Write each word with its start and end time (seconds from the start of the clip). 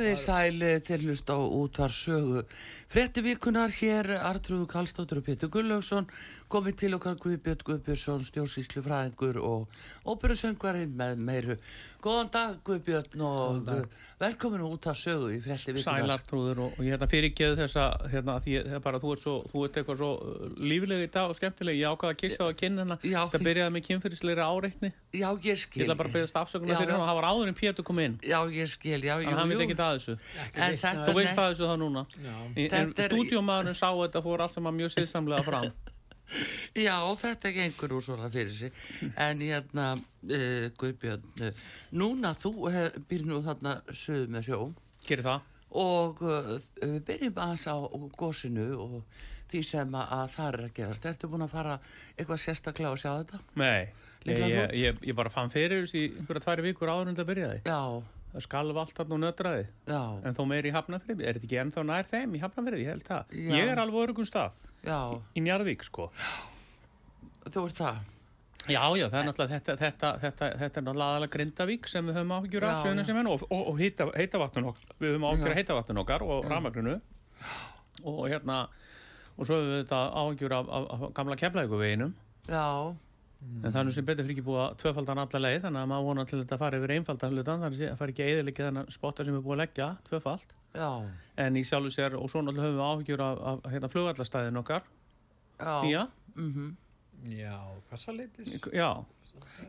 Já, 0.00 0.06
komið 0.06 0.16
þið 0.16 0.20
sæl 0.24 0.62
eh, 0.64 0.78
til 0.80 1.02
hlust 1.04 1.28
á 1.28 1.36
útvar 1.36 1.92
sögu. 1.92 2.44
Fretти 2.88 3.20
vikunar 3.20 3.68
hér, 3.68 4.08
Artrúðu 4.16 4.64
Kallstóttur 4.70 5.20
og 5.20 5.26
Pétur 5.26 5.50
Gullaugsson, 5.52 6.08
komið 6.50 6.80
til 6.82 6.96
okkar 6.96 7.18
Guðbjörn 7.22 7.62
Guðbjörnsson, 7.68 8.24
stjórnsýslu 8.26 8.82
fræðingur 8.82 9.38
og 9.44 9.80
óperusöngvarinn 10.10 10.92
með 10.98 11.20
meiru. 11.22 11.56
Góðan 12.00 12.30
dag 12.32 12.54
Guðbjörn 12.64 13.22
og 13.28 13.68
velkomin 14.20 14.62
út 14.64 14.86
að 14.88 14.96
sögu 15.02 15.28
í 15.34 15.40
Frettti 15.44 15.74
vikunar. 15.76 16.00
Sæl 16.00 16.14
Artrúður 16.14 16.62
og, 16.64 16.70
og 16.78 16.86
ég 16.86 16.94
hérna 16.94 17.08
fyrirgeðu 17.10 17.58
þessa, 17.60 17.84
hérna, 18.08 18.38
því 18.40 18.56
það 18.64 18.76
er 18.78 18.84
bara, 18.86 19.00
þú 19.02 19.12
ert 19.14 19.22
svo, 19.26 19.34
þú 19.52 19.58
ert 19.66 19.76
eitthvað 19.80 19.98
svo 20.00 20.10
uh, 20.16 20.22
lífileg 20.72 21.04
í 21.04 21.10
dag 21.12 21.26
og 21.28 21.36
skemmtileg, 21.36 21.74
ég 21.76 21.92
ákvaða 21.92 22.16
að 22.16 22.20
kissa 22.24 22.48
á 22.48 22.50
kynna 22.56 22.96
það 23.04 23.44
byrjaði 23.50 23.74
með 23.76 23.86
kynferðisleira 23.90 24.48
áreitni, 24.48 24.90
Já, 25.12 25.28
ég 25.44 25.60
skil. 25.60 25.82
ég 25.82 25.86
ætla 25.86 25.98
bara 26.00 26.08
að 26.08 26.16
byrja 26.16 26.32
stafsökunar 26.32 26.80
fyrir 26.80 26.94
hann 26.96 27.04
og 27.04 27.10
það 27.12 27.18
var 27.20 27.28
áður 27.30 27.52
en 27.52 27.58
Pétur 27.60 27.84
kom 27.90 27.98
inn, 28.00 28.16
Já, 28.24 28.40
ég 28.48 28.66
skil, 28.72 28.96
já, 29.04 29.14
jú, 29.20 29.28
þannig 29.28 29.36
að 29.36 29.40
hann 29.44 29.52
veit 29.52 29.60
jú. 29.60 29.64
ekki 29.68 29.76
að 29.76 29.94
þessu. 30.00 30.14
En 30.56 30.80
þetta 30.80 31.04
Þú 31.10 31.14
veist 31.20 31.36
að 31.36 31.52
þessu 31.52 31.68
þá 31.68 31.76
núna. 31.84 32.02
Já. 32.16 32.36
En, 32.40 32.64
en 32.64 32.92
Þetta 32.96 33.02
er- 35.68 35.80
Já, 36.78 36.96
þetta 37.20 37.52
gengur 37.56 37.96
úr 37.98 38.04
svona 38.04 38.28
fyrir 38.32 38.52
sig. 38.54 38.76
En 39.16 39.40
hérna, 39.42 39.86
uh, 39.96 40.68
Guðbjörn, 40.80 41.24
uh, 41.42 41.64
núna 41.96 42.34
þú 42.38 42.52
uh, 42.70 42.78
býr 43.10 43.24
nú 43.28 43.40
þarna 43.46 43.78
söðu 43.90 44.28
með 44.36 44.50
sjó 44.50 44.60
Gerir 45.08 45.26
það? 45.26 45.48
og 45.80 46.22
uh, 46.26 46.54
við 46.82 47.02
byrjum 47.06 47.36
aðeins 47.44 47.66
á 47.70 47.76
gósinu 48.18 48.68
og 48.82 49.26
því 49.50 49.60
sem 49.66 49.94
að, 49.98 50.14
að 50.16 50.30
það 50.36 50.48
er 50.52 50.60
að 50.64 50.72
gerast. 50.78 51.10
Ertu 51.10 51.30
búin 51.30 51.46
að 51.46 51.52
fara 51.56 51.76
eitthvað 52.16 52.40
sérstaklega 52.44 52.94
að 52.94 53.02
sjá 53.02 53.10
þetta? 53.18 53.42
Nei, 53.58 53.90
ég, 54.26 54.40
ég, 54.46 54.72
ég, 54.78 55.04
ég 55.10 55.18
bara 55.18 55.30
fann 55.34 55.50
fyrir 55.50 55.84
þessu 55.84 55.98
í 55.98 56.08
einhverja 56.20 56.44
tværi 56.46 56.66
vikur 56.70 56.90
áður 56.92 57.10
en 57.12 57.18
það 57.18 57.30
byrjaði. 57.32 57.62
Já, 57.66 57.82
Það 58.30 58.44
skalf 58.44 58.76
allt 58.78 58.92
þarna 58.94 59.16
og 59.16 59.20
nötraði, 59.24 59.62
já, 59.90 60.02
en 60.22 60.36
þó 60.36 60.44
meir 60.46 60.66
í 60.68 60.70
Hafnafrið, 60.70 61.22
er 61.26 61.34
þetta 61.34 61.48
ekki 61.48 61.56
ennþá 61.64 61.82
nær 61.88 62.06
þeim 62.06 62.36
í 62.38 62.42
Hafnafrið, 62.44 62.82
ég 62.84 62.90
held 62.92 63.02
það. 63.08 63.32
Já. 63.34 63.54
Ég 63.58 63.70
er 63.72 63.80
alveg 63.82 64.04
örugum 64.04 64.28
stað, 64.28 64.68
já, 64.86 64.98
í 65.36 65.44
Njarðvík 65.44 65.84
sko. 65.86 66.10
þú 67.46 67.66
ert 67.66 67.82
það. 67.82 68.00
Já, 68.70 68.82
já, 68.94 69.06
það 69.08 69.18
er 69.20 69.26
náttúrulega 69.26 69.56
þetta, 69.56 69.76
þetta, 69.80 70.08
þetta, 70.22 70.48
þetta 70.60 70.80
er 70.80 70.84
náttúrulega 70.84 71.14
aðalega 71.14 71.34
Grindavík 71.36 71.88
sem 71.88 72.06
við 72.06 72.18
höfum 72.20 72.34
áhyggjur 72.36 72.66
af 72.68 72.84
henn 72.84 73.30
og, 73.32 73.44
og, 73.48 73.62
og 73.72 73.78
heita, 73.80 74.06
okkar, 74.70 74.92
við 75.00 75.14
höfum 75.14 75.26
áhyggjur 75.30 75.48
Já. 75.48 75.54
af 75.54 75.60
heitavatnun 75.62 76.02
okkar 76.04 76.24
og 76.26 76.50
rafmagninu. 76.50 76.98
Og 78.04 78.20
hérna 78.28 78.58
og 79.40 79.48
svo 79.48 79.56
höfum 79.56 79.70
við 79.72 79.78
þetta 79.82 80.00
áhyggjur 80.20 80.54
af, 80.56 80.68
af, 80.76 80.90
af 80.94 81.06
gamla 81.16 81.36
keflækuveginum 81.40 82.12
Já, 82.50 82.66
en 83.40 83.72
nú 83.88 83.94
sem 83.94 84.04
betur 84.04 84.26
fyrir 84.26 84.36
ekki 84.36 84.44
búið 84.44 84.62
að 84.66 84.74
tvöfaldan 84.82 85.22
alla 85.22 85.40
leið 85.46 85.62
þannig 85.64 85.82
að 85.82 85.90
maður 85.92 86.08
vonar 86.10 86.28
til 86.28 86.40
þetta 86.42 86.58
fari 86.60 86.80
yfir 86.80 86.94
einfaldan 86.96 87.36
hlutan 87.36 87.62
þannig 87.64 87.78
að 87.80 87.92
það 87.92 88.00
fari 88.02 88.14
ekki 88.14 88.24
að 88.24 88.32
eðilegja 88.34 88.66
þennan 88.68 88.90
spotta 88.96 89.26
sem 89.26 89.36
er 89.38 89.44
búið 89.46 89.56
að 89.56 89.62
leggja 89.62 89.88
tvöfald 90.08 90.52
já, 90.74 90.90
en 91.44 91.56
í 91.56 91.62
sjálfu 91.66 91.90
sér 91.94 92.16
og 92.18 92.28
svo 92.30 92.42
náttúrulega 92.42 92.68
höfum 92.68 92.78
við 92.80 92.90
áhyggjur 92.90 93.24
af, 93.26 93.40
af 93.52 93.70
hérna, 93.72 93.88
flugallastæðin 93.92 94.60
okkar 94.62 94.84
já. 95.58 95.74
nýja, 95.84 96.06
mhm. 96.36 96.76
Já, 97.28 97.56
kassaleitis. 97.90 98.54
já, 98.72 98.90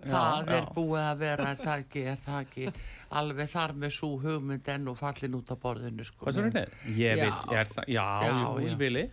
Það 0.08 0.48
já. 0.48 0.54
er 0.56 0.68
búið 0.76 1.02
að 1.04 1.18
vera, 1.20 1.48
er 1.52 1.58
það 1.60 1.82
ekki, 1.84 2.04
er 2.08 2.20
það 2.24 2.38
ekki 2.46 2.68
alveg 3.20 3.50
þar 3.52 3.74
með 3.76 3.92
svo 3.98 4.10
hugmynd 4.22 4.70
enn 4.72 4.88
og 4.88 4.96
fallin 5.00 5.36
út 5.36 5.52
af 5.52 5.60
borðinu, 5.60 6.06
sko. 6.08 6.24
Hvað 6.26 6.38
svo 6.38 6.46
er 6.48 6.72
Ég 6.96 7.18
Já. 7.20 7.26
veit, 7.26 7.52
er 7.60 7.74
það, 7.74 7.90
já, 7.92 8.06
Já, 8.24 8.30
já, 8.30 8.38
já. 8.40 8.70
já. 8.70 8.78
Vili. 8.80 9.04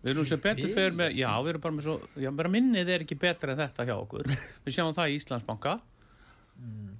Við 0.00 0.10
erum 0.14 0.26
sem 0.28 0.40
betur 0.40 0.70
fyrir 0.72 0.94
með, 0.96 1.16
já, 1.18 1.30
við 1.44 1.48
erum 1.54 1.60
bara 1.64 1.76
með 1.76 1.86
svo, 1.88 1.94
já, 2.16 2.30
bara 2.36 2.48
minnið 2.52 2.92
er 2.94 3.02
ekki 3.04 3.16
betra 3.20 3.52
en 3.52 3.58
þetta 3.60 3.84
hjá 3.88 3.94
okkur. 3.96 4.28
Við 4.64 4.76
sjáum 4.76 4.94
það 4.96 5.10
í 5.12 5.16
Íslandsbanka, 5.18 5.74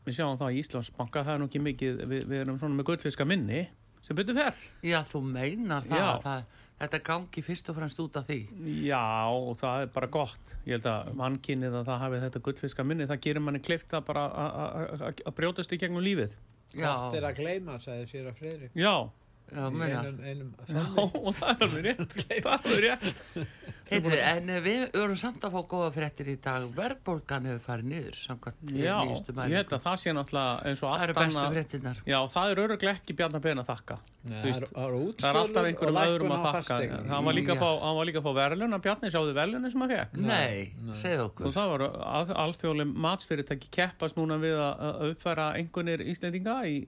við 0.05 0.17
sjáum 0.19 0.41
það 0.41 0.53
í 0.57 0.59
Íslandsbanka, 0.65 1.23
það 1.25 1.33
er 1.35 1.41
nú 1.41 1.49
ekki 1.49 1.63
mikið, 1.65 2.03
við, 2.11 2.27
við 2.29 2.43
erum 2.43 2.59
svona 2.61 2.77
með 2.77 2.89
gullfiska 2.91 3.25
minni, 3.29 3.63
sem 4.03 4.17
betur 4.17 4.35
fer. 4.35 4.55
Já, 4.83 5.03
þú 5.05 5.23
meinar 5.33 5.83
það, 5.85 5.99
Já. 6.01 6.21
það 6.25 6.45
þetta 6.81 7.01
gangi 7.05 7.43
fyrst 7.45 7.69
og 7.69 7.77
fremst 7.77 7.99
út 8.01 8.17
af 8.17 8.27
því. 8.27 8.39
Já, 8.87 9.03
og 9.29 9.59
það 9.61 9.83
er 9.83 9.87
bara 9.95 10.07
gott. 10.07 10.55
Ég 10.67 10.79
held 10.79 10.87
að 10.89 11.11
mannkynnið 11.21 11.75
að 11.81 11.85
það 11.91 11.99
hafi 12.05 12.21
þetta 12.25 12.41
gullfiska 12.47 12.85
minni, 12.87 13.07
það 13.11 13.21
gerir 13.27 13.41
manni 13.45 13.61
kleift 13.61 13.93
að 13.93 14.05
bara 14.07 14.23
að- 14.31 14.55
að 14.57 15.03
að- 15.11 15.23
að 15.27 15.35
brjótast 15.37 15.73
í 15.73 15.79
gegnum 15.79 16.03
lífið. 16.05 16.31
Já, 16.73 17.11
Þetta 17.11 17.17
er 17.17 17.27
að 17.33 17.37
gleyma, 17.37 17.79
sagði 17.83 18.07
sér 18.09 18.29
að 18.31 18.37
Freyri. 18.39 18.71
Já, 18.75 19.11
já, 19.51 19.65
einum, 19.67 20.21
einum 20.23 20.55
já, 20.69 20.85
og 20.99 21.35
það 21.41 21.51
er 21.51 21.67
alveg 21.67 21.89
rétt, 21.91 22.17
það 22.21 22.37
er 22.37 22.51
alveg 22.55 22.81
rétt. 22.87 23.47
Heyrðu, 23.91 24.11
en 24.23 24.51
við 24.63 24.83
erum 24.95 25.17
samt 25.19 25.43
að 25.43 25.55
fá 25.57 25.63
góða 25.67 25.87
fréttir 25.97 26.29
í 26.31 26.37
dag. 26.39 26.63
Verðbólgan 26.77 27.49
hefur 27.51 27.63
farið 27.65 27.89
niður, 27.91 28.19
samkvæmt 28.21 28.69
eh, 28.71 28.85
Já, 28.85 28.93
ég 29.03 29.57
held 29.59 29.73
að 29.75 29.81
það 29.89 29.97
sé 29.99 30.13
náttúrulega 30.15 30.69
eins 30.71 30.83
og 30.87 30.93
Það 30.93 31.03
eru 31.09 31.11
allt 31.11 31.19
bestu 31.25 31.41
annað. 31.41 31.57
fréttinnar. 31.57 31.99
Já, 32.07 32.19
það 32.37 32.53
er 32.55 32.61
öruglega 32.65 32.93
ekki 33.01 33.17
Bjarnar 33.19 33.43
Ben 33.49 33.63
að 33.65 33.67
þakka. 33.73 33.97
Nei, 34.31 34.37
veist, 34.45 34.69
það 34.69 34.87
er- 34.87 35.19
það 35.25 35.27
er 35.33 35.41
alltaf 35.41 35.59
og 35.65 35.69
einhverjum 35.73 35.99
öðrum 36.05 36.37
að 36.37 36.47
þakka. 36.47 36.79
Hann 37.11 37.27
var 37.31 37.39
líka 37.41 37.57
að 37.57 37.65
fá, 37.65 37.71
hann 37.83 37.99
var 37.99 38.09
líka 38.13 38.23
að 38.23 38.29
fá 38.31 38.33
verðlun 38.39 38.79
að 38.79 38.85
Bjarni 38.87 39.11
sáðu 39.17 39.35
verðlunni 39.41 39.73
sem 39.75 39.85
hann 39.87 39.93
fekk. 39.97 40.17
Nei, 40.31 40.95
segð 41.03 41.25
Og 41.25 41.33
okkur. 41.33 41.51
það 41.59 41.75
var 41.75 41.87
að, 41.91 42.33
alþjóðlega 42.47 43.03
matsfyrirtæki 43.11 43.73
keppast 43.75 44.21
núna 44.23 44.39
við 44.39 44.55
að, 44.55 44.87
að 44.87 45.05
uppfæra 45.17 45.51
einhvernir 45.59 46.07
Íslendinga 46.15 46.61
í, 46.71 46.79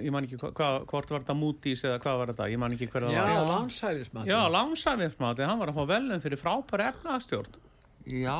ég 0.00 0.10
man 0.14 0.26
ekki 0.26 0.38
hva, 0.40 0.50
hva- 0.52 0.84
hvort 0.90 1.10
var 1.14 1.22
þetta 1.24 1.36
Moody's 1.38 1.84
eða 1.86 2.00
hvað 2.02 2.18
var 2.22 2.32
þetta, 2.32 2.48
ég 2.52 2.58
man 2.62 2.72
ekki 2.76 2.88
hverða 2.92 3.12
Já, 3.14 3.22
það 3.26 3.38
var. 3.38 3.52
lánshæfismat. 3.54 4.26
Já, 4.30 4.40
lánsæfinsmati, 4.56 5.46
hann 5.48 5.58
var 5.62 5.72
að 5.72 5.78
fá 5.80 5.86
verðlun 5.94 6.24
fyrir 6.26 6.40
frábæri 6.42 6.88
efnagstjórn. 6.92 7.62
Já, 8.06 8.38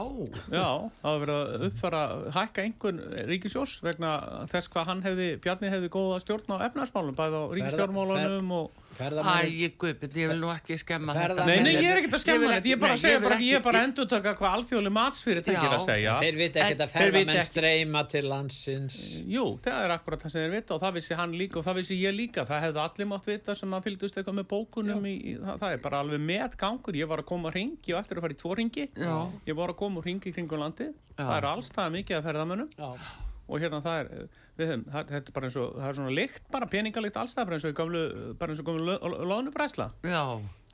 Já, 0.54 0.68
það 1.02 1.10
var 1.10 1.22
verið 1.24 1.36
að 1.36 1.62
uppfæra, 1.66 2.00
hækka 2.36 2.62
einhvern 2.62 3.00
ríkisjós 3.26 3.72
vegna 3.82 4.12
þess 4.52 4.68
hvað 4.70 4.86
hann 4.92 5.00
hefði, 5.02 5.26
Bjarni 5.42 5.70
hefði 5.72 5.88
góða 5.90 6.20
stjórn 6.22 6.52
á 6.54 6.56
efnagsmálum, 6.68 7.16
bæði 7.18 7.40
á 7.40 7.44
ríkisstjórnmálunum 7.56 8.52
og 8.60 8.70
Æ, 8.96 9.70
guðbjörn, 9.82 10.14
ég 10.16 10.28
vil 10.30 10.38
nú 10.40 10.48
ekki 10.54 10.76
skemma 10.80 11.14
þetta. 11.16 11.44
Nei, 11.46 11.58
nei, 11.66 11.72
ég 11.76 11.88
er 11.90 11.98
ekkert 12.00 12.14
að 12.14 12.16
Ég 12.16 12.22
skemma 12.24 12.48
þetta, 12.52 12.68
ég 12.70 12.76
er 12.76 12.80
bara 12.82 12.92
að 12.96 13.02
segja, 13.02 13.20
bara, 13.20 13.36
ég 13.46 13.54
er 13.58 13.62
bara 13.66 13.78
að 13.78 13.82
ekki- 13.82 13.90
endurtaka 13.90 14.32
hvað 14.38 14.54
alþjóðlega 14.56 14.94
matsfyrirtæki 14.96 15.66
er 15.66 15.74
að 15.76 15.84
segja. 15.86 16.14
þeir 16.22 16.36
vita 16.40 16.60
ekkert 16.64 16.80
að 16.86 16.92
ferðamenn 16.96 17.36
ekki. 17.36 17.50
streyma 17.50 18.02
til 18.08 18.24
landsins. 18.32 18.96
Jú, 19.36 19.44
það 19.66 19.84
er 19.84 19.94
akkurat 19.98 20.20
það 20.24 20.30
sem 20.36 20.40
þeir 20.46 20.54
vita 20.56 20.74
og 20.74 20.80
það 20.86 20.94
vissi 21.00 21.14
hann 21.20 21.32
líka 21.32 21.56
og 21.60 21.64
það 21.68 21.74
vissi 21.82 22.00
ég 22.00 22.16
líka. 22.16 22.46
Það 22.46 22.62
hefði 22.66 22.82
allir 22.86 23.06
mátt 23.12 23.26
vita 23.26 23.54
sem 23.54 23.70
að 23.76 23.82
fylgdust 23.84 24.16
eitthvað 24.16 24.38
með 24.40 24.48
bókunum 24.54 25.04
í, 25.06 25.14
í 25.24 25.36
það, 25.42 25.58
það 25.60 25.72
er 25.72 25.78
bara 25.84 26.00
alveg 26.02 26.20
með 26.20 26.56
gangur. 26.56 26.94
Ég 26.96 27.08
var 27.08 27.18
að 27.20 27.26
koma 27.26 27.50
að 27.50 27.54
ringi, 27.60 27.78
ég 27.86 27.94
var 27.94 28.02
eftir 28.02 28.16
að 28.16 28.26
fara 28.26 28.32
í 28.32 28.40
tvo 28.40 28.56
ringi. 28.56 28.88
Já. 28.96 29.16
Ég 29.46 29.54
var 29.56 29.68
að 29.68 29.76
koma 29.76 29.98
og 29.98 30.04
ringi 30.08 30.32
kringum 30.32 30.58
landið. 30.64 30.94
Það 33.46 33.52
það 33.52 33.54
og 33.54 33.62
hérna 33.62 33.80
það 33.84 33.98
er, 34.00 34.28
við 34.58 34.70
höfum, 34.70 34.84
það, 34.92 35.10
þetta 35.14 35.30
er 35.30 35.34
bara 35.36 35.46
eins 35.46 35.56
og, 35.62 35.74
það 35.76 35.88
er 35.88 35.96
svona 36.00 36.14
lykt, 36.16 36.46
bara 36.52 36.66
peningalikt 36.66 37.16
alls 37.20 37.34
það, 37.36 37.44
bara 37.46 37.56
eins 37.58 37.66
og 37.66 37.72
í 37.72 37.76
gamlu, 37.80 38.04
bara 38.40 38.52
eins 38.52 38.62
og 38.62 38.66
gamlu 38.66 38.96
loðnubræsla. 39.30 39.86
Já, 40.02 40.22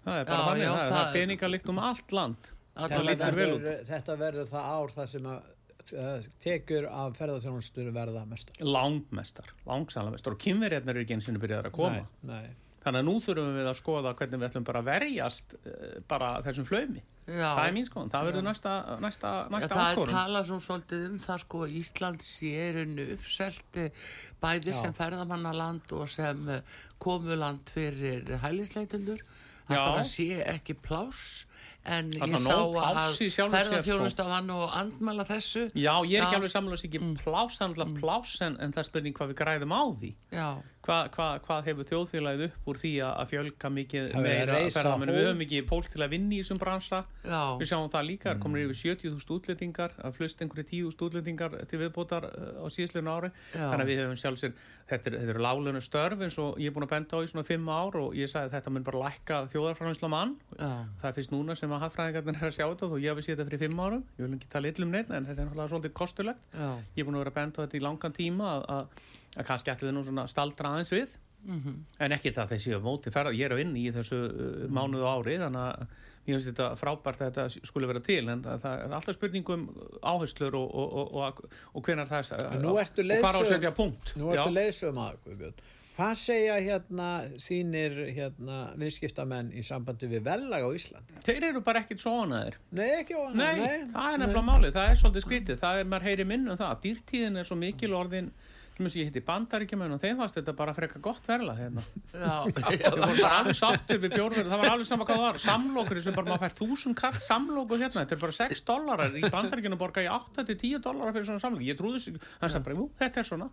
það 0.02 0.20
er 0.20 0.28
bara 0.30 0.38
Já, 0.38 0.46
þannig, 0.48 0.64
já, 0.64 0.72
það, 0.72 0.82
það 0.82 0.94
það 0.96 1.02
er 1.02 1.16
peningalikt 1.18 1.72
um 1.72 1.82
allt 1.82 2.12
land 2.16 2.52
Það 2.72 3.08
verður, 3.20 3.66
þetta 3.84 4.14
verður 4.16 4.46
það 4.48 4.68
ár 4.72 4.92
þar 4.94 5.08
sem 5.10 5.26
að 5.28 5.50
uh, 5.92 6.28
tekjur 6.40 6.86
af 6.88 7.18
ferðarþjónustur 7.18 7.90
verða 7.92 8.24
mestar. 8.30 8.56
langmestar, 8.64 9.50
langsamlega 9.68 10.16
mestar 10.16 10.36
og 10.36 10.40
kynverjarnar 10.40 10.96
eru 10.96 11.04
ekki 11.04 11.16
eins 11.18 11.28
og 11.28 11.40
byrjaðar 11.42 11.68
að 11.68 11.76
koma 11.76 12.06
Nei, 12.24 12.32
nei. 12.32 12.54
Þannig 12.82 13.00
að 13.02 13.06
nú 13.08 13.14
þurfum 13.22 13.58
við 13.58 13.68
að 13.70 13.78
skoða 13.78 14.14
hvernig 14.18 14.40
við 14.42 14.48
ætlum 14.48 14.66
bara 14.68 14.82
að 14.82 14.88
verjast 14.90 15.54
eh, 15.62 15.98
bara 16.10 16.30
þessum 16.46 16.68
flaumi. 16.68 17.02
Já. 17.22 17.52
það 17.54 17.66
er 17.68 17.76
mín 17.76 17.86
skoðan, 17.86 18.10
það 18.10 18.28
verður 18.28 18.44
næsta, 18.48 18.72
næsta, 19.02 19.32
Ja, 19.32 19.52
næsta 19.54 19.76
það 19.76 19.84
er 19.84 19.92
áskorun. 19.92 20.16
talað 20.16 20.48
svo 20.48 20.58
svolítið 20.64 21.04
um 21.06 21.20
það 21.22 21.44
sko 21.44 21.60
að 21.62 21.76
Ísland 21.78 22.24
sé 22.26 22.64
rauninu 22.74 23.06
uppselt 23.14 23.78
eh, 23.78 24.02
bæði 24.42 24.74
Já. 24.74 24.80
sem 24.80 24.96
ferðamannaland 24.98 25.94
og 25.94 26.10
sem 26.10 26.42
eh, 26.50 26.74
komuland 27.02 27.70
fyrir 27.70 28.34
hælisleitundur 28.42 29.22
það 29.70 30.02
sé 30.10 30.28
ekki 30.42 30.74
pláss 30.82 31.46
en 31.82 32.10
ég 32.14 32.36
sá 32.38 32.58
að 32.62 33.00
sér, 33.16 33.32
sko. 33.34 34.26
nú 34.46 34.58
að 34.62 34.74
andmæla 34.78 35.24
þessu. 35.26 35.64
Já, 35.74 35.94
ég 36.06 36.20
er 36.20 36.26
ekki 36.26 36.38
alveg 36.38 36.52
samlega 36.54 36.86
ekki 36.86 37.00
pláss, 37.22 37.58
það 37.58 37.64
er 37.64 37.72
alltaf 37.72 37.96
pláss 37.98 38.44
en, 38.46 38.58
en 38.62 38.74
það 38.76 38.88
spurning 38.88 39.16
hvað 39.18 39.32
við 39.32 39.40
græðum 39.40 39.74
á 39.74 39.82
því. 39.98 40.12
Já, 40.30 40.48
Hva, 40.82 40.96
hva, 41.14 41.26
hvað 41.44 41.68
hefur 41.68 41.86
þjóðfélagið 41.86 42.44
upp 42.48 42.68
úr 42.72 42.78
því 42.80 42.90
að 43.06 43.28
fjölga 43.30 43.68
mikið 43.70 44.08
er 44.08 44.24
meira 44.24 44.56
ferðamennu, 44.74 45.12
við 45.14 45.28
höfum 45.28 45.42
ekki 45.44 45.60
fólk 45.68 45.90
til 45.92 46.02
að 46.02 46.14
vinna 46.16 46.34
í 46.34 46.40
þessum 46.40 46.58
bransa. 46.58 47.04
Já, 47.22 47.42
við 47.60 47.70
sjáum 47.70 47.90
það 47.92 48.08
líka, 48.08 48.32
það 48.32 48.40
komur 48.42 48.62
yfir 48.64 48.78
70.000 48.80 49.36
útlendingar 49.36 49.94
að 50.02 50.16
flust 50.18 50.42
einhverju 50.42 50.66
10.000 50.72 51.06
útlendingar 51.06 51.54
til 51.70 51.80
viðbótar 51.84 52.26
uh, 52.26 52.48
á 52.58 52.66
síðsliðinu 52.66 53.14
ári. 53.14 53.30
Já. 53.52 53.62
þannig 53.62 53.84
að 53.84 53.92
við 53.92 54.02
höfum 54.02 54.18
sjálfsir, 54.24 54.56
þetta, 54.90 55.12
er, 55.12 55.18
eru 55.30 55.44
lálunum 55.46 55.84
störf 55.86 56.26
eins 56.26 56.38
og 56.42 56.58
ég 56.58 56.72
er 56.72 56.74
búin 56.74 56.88
að 56.88 56.92
benda 56.96 57.22
á 57.22 57.22
í 57.22 57.30
svona 57.30 57.46
5 57.46 57.70
ár 57.70 57.98
og 58.02 58.18
ég 58.18 58.32
sagði 58.32 58.54
þetta 58.56 58.74
mun 58.74 58.86
bara 58.90 59.04
lækka 59.06 59.38
þjóðarfræðinsla 59.54 60.10
mann 60.12 60.34
já, 60.58 60.70
það 60.98 61.08
er 61.12 61.16
fyrst 61.20 61.34
núna 61.34 61.56
sem 61.58 61.72
að 61.72 61.84
hagfræðingarnir 61.86 62.42
er 62.42 62.50
að 62.50 62.58
sjá 62.58 62.66
þetta 62.66 62.90
og 62.90 62.98
ég 62.98 63.14
hafi 63.14 63.26
séð 63.28 63.38
þetta 63.38 63.48
fyrir 63.52 63.64
5 63.68 63.82
árum. 63.86 64.04
Ég 64.18 64.26
vil 64.26 64.36
ekki 64.40 64.52
tala 64.52 64.72
illa 64.72 64.86
um 64.88 64.94
neitt 64.96 65.10
en 65.14 65.28
þetta 65.28 65.38
er 65.38 65.48
náttúrulega 65.48 65.72
svolítið 65.72 65.96
kostulegt. 66.02 66.46
Já, 66.52 66.68
ég 66.96 67.02
er 67.02 67.08
búin 67.08 67.18
að 67.18 67.24
vera 67.24 67.34
að 67.34 67.38
benda 67.38 67.62
á 67.62 67.62
þetta 67.64 67.78
í 67.78 67.84
langan 67.86 68.16
tíma 68.18 68.52
að, 68.60 68.92
að, 69.32 69.42
að 69.42 69.50
kannski 69.50 69.74
ætlum 69.74 69.90
við 69.90 69.98
nú 69.98 70.06
svona 70.06 70.28
staldra 70.30 70.72
aðeins 70.72 70.94
við. 70.94 71.18
Mhm, 71.42 71.78
en 72.06 72.14
ekki 72.14 72.30
það 72.36 72.52
þessi 72.54 72.76
á 72.78 72.80
móti 72.82 73.10
ferð 73.10 73.34
ég 73.34 73.48
er 73.48 73.56
að 73.56 73.64
vinna 73.64 73.80
í 73.80 73.90
þessu 73.90 74.18
uh, 74.30 74.64
mánuðu 74.70 75.08
ári 75.10 75.40
þannig 75.40 75.64
að 75.64 75.96
mér 76.22 76.36
finnst 76.36 76.50
þetta 76.52 76.68
frábært 76.78 77.18
að 77.24 77.32
þetta 77.32 77.66
skuli 77.66 77.88
vera 77.90 78.02
til 78.06 78.22
en 78.30 78.44
það, 78.44 78.60
það 78.62 78.82
er 78.84 78.96
alltaf 78.98 79.16
spurningum 79.16 79.64
áherslur 80.06 80.54
og, 80.54 80.68
og, 80.70 80.92
og, 81.00 81.16
og, 81.18 81.60
og 81.74 81.88
hvenar 81.88 82.06
það 82.06 82.30
ertu 82.30 82.62
og 82.70 83.22
hvar 83.24 83.38
á 83.38 83.40
að 83.42 83.48
setja 83.50 83.72
punkt. 83.74 84.14
Nú 84.20 84.30
ertu 84.30 84.54
leiðsögum 84.54 85.02
að 85.02 85.16
Guðbjörn. 85.26 85.64
Hvað 85.92 86.12
segja 86.16 86.54
hérna 86.56 87.08
þínir 87.42 87.98
hérna 88.16 88.60
viðskiptamenn 88.80 89.50
í 89.52 89.64
sambandi 89.66 90.08
við 90.08 90.22
verðlag 90.24 90.64
á 90.64 90.70
Íslandi? 90.72 91.18
þeir 91.26 91.48
eru 91.50 91.60
bara 91.66 91.82
ekkit 91.82 92.00
svonaðir 92.00 92.56
Nei, 92.72 92.86
ekki 93.02 93.18
óan. 93.18 93.36
Nei, 93.36 93.90
það 93.92 94.06
er 94.14 94.22
nefnilega 94.22 94.44
málið, 94.46 94.72
það 94.78 94.88
er 94.88 95.00
svolítið 95.02 95.26
skrítið, 95.26 95.58
það 95.60 95.82
er, 95.82 95.90
maður 95.92 96.08
heyri 96.08 96.26
minn 96.30 96.48
um 96.48 96.58
það, 96.62 96.72
dýrtíðin 96.86 97.42
er 97.42 97.50
svo 97.50 97.58
mikil 97.60 97.92
orðin, 97.98 98.32
sem 98.76 99.02
ég 99.02 99.08
hitti 99.10 99.22
bandaríkjumenn 99.26 99.94
og 99.94 100.00
þeim 100.02 100.20
fannst 100.20 100.38
þetta 100.38 100.54
bara 100.56 100.74
frekar 100.76 101.02
gott 101.04 101.26
verla 101.28 101.54
hérna. 101.58 101.82
já, 102.12 102.36
vorum 102.96 103.18
bara 103.20 103.32
alveg 103.40 103.58
sáttir 103.58 104.00
við 104.02 104.16
bjórverð, 104.16 104.48
það 104.48 104.62
var 104.62 104.72
alveg 104.72 104.88
sama 104.88 105.06
hvað 105.08 105.20
það 105.20 105.26
var, 105.26 105.40
samlokur 105.44 106.00
sem 106.06 106.16
bara 106.16 106.30
maður 106.32 106.44
fær 106.46 106.56
þúsund 106.62 106.98
kall 106.98 107.20
samloku 107.26 107.78
hérna, 107.78 108.02
þetta 108.02 108.16
er 108.16 108.22
bara 108.24 108.38
6 108.38 108.64
dólarar, 108.70 109.18
í 109.18 109.22
bandaríkjunum 109.36 109.82
borga 109.82 110.06
ég 110.06 110.16
8-10 110.40 110.82
dólarar 110.86 111.16
fyrir 111.16 111.28
svona 111.28 111.44
samloku, 111.44 111.68
ég 111.68 111.78
trúði 111.78 112.02
sig, 112.06 112.18
hann 112.40 112.52
sagði 112.52 112.68
bara, 112.70 112.80
jú, 112.80 112.88
þetta 113.02 113.22
er 113.22 113.28
svona, 113.28 113.48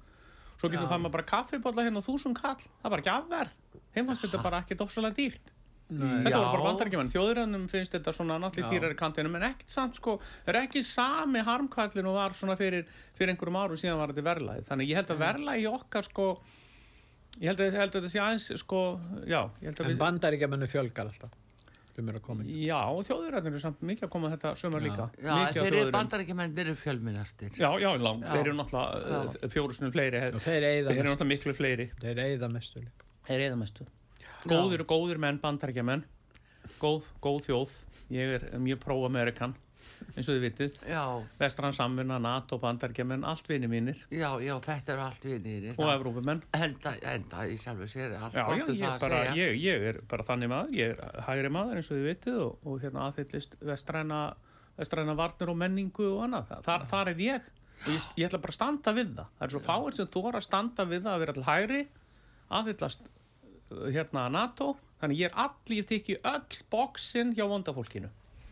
svo 0.55 0.71
getur 0.71 0.87
það 0.87 1.03
maður 1.05 1.15
bara 1.19 1.29
kaffibólla 1.35 1.87
hérna 1.89 2.05
þúsund 2.05 2.39
kall, 2.39 2.59
það 2.79 2.95
bara 2.95 3.03
ekki 3.03 3.15
afverð, 3.17 3.55
þeim 3.95 4.11
fannst 4.11 4.27
þetta 4.27 4.45
bara 4.47 4.63
ekki 4.63 4.79
dofsalega 4.79 5.19
dýrt. 5.19 5.55
Þetta 5.89 6.37
voru 6.37 6.51
bara 6.53 6.61
Já. 6.61 6.67
bandaríkjumenn, 6.69 7.07
þjóðirannum 7.15 7.63
finnst 7.71 7.95
þetta 7.95 8.11
svona 8.13 8.35
náttúrulega 8.43 8.69
dýrar 8.75 8.93
í 8.93 8.97
kantinum 8.99 9.35
en 9.39 9.45
ekkert 9.47 9.73
samt 9.73 9.95
sko, 9.97 10.19
er 10.45 10.59
ekki 10.61 10.83
sami 10.85 11.41
harmkvallin 11.47 12.05
og 12.11 12.13
var 12.19 12.35
svona 12.37 12.53
fyrir, 12.59 12.85
fyrir 13.17 13.33
einhverjum 13.33 13.57
árum 13.57 13.79
síðan 13.81 13.97
var 14.03 14.13
þetta 14.13 14.27
verðlæði, 14.29 14.65
þannig 14.69 14.91
ég 14.91 14.99
held 15.01 15.13
að 15.15 15.21
verðlægi 15.25 15.67
okkar 15.73 16.05
sko, 16.05 16.27
ég 17.41 17.49
held 17.49 17.63
að, 17.65 17.73
held 17.81 17.89
að 17.89 17.99
þetta 18.03 18.13
sé 18.13 18.21
aðeins 18.21 18.47
sko, 18.61 18.83
já, 19.25 19.41
ég 19.63 19.69
held 19.71 19.81
að 19.81 19.85
En 19.87 19.91
við, 19.95 19.99
bandaríkjamennu 20.05 20.69
fjölgar 20.69 21.09
alltaf 21.09 21.33
sem 21.99 22.07
eru 22.13 22.19
að 22.21 22.23
koma. 22.29 22.43
inn. 22.45 22.61
já, 22.63 22.79
þjóðirannir 23.09 23.51
eru 23.51 23.59
samt 23.59 23.81
mikið 23.83 24.05
að 24.05 24.11
koma 24.13 24.29
þetta 24.31 24.51
sömur 24.61 24.79
Já. 24.79 24.85
líka, 24.85 25.05
já 25.19 25.33
þeir 25.33 25.41
eru 25.41 25.57
þjóðirannum. 25.57 25.95
bandarækjumenn 25.97 26.53
þeir 26.55 26.67
eru 26.69 26.75
fjölminnastir 26.79 27.49
Já, 27.59 27.69
já, 27.81 27.89
þeir 27.97 28.39
eru 28.45 28.53
náttúrulega 28.55 29.17
uh, 29.19 29.49
fjórusunum 29.51 29.91
fleiri, 29.91 30.21
þeir 30.37 30.69
eru 30.69 31.09
náttúrulega 31.09 31.27
miklu 31.33 31.55
fleiri, 31.57 31.89
Þeir 31.99 32.21
eyða 32.29 32.47
mestu 32.53 32.79
líka. 32.85 33.09
þeir 33.27 33.43
eru 33.49 33.57
mestu. 33.59 33.89
Góðir 34.47 34.85
og 34.85 34.87
góðir 34.87 35.19
menn, 35.19 35.39
bandaríkjamenn, 35.41 36.05
góð, 36.79 37.07
góð 37.23 37.39
þjóð, 37.49 37.73
ég 38.15 38.35
er 38.37 38.45
mjög 38.61 38.79
pro-Amerikan, 38.85 39.55
eins 40.15 40.29
og 40.29 40.37
þið 40.37 40.43
vitið. 40.45 40.77
Vestrann 41.41 41.75
samvinna, 41.75 42.19
NATO, 42.23 42.59
bandargemenn, 42.61 43.25
allt 43.27 43.49
vini 43.51 43.67
mínir 43.71 43.99
já, 44.13 44.29
já, 44.39 44.53
þetta 44.63 44.93
eru 44.95 45.03
allt 45.03 45.27
vinir 45.27 45.67
og 45.75 45.91
Evrópumenn. 45.91 46.43
enda, 46.55 46.93
enda 47.13 47.45
í 47.51 47.57
sjálfu 47.59 47.87
sér 47.91 48.15
allt 48.15 48.37
Já, 48.37 48.45
já, 48.55 48.63
um 48.63 48.73
ég, 48.75 48.85
er 48.87 49.03
bara, 49.03 49.21
ég, 49.35 49.59
ég 49.59 49.87
er 49.91 50.01
bara 50.07 50.23
þannig 50.27 50.51
maður, 50.53 50.73
ég 50.79 50.95
er 50.95 51.21
hægri 51.27 51.51
maður 51.51 51.81
eins 51.81 51.91
og 51.91 51.97
þið 51.99 52.07
vitið 52.09 52.41
og, 52.45 52.57
og 52.63 52.81
hérna 52.85 53.05
aðhyllist 53.09 53.59
vestræna, 53.59 54.23
vestræna 54.79 55.15
varnir 55.19 55.51
og 55.51 55.59
menningu 55.59 56.09
og 56.15 56.25
annað. 56.29 56.55
Þar, 56.63 56.87
þar 56.95 57.13
er 57.13 57.23
ég 57.27 57.53
og 57.85 57.93
ég, 57.93 58.09
ég 58.19 58.27
ætla 58.29 58.39
bara 58.43 58.55
að 58.55 58.59
standa 58.61 58.95
við 58.95 59.15
það. 59.19 59.31
Það 59.37 59.47
er 59.49 59.55
svo 59.57 59.63
fáir 59.67 59.95
sem 59.99 60.11
þóra 60.15 60.39
að 60.39 60.47
standa 60.47 60.85
við 60.87 61.03
það 61.05 61.13
að 61.17 61.23
vera 61.25 61.35
til 61.39 61.47
hægri, 61.49 61.81
aðhyllast 62.59 63.09
hérna 63.93 64.27
NATO, 64.33 64.73
þannig 65.01 65.19
ég 65.23 65.29
er 65.31 65.35
allir 65.47 65.85
tekið 65.89 66.23
öll 66.23 66.63
bóksinn 66.73 67.35
hjá 67.37 67.45
vondafólkinu. 67.47 68.09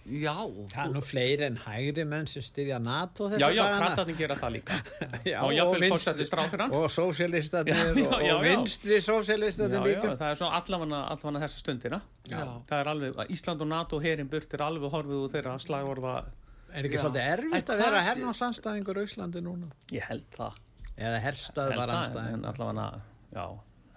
já, 0.08 0.32
Það 0.72 0.86
er 0.86 0.92
nú 0.96 1.02
fleiri 1.04 1.44
en 1.50 1.58
hægri 1.66 2.06
menn 2.08 2.28
sem 2.32 2.42
styðja 2.42 2.78
NATO 2.80 3.28
þessa 3.28 3.42
Já, 3.42 3.50
já, 3.52 3.64
dagana. 3.66 3.80
krattarnir 3.82 4.16
gera 4.22 4.36
það 4.40 4.54
líka. 4.56 4.78
Já, 5.28 5.42
og 5.44 5.52
jafnvel 5.58 5.82
vinstri-. 5.84 6.28
Og 6.72 6.86
já, 6.88 8.08
og, 8.08 8.24
og 8.38 8.44
vinstri 8.46 8.96
Já, 9.02 9.04
sósialistanir 9.04 9.76
já, 9.82 9.84
líka. 9.90 10.14
það 10.16 10.32
er 10.32 10.40
svona 10.40 10.62
allavega, 10.62 11.02
allavega 11.12 11.44
þessa 11.44 11.60
stundina. 11.66 12.00
já, 12.32 12.40
Það 12.70 12.80
er 12.80 12.92
alveg, 12.94 13.20
Ísland 13.36 13.62
og 13.62 13.68
NATO 13.74 14.00
herin 14.00 14.30
burt 14.32 14.54
er 14.56 14.64
alveg 14.70 14.96
horfið 14.96 15.24
úr 15.26 15.34
þeirra 15.36 15.58
slagorða, 15.60 16.16
Er 16.76 16.84
ekki 16.84 16.98
Já. 16.98 17.02
svolítið 17.04 17.28
erfitt 17.34 17.70
að 17.72 17.80
vera 17.80 18.00
hernáðsanstæðingur 18.04 18.98
á 19.00 19.02
Íslandi 19.08 19.40
núna? 19.44 19.68
ég 19.92 20.04
held 20.04 20.26
það. 20.36 20.58
Eða 20.98 21.20
það, 21.24 21.72
en 21.72 21.80
anstæðingur? 21.96 22.48
allavega, 22.52 23.02
já, 23.32 23.46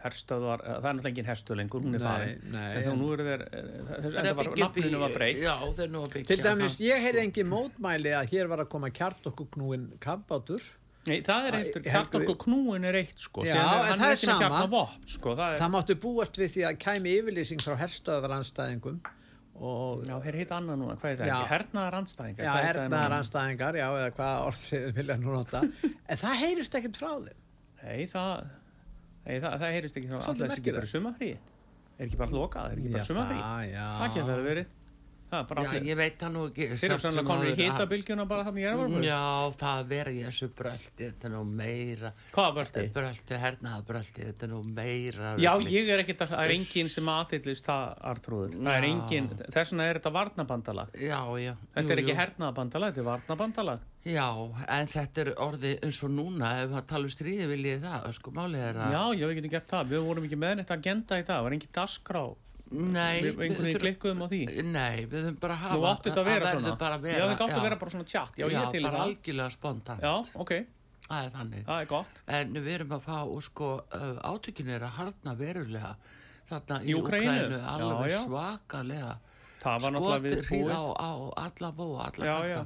herstöðvar, 0.05 0.63
það 0.65 0.77
er 0.77 0.95
náttúrulega 0.97 1.11
engin 1.13 1.29
herstöð 1.31 1.57
lengur, 1.61 1.83
hún 1.85 1.95
er 1.99 2.03
farin. 2.05 2.43
En 2.55 2.83
þá 2.83 2.91
en- 2.93 2.99
nú 3.01 3.09
eru 3.15 3.25
þeir, 3.29 3.43
eru 3.53 4.11
það 4.11 4.29
að 4.31 4.35
var, 4.41 4.51
nafninu 4.65 4.99
var 5.03 5.15
breytt. 5.17 5.41
já, 5.45 5.55
þeir 5.79 5.91
nú 5.95 6.03
að 6.07 6.13
byggja 6.15 6.27
Til 6.31 6.45
dæmis, 6.47 6.77
ég 6.81 7.03
heyrði 7.05 7.25
engin 7.27 7.51
mótmæli 7.51 8.13
að 8.17 8.29
hér 8.35 8.49
var 8.49 8.59
að 8.65 8.69
koma 8.73 8.91
kjart 8.91 9.27
okkur 9.33 9.47
knúin 9.57 9.89
kampátur. 10.01 10.63
Nei, 11.09 11.23
það 11.25 11.47
er 11.49 11.55
eitt, 11.57 11.75
Helgi, 11.75 11.91
kjartorku 11.91 12.35
knúin 12.45 12.85
er 12.85 12.95
eitt, 13.01 13.17
sko. 13.19 13.43
Já, 13.45 13.55
síðan 13.57 13.87
en 13.93 13.99
það 13.99 14.11
er 14.11 14.17
sama. 14.21 14.41
kjarnavopn, 14.43 15.07
sko, 15.09 15.33
það 15.37 15.55
er, 15.55 15.59
Það 15.59 15.71
máttu 15.75 15.95
búast 16.03 16.37
við 16.37 16.49
því 16.55 16.63
að 16.69 16.77
kæmi 16.85 17.15
yfirlýsing 17.21 17.61
frá 17.65 17.77
herstöðvar 17.81 18.35
anstæðingum 18.37 19.01
og 19.61 20.05
já, 20.07 20.15
þeir 20.25 20.37
heita 20.41 20.57
annað 20.61 20.77
núna, 20.81 20.97
hvað 21.01 21.11
er 21.11 21.17
það 21.21 21.27
Já. 21.27 21.35
ekki? 21.37 21.49
Hernaðar 21.55 21.95
andstæðingar. 22.01 22.45
Já, 22.45 22.51
hvað 22.53 22.61
heita 22.61 22.73
þeir 22.73 22.81
núna? 22.81 23.01
hernaðar 23.01 23.17
anstæðingar, 23.21 23.75
já, 23.81 23.89
eða 24.01 24.11
hvað 24.17 24.35
orð 24.47 24.61
Nei, 29.27 29.37
það, 29.41 29.57
það, 29.61 29.73
heyrist 29.77 29.97
ekki, 30.01 30.09
Svolítið 30.11 30.29
alltaf 30.29 30.41
þessi 30.41 30.45
ekki 30.45 30.61
merkilegt. 30.61 30.81
bara 30.81 30.91
sumafrí. 30.95 31.31
Er 32.01 32.07
ekki 32.07 32.21
bara 32.21 32.31
lokað, 32.37 32.71
er 32.73 32.79
ekki 32.81 32.93
bara 32.95 33.09
sumafrí. 33.11 33.41
það, 34.01 34.15
getur 34.17 34.31
það 34.31 34.47
verið. 34.51 34.71
Það 35.31 35.51
já, 35.63 35.83
ég 35.87 35.97
veit 36.01 36.17
það 36.19 36.33
nú 36.35 36.41
ekki 36.49 36.67
Þeir 36.75 36.91
eru 36.91 37.03
sannlega 37.05 37.27
komin 37.29 37.51
í 37.51 37.57
hitabilgjuna 37.61 38.25
bara 38.31 38.45
þannig 38.49 38.65
ég 38.65 38.71
er 38.71 38.79
vera 38.81 39.05
já, 39.07 39.21
það 39.61 39.83
verður 39.93 40.17
ég 40.19 40.27
þessu 40.31 40.49
bröldi 40.59 41.07
þetta 41.07 41.29
er 41.29 41.33
nú 41.37 41.43
meira 41.61 42.11
Hvaða 42.35 42.55
bröldi, 42.57 43.39
hernaða 43.45 43.85
bröldi, 43.91 44.25
þetta 44.27 44.47
er 44.47 44.51
nú 44.51 44.61
meira 44.81 45.31
Já, 45.39 45.53
rugli. 45.55 45.71
ég 45.77 45.93
er 45.95 46.03
ekkert 46.05 46.25
að, 46.27 46.33
það 46.35 46.45
er 46.49 46.55
enginn 46.57 46.91
sem 46.91 47.11
aðhyllist 47.15 47.71
það, 47.71 47.95
Artrúður. 48.11 48.57
Það 48.59 48.77
er 48.81 48.89
enginn, 48.91 49.31
þess 49.55 49.71
vegna 49.73 49.87
er 49.91 50.01
þetta 50.01 50.13
varnabandalag. 50.19 50.99
já, 50.99 51.21
já 51.47 51.55
Þetta 51.71 51.87
jú, 51.87 51.95
er 51.95 52.03
ekki 52.05 52.15
jú. 52.15 52.19
hernaðabandalag, 52.21 52.91
þetta 52.91 53.01
er 53.01 53.11
varnabandalag. 53.11 53.81
já, 54.05 54.29
en 54.81 54.87
þetta 54.91 55.21
er 55.25 55.33
orðið 55.47 55.85
eins 55.87 56.03
og 56.05 56.11
núna 56.11 56.53
ef 56.65 56.71
maður 56.75 56.87
tala 56.91 57.05
um 57.07 57.15
stríði 57.15 57.47
vil 57.55 57.65
ég 57.71 57.83
það 57.87 58.13
sko 58.19 58.31
Já, 58.91 59.03
já, 59.15 59.27
við 59.31 59.35
getum 59.41 59.51
gert 59.55 59.69
það. 59.71 59.91
Við 59.95 60.07
vorum 60.11 60.25
ekki 60.25 60.41
með 60.41 60.57
nei, 62.71 63.23
Við 63.23 63.41
einhvern 63.45 63.65
veginn 63.67 63.81
klikkuðum 63.83 64.21
á 64.23 64.27
því. 64.31 64.41
nei, 64.71 65.07
við 65.11 65.25
höfum 65.27 65.39
bara 65.43 65.55
hafa 65.59 65.75
Nú 65.79 65.87
átti 65.91 66.11
þetta 66.11 66.21
að 66.21 66.29
vera 66.31 66.51
svona. 66.55 66.75
vera, 66.79 66.99
Já, 67.19 67.25
þetta 67.31 67.47
átti 67.47 67.59
að 67.59 67.67
vera 67.67 67.77
bara 67.81 67.91
svona 67.91 68.05
tjatt. 68.05 68.37
Já, 68.39 68.47
í 68.47 68.83
bara 68.83 68.97
það. 68.97 69.05
algjörlega 69.07 69.51
spontant 69.51 70.01
Já, 70.03 70.13
ok, 70.45 70.53
það 71.09 71.25
er 71.25 71.31
þannig 71.35 71.65
það 71.67 71.81
er 71.81 71.87
gott. 71.95 72.21
En 72.27 72.53
við 72.55 72.69
erum 72.77 72.95
að 72.97 73.01
fá, 73.09 73.17
og 73.27 73.43
sko, 73.43 73.71
uh, 73.93 74.19
átökinu 74.31 74.75
er 74.77 74.87
að 74.87 74.95
harna 75.01 75.35
verulega 75.35 75.95
þarna 76.51 76.81
Í? 76.83 76.95
Úkrænu, 76.95 77.61
alveg 77.75 78.11
Já, 78.11 78.15
já. 78.15 78.21
svakalega. 78.27 79.17
Það 79.61 79.83
var 79.83 79.91
náttúrulega 79.93 80.23
við 80.25 80.37
Skotir 80.41 80.57
hýra 80.57 80.77
á, 80.77 80.83
búið. 80.83 80.97
á 81.01 81.13
alla 81.45 81.73
búa, 81.73 82.05
alla 82.07 82.27
Já, 82.27 82.37
já. 82.55 82.61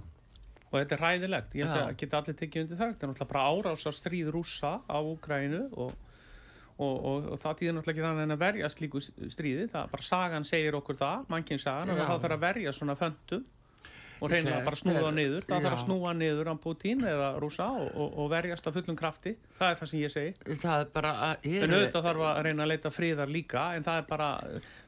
Og 0.75 0.80
þetta 0.80 0.94
er 0.96 1.02
ræðilegt. 1.04 1.52
Ég 1.54 1.66
held 1.70 1.78
Já. 1.78 1.87
að 1.87 1.96
geta 1.96 2.16
allir 2.18 2.34
tekið 2.38 2.62
undir 2.64 2.76
það. 2.78 2.88
Þetta 2.94 3.04
er 3.06 3.11
náttúrulega 3.11 3.30
bara 3.30 3.42
árásar 3.54 3.94
stríð 3.94 4.30
rússa 4.34 4.70
á 4.90 4.99
Úkrænu 4.99 5.61
og, 5.78 5.92
og, 6.78 6.95
og, 7.07 7.26
og 7.35 7.40
það 7.43 7.59
týðir 7.61 7.75
náttúrulega 7.76 7.95
ekki 7.95 8.07
þannig 8.09 8.35
að 8.37 8.45
verja 8.45 8.71
slíku 8.73 9.02
stríði, 9.04 9.66
það 9.71 9.90
bara 9.95 10.07
sagan 10.11 10.47
segir 10.49 10.75
okkur 10.81 10.97
það, 10.99 11.26
mannkynsagan, 11.31 11.93
og 11.95 12.00
Já. 12.00 12.07
það 12.09 12.25
þarf 12.25 12.38
að 12.38 12.47
verja 12.49 12.73
svona 12.75 12.97
föndum 12.99 13.45
og 14.25 14.31
reynilega 14.31 14.64
bara 14.64 14.78
snúa 14.78 15.09
er- 15.11 15.14
niður, 15.19 15.45
það 15.45 15.64
þarf 15.64 15.75
að 15.75 15.78
já. 15.78 15.85
snúa 15.85 16.12
niður 16.16 16.49
á 16.49 16.54
Putin 16.64 17.00
eða 17.11 17.28
rúsa 17.43 17.66
og, 17.76 17.88
og, 17.99 18.12
og 18.23 18.28
verjast 18.33 18.66
af 18.71 18.76
fullum 18.78 18.97
krafti, 18.97 19.33
það 19.59 19.71
er 19.75 19.78
það 19.81 19.90
sem 19.90 20.00
ég 20.00 20.12
segi. 20.14 20.57
Það 20.62 20.85
er 20.85 20.90
bara 20.95 21.11
að 21.28 21.49
en 21.50 21.75
auðvitað 21.75 22.07
þarf 22.09 22.25
að 22.31 22.38
reyna 22.47 22.64
að 22.64 22.71
leita 22.73 22.93
friðar 22.95 23.33
líka 23.35 23.64
en 23.76 23.85
það 23.85 23.99
er 24.00 24.07
bara, 24.09 24.28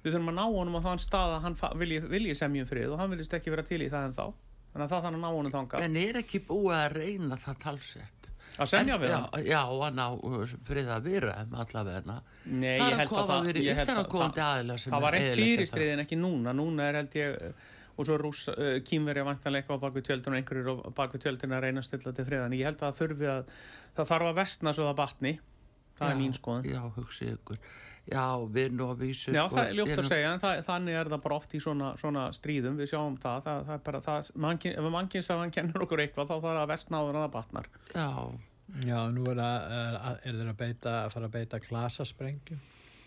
við 0.07 0.15
þurfum 0.15 0.31
að 0.33 0.39
ná 0.39 0.45
honum 0.47 0.79
á 0.79 0.83
þann 0.87 1.03
stað 1.05 1.35
að 1.37 1.45
hann 1.49 1.59
vilji, 1.83 2.01
vilji 2.15 2.39
semjum 2.39 2.71
frið 2.71 2.95
og 2.95 3.03
hann 3.03 3.13
viljist 3.13 3.35
ekki 3.37 3.53
vera 3.53 3.67
til 3.67 3.83
í 3.83 3.91
það 3.93 4.09
en 4.09 4.17
þá 4.17 4.25
þannig 4.77 4.87
að 4.87 4.95
það 4.95 5.05
þannig 5.09 5.21
að 5.21 5.27
ná 5.27 5.37
honum 5.37 5.57
þangað. 5.59 5.85
En 5.91 6.01
er 6.07 6.21
ekki 6.23 6.43
búið 6.47 6.79
að 6.79 6.97
reyna 7.01 7.41
það 7.43 7.61
talsett 7.67 8.26
að 8.59 8.69
semja 8.73 8.97
við 9.03 9.11
já, 9.13 9.17
hann? 9.21 9.47
já, 9.47 9.61
að 9.87 9.95
ná 9.99 10.05
uh, 10.17 10.53
friða 10.69 10.99
viðræðum 11.05 11.57
allavega. 11.63 12.19
Nei, 12.47 12.77
það 12.79 12.91
ég 12.91 13.01
held 13.01 13.09
að 13.11 13.17
að 13.17 13.31
það- 13.31 13.47
að 13.47 14.11
að 14.77 14.77
það- 14.77 14.93
það 14.93 15.01
var 15.07 15.15
einn 15.19 15.27
eyðileggja 15.27 15.57
fyrir 15.57 15.71
stríðin 15.73 16.05
ekki 16.07 16.19
núna. 16.21 16.55
Núna 16.57 16.89
er 16.91 16.95
held 17.03 17.17
ég 17.21 17.53
og 17.97 18.05
svo 18.07 18.17
rúss, 18.21 18.49
uh, 18.53 18.79
kýmverja 18.85 19.25
vantanleika 19.25 19.73
á 19.73 19.81
bakvið 19.81 20.05
tjöldun 20.09 20.35
og 20.37 20.41
einhverjir 20.41 20.69
á 20.69 20.75
bakvið 20.93 21.23
tjöldun 21.27 21.57
að 21.57 21.63
reyna 21.65 21.81
að 21.81 21.89
stilla 21.89 22.13
til 22.13 22.25
friðan 22.29 22.53
ég 22.57 22.65
held 22.69 22.81
að 22.81 22.93
það 22.93 23.01
þurfi 23.03 23.29
að 23.33 23.45
það 23.97 24.11
þarf 24.13 24.31
að 24.33 24.39
vestna 24.41 24.73
svo 24.77 24.85
það 24.91 24.97
batni. 25.03 25.39
Það 25.97 26.11
er 26.13 26.17
mín 26.21 26.35
skoðun. 26.37 26.65
já, 26.69 26.81
hugsið 26.97 27.31
ykkur. 27.39 27.59
Já, 28.07 28.23
við 28.55 28.75
nú 28.77 28.85
að 28.93 29.01
vísu 29.03 29.33
Já, 29.35 29.49
sko, 29.49 29.57
það 29.57 29.67
er 29.67 29.73
ljótt 29.75 29.89
erum- 29.91 30.05
að 30.05 30.11
segja, 30.13 30.33
en 30.35 30.39
það, 30.41 30.61
þannig 30.69 30.95
er 31.01 31.09
það 31.11 31.23
bara 31.25 31.35
oft 31.35 31.55
í 31.57 31.59
svona, 31.59 31.89
svona 31.99 32.27
stríðum, 32.37 32.77
við 32.79 32.91
sjáum 32.93 33.17
það, 33.19 33.41
það, 33.43 33.65
það 33.67 33.75
er 33.75 33.81
bara, 33.89 34.01
það, 34.05 34.29
mannkyn, 34.45 34.77
ef 34.79 34.87
mannkynsaðan 34.95 35.51
kennur 35.57 35.83
okkur 35.89 36.03
eitthvað, 36.05 36.29
þá 36.31 36.37
þarf 36.45 36.61
að 36.61 36.69
vestna 36.71 37.01
en 37.03 37.17
það 37.19 37.33
batnar. 37.35 37.67
já, 37.97 38.07
Já, 38.85 38.99
nú 39.15 39.25
er, 39.33 39.39
að, 39.41 40.17
er, 40.27 40.35
þeir 40.37 40.51
að, 40.51 40.57
beita, 40.61 40.95
að 41.07 41.13
fara 41.15 41.29
að 41.31 41.35
beita 41.39 41.61
klasasprengjum, 41.65 42.59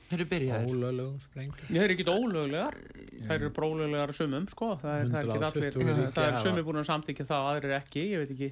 þeir 0.09 0.15
eru 0.17 0.27
byrjaðir 0.31 0.71
ólöglegum 0.73 1.19
sprengjum. 1.21 1.67
Það 1.69 1.83
er 1.83 1.93
ekki 1.93 2.05
ólöglegar, 2.09 2.77
það 3.27 3.33
eru 3.35 3.51
brólulegar 3.59 4.13
sumum, 4.17 4.47
sko, 4.49 4.71
það 4.81 4.95
er, 4.95 5.11
það 5.13 5.19
er 5.19 5.29
ekki 5.29 5.37
120 5.37 5.93
allir, 5.93 6.11
það 6.17 6.29
er 6.31 6.39
sumir 6.47 6.65
búin 6.69 6.81
að 6.81 6.89
samþykja 6.89 7.27
það, 7.29 7.49
aðrir 7.53 7.75
ekki, 7.77 8.05
ég 8.15 8.23
veit 8.23 8.33
ekki, 8.37 8.49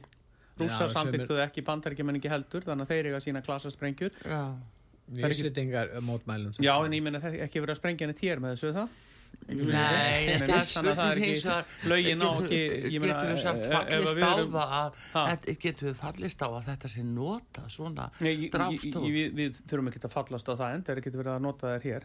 rússar 0.62 0.88
Já, 0.92 0.94
samþyktuðu 1.00 1.44
ekki, 1.48 1.66
bandaríkjumenn 1.72 2.20
ekki 2.22 2.34
heldur, 2.36 2.66
þannig 2.70 2.86
að 2.86 2.94
þeir 2.94 3.10
eiga 3.12 3.24
sína 3.26 3.44
klasasprengjur. 3.46 4.22
já, 4.22 4.42
er 5.18 5.30
ekki- 5.32 5.42
Íslitingar 5.42 5.94
mótmælum. 6.06 6.54
Já, 6.62 6.74
en 6.86 6.94
ég 6.98 7.02
meina 7.06 7.22
það 7.24 7.38
er 7.40 7.48
ekki 7.48 7.62
verið 7.66 7.74
að 7.74 7.82
sprengja 7.82 8.06
henni 8.06 8.20
tér 8.22 8.42
með 8.44 8.56
þessu, 8.58 8.74
það? 8.78 8.90
Nei, 9.48 10.38
það 10.42 10.50
er 10.52 10.66
þannig 10.68 10.92
að 10.92 10.98
það 10.98 11.12
er 11.12 11.22
ekki- 11.24 11.88
lögin 11.92 12.22
á 12.24 12.30
ekki- 12.42 12.92
getum 12.98 13.30
við 13.32 13.40
samt 13.44 13.64
ef 13.64 13.72
fallist 13.72 14.18
á 14.18 14.62
það 15.14 15.32
að 15.32 15.48
getum 15.64 15.88
við 15.90 15.96
fallist 16.02 16.42
á 16.44 16.48
að 16.50 16.68
þetta 16.68 16.92
sé 16.92 17.04
nota 17.08 17.64
svona 17.72 18.10
ég- 18.20 18.52
við, 19.16 19.34
við 19.40 19.62
þurfum 19.70 19.92
ekki 19.94 20.04
að 20.04 20.16
fallast 20.18 20.52
á 20.52 20.54
það 20.60 20.74
en 20.74 20.84
það 20.84 20.94
er 20.96 21.02
ekki 21.04 21.16
verið 21.16 21.34
að 21.38 21.42
nota 21.48 21.74
þær 21.78 21.88
hér. 21.88 22.04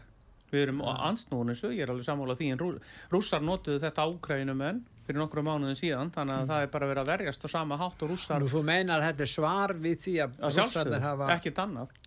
Við 0.53 0.61
erum 0.67 0.81
á 0.85 0.91
ansnúin 1.09 1.49
þessu, 1.49 1.71
ég 1.73 1.81
er 1.81 1.89
alveg 1.89 2.05
sammála 2.05 2.35
því 2.37 2.51
en 2.53 2.59
rú, 2.61 2.67
rússar 3.09 3.41
notuðu 3.41 3.79
þetta 3.81 4.03
ákrænum 4.05 4.61
en 4.61 4.83
fyrir 5.03 5.19
nokkru 5.19 5.41
mánuðin 5.43 5.75
síðan 5.75 6.11
þannig 6.13 6.43
að 6.43 6.51
það 6.51 6.61
er 6.61 6.69
bara 6.75 6.87
verið 6.87 7.01
að 7.01 7.09
verjast 7.11 7.43
á 7.43 7.47
sama 7.51 7.77
hátt 7.81 8.03
og 8.05 8.11
rússar 8.13 8.39
Nú 8.39 8.47
þú 8.47 8.61
meinar 8.63 9.01
að 9.01 9.07
þetta 9.09 9.25
er 9.25 9.31
svar 9.33 9.73
við 9.83 9.97
því 10.05 10.13
að 10.23 10.37
rússarnir 10.45 11.01
hafa... 11.03 11.27
ekkert 11.33 11.59
annað 11.65 11.97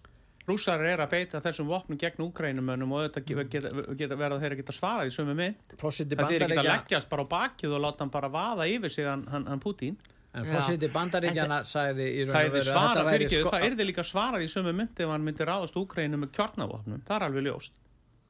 rússar 0.47 0.83
er 0.87 1.01
að 1.03 1.11
beita 1.15 1.41
þessum 1.43 1.67
vopnum 1.71 1.99
gegn 1.99 2.23
úkrænumönnum 2.27 2.93
og 2.95 3.07
þetta 3.07 3.23
geta, 3.27 3.45
geta, 3.51 3.87
geta 3.99 4.19
þeir 4.19 4.53
að 4.55 4.61
geta 4.61 4.75
svarað 4.77 5.09
í 5.11 5.15
sömu 5.17 5.35
mynd 5.39 5.75
Fórseti 5.81 6.19
það 6.19 6.29
þeir 6.31 6.45
ekki 6.45 6.45
að 6.45 6.57
bandaríkja 6.57 6.77
leggjast 6.77 7.09
bara 7.11 7.25
á 7.27 7.33
bakið 7.33 7.75
og 7.79 7.83
láta 7.87 8.05
hann 8.05 8.13
bara 8.15 8.31
vaða 8.31 8.69
yfir 8.71 8.95
sig 8.95 9.09
hann, 9.09 9.25
hann, 9.33 9.47
hann 9.51 9.63
Putin 9.65 9.97
en 10.37 10.45
Já. 10.45 10.53
fórseti 10.53 10.91
bandaríkjana 10.93 11.63
sagði 11.65 12.07
í 12.13 12.27
raun 12.29 12.37
það 12.37 12.39
og 12.39 12.47
er 12.47 12.55
veru 12.59 12.77
að 12.77 12.87
þetta 12.87 13.05
væri 13.11 13.29
sko... 13.33 13.51
það 13.51 13.67
er 13.67 13.77
því 13.81 13.89
líka 13.91 14.05
svarað 14.05 14.45
í 14.47 14.53
sömu 14.53 14.77
mynd 14.77 15.03
ef 15.03 15.11
hann 15.15 15.27
myndi 15.27 15.49
ráðast 15.49 15.81
úkrænum 15.81 16.23
með 16.27 16.33
kjörnavopnum 16.37 17.03
það 17.09 17.17
er 17.17 17.27
alveg 17.31 17.47
ljóst 17.49 17.83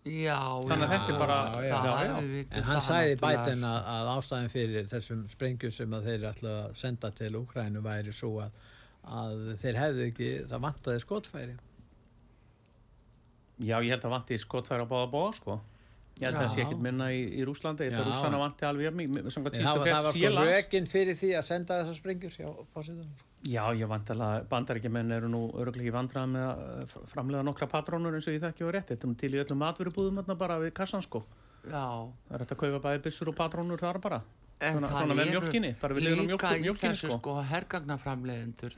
já, 0.07 0.39
Þannig 0.71 0.87
að 0.87 0.87
já, 0.87 0.93
þetta 0.95 1.13
er 1.13 1.19
bara- 1.19 1.65
já, 1.67 1.77
já. 2.07 2.15
vitum 2.31 2.57
En 2.61 2.67
hann 2.71 2.81
sagði 2.87 3.17
náttúrulega. 3.17 3.43
bætinn 3.43 3.65
að, 3.67 3.79
að 3.97 4.11
ástæðin 4.15 4.53
fyrir 4.53 4.87
þessum 4.93 5.25
sprengjum 5.33 5.73
sem 5.75 5.97
að 5.99 6.07
þeir 6.11 6.27
ætla 6.31 6.53
að 6.63 6.77
senda 6.79 7.11
til 7.11 7.31
Úkrænu 7.41 7.83
væri 7.83 8.15
svo 8.15 8.31
að, 8.45 8.61
að 9.03 9.43
þeir 9.65 9.81
hefðu 9.83 10.05
ekki, 10.13 10.29
það 10.53 10.63
vantaði 10.69 11.03
skotfæri. 11.03 11.57
Já, 13.59 13.77
ég 13.81 13.91
held 13.95 14.05
að 14.05 14.13
vanti 14.17 14.37
skotfæri 14.39 14.85
á 14.85 14.89
báða 14.91 15.09
bóða, 15.13 15.35
sko. 15.39 15.61
Ég 16.17 16.27
held 16.31 16.37
að 16.37 16.43
það 16.47 16.53
sé 16.55 16.61
Já. 16.61 16.65
ekkert 16.67 16.81
minna 16.85 17.07
í, 17.13 17.21
í 17.37 17.45
Rúslandi, 17.45 17.87
þess 17.89 17.99
að 18.01 18.05
Já. 18.05 18.09
Rúslanda 18.11 18.39
vanti 18.41 18.65
alveg 18.69 18.85
síðustu 19.57 19.63
það, 19.63 19.79
var- 19.79 19.89
það 19.93 20.07
sko 20.17 20.45
rökin 20.51 20.87
fyrir 20.93 21.17
því 21.21 21.31
að 21.37 21.45
senda 21.45 21.79
þessar 21.81 21.97
sprengjur 22.01 22.37
hjá 22.37 22.49
fórsetan. 22.75 23.11
Já, 23.47 23.63
ég 23.77 23.87
vant 23.89 24.11
alveg 24.11 24.27
að 24.27 24.47
bandarækjumenn 24.49 25.13
eru 25.13 25.29
nú 25.29 25.43
öruglega 25.61 25.89
í 25.89 25.95
vandrað 25.95 26.31
með 26.33 26.47
að 26.47 26.63
uh, 26.67 26.87
fr- 26.93 27.05
framleiða 27.13 27.45
nokkra 27.47 27.69
patrónur 27.69 28.17
eins 28.17 28.27
og 28.29 28.35
ég 28.35 28.41
þekki 28.47 28.65
og 28.67 28.73
rétt. 28.75 28.89
Þetta 28.91 29.05
er 29.07 29.13
nú 29.13 29.19
til 29.21 29.33
í 29.37 29.43
öllum 29.45 29.61
matvörubúðum 29.61 30.21
þarna 30.23 30.39
bara 30.41 30.57
við 30.65 30.73
kassan, 30.75 31.05
sko. 31.05 31.23
já, 31.69 31.85
Það 32.29 32.35
er 32.35 32.45
hægt 32.47 32.53
að 32.57 32.61
kaupa 32.65 32.81
bæði 32.89 33.03
byssur 33.07 33.29
og 33.29 33.37
patrónur 33.37 33.79
þar 33.85 34.01
bara. 34.01 34.23
En 34.59 34.73
Svona, 34.79 34.89
það 34.89 35.03
svona 35.05 35.15
með 35.21 35.31
mjölkinni, 35.37 35.71
líka 36.33 36.53
í 36.57 36.63
þessu 36.81 37.11
sko. 37.13 37.19
sko 37.21 37.33
hergagnaframleðendur 37.45 38.73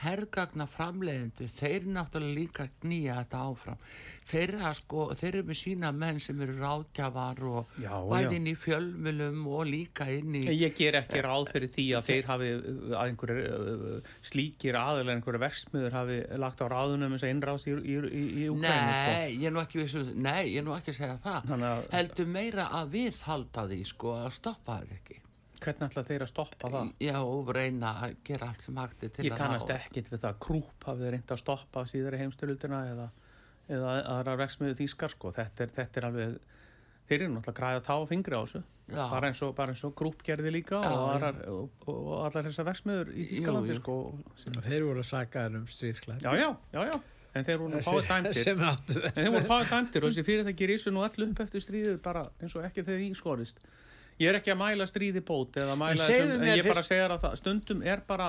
þeir 0.00 0.20
hergagnaframleðendur 0.20 1.50
þeir 1.52 1.86
náttúrulega 1.92 2.36
líka 2.36 2.66
knýja 2.80 3.16
þetta 3.20 3.40
áfram. 3.50 3.80
Þeir 4.30 4.52
sko, 4.78 5.06
þeir 5.18 5.28
eru 5.30 5.46
með 5.48 5.58
sína 5.58 5.90
menn 5.96 6.20
sem 6.22 6.40
eru 6.44 6.54
ráðgjafar 6.60 7.40
og 7.50 7.74
bæði 7.80 8.38
inn 8.38 8.48
í 8.50 8.54
fjölmulum 8.58 9.40
og 9.50 9.64
líka 9.68 10.06
inn 10.14 10.36
í 10.40 10.44
Ég 10.54 10.76
ger 10.78 11.00
ekki 11.00 11.22
ráð 11.26 11.50
fyrir 11.50 11.72
því 11.74 11.86
að 11.98 12.10
þeir 12.10 12.28
hafi 12.30 12.50
uh, 12.54 12.92
að 12.94 13.10
einhverjir 13.10 14.12
slíkir 14.30 14.78
aðeins 14.80 15.14
einhverjir 15.16 15.44
versmiður 15.44 15.98
hafi 15.98 16.20
lagt 16.44 16.62
á 16.62 16.66
ráðunum 16.70 17.16
eins 17.16 17.26
og 17.26 17.34
innráðs 17.34 17.66
í, 17.66 17.74
í, 17.74 17.96
í, 17.96 18.26
í 18.44 18.50
Ukraínu, 18.52 18.92
sko. 18.94 19.16
Nei, 19.16 19.40
ég 19.40 19.48
er 19.50 19.56
nú 19.56 19.64
ekki 19.64 19.82
vissum, 19.82 20.12
nei, 20.14 20.44
ég 20.52 20.60
er 20.62 20.68
nú 20.68 20.76
ekki 20.76 20.94
að 20.94 21.00
segja 21.00 21.18
það. 21.24 21.56
Að- 21.58 21.88
heldur 21.96 22.30
meira 22.38 22.70
að 22.80 22.94
við 22.94 23.24
halda 23.26 23.66
því 23.70 23.82
sko 23.90 24.14
að 24.20 24.30
stoppa 24.38 24.80
þetta 24.84 25.00
ekki 25.00 25.20
Hvernig 25.60 25.86
ætla 25.90 26.04
þeir 26.08 26.22
að 26.24 26.30
stoppa 26.32 26.70
það? 26.72 26.92
já, 27.04 27.16
og 27.20 27.50
reyna 27.56 27.90
að 28.06 28.14
gera 28.24 28.48
allt 28.48 28.62
sem 28.64 28.78
hægt 28.80 29.02
er 29.04 29.12
til 29.16 29.26
Ég 29.26 29.34
að 29.34 29.42
kannast 29.42 29.68
ná- 29.68 29.76
ekkit 29.76 30.08
við 30.12 30.22
það 30.24 30.38
krúp 30.46 30.86
hafið 30.88 31.10
reynd 31.14 31.34
að 31.34 31.42
stoppa 31.42 31.84
síðari 31.90 32.20
heimstöldina 32.22 32.80
eða, 32.94 33.08
eða 33.68 33.92
aðra 34.16 34.36
veksmiðu 34.44 34.78
þýskar 34.80 35.14
sko. 35.14 35.32
þetta, 35.36 35.66
er, 35.66 35.74
þetta 35.76 36.00
er 36.00 36.08
alveg 36.10 36.38
þeir 37.10 37.22
eru 37.24 37.32
náttúrulega 37.34 37.52
að 37.52 37.58
græða 37.60 37.84
tá 37.86 37.94
og 37.98 38.08
fingri 38.08 38.38
á 38.38 38.42
þessu 38.46 38.62
Já. 38.90 39.04
bara 39.10 39.28
eins, 39.30 39.40
og, 39.42 39.54
bara 39.58 39.72
eins 39.74 39.84
og 39.84 39.94
krúp 39.98 40.22
gerði 40.26 40.52
líka 40.54 40.78
Já, 40.80 40.90
og, 40.94 41.06
aðrar, 41.14 41.40
og, 41.50 41.70
og, 41.86 41.96
og 42.00 42.26
allar 42.28 42.46
þessar 42.46 42.68
veksmiður 42.70 43.10
í 43.14 43.24
Þýskalandi 43.32 43.76
sko. 43.80 43.96
Þeir 44.66 44.84
voru 44.86 45.02
að 45.02 45.08
sakaður 45.10 45.58
um 45.60 45.66
stríðsklæð. 45.70 46.22
já, 46.22 46.30
já, 46.38 46.48
já, 46.74 46.82
já 46.92 47.00
en 47.34 47.46
þeir 47.46 47.60
voru 47.62 47.80
fáið 47.86 48.08
áttu 48.10 49.02
en 49.06 49.14
þeir 49.14 49.30
voru 49.34 49.46
fáið 49.46 49.68
dæmdir 49.70 50.06
og 50.06 50.10
þessi 50.10 50.24
fyrirtæki 50.26 50.66
rísu 50.70 50.90
nú 50.94 51.04
allu 51.06 51.28
upp 51.30 51.42
eftir 51.44 51.62
stríðið 51.62 52.00
bara 52.02 52.24
eins 52.42 52.56
og 52.58 52.64
ekki 52.66 52.82
þegar 52.82 53.02
því 53.04 53.10
skorist 53.20 53.60
ég 54.20 54.28
er 54.30 54.38
ekki 54.40 54.52
að 54.52 54.60
mæla 54.60 54.86
stríði 54.90 55.22
bót 55.24 55.56
eða 55.60 55.76
mæla 55.80 56.04
þessum, 56.04 56.44
ég 56.50 56.60
fyrst- 56.64 56.74
bara 56.74 56.88
segja 56.90 57.06
að 57.08 57.22
það, 57.24 57.38
stundum 57.40 57.82
er 57.88 58.02
bara 58.06 58.28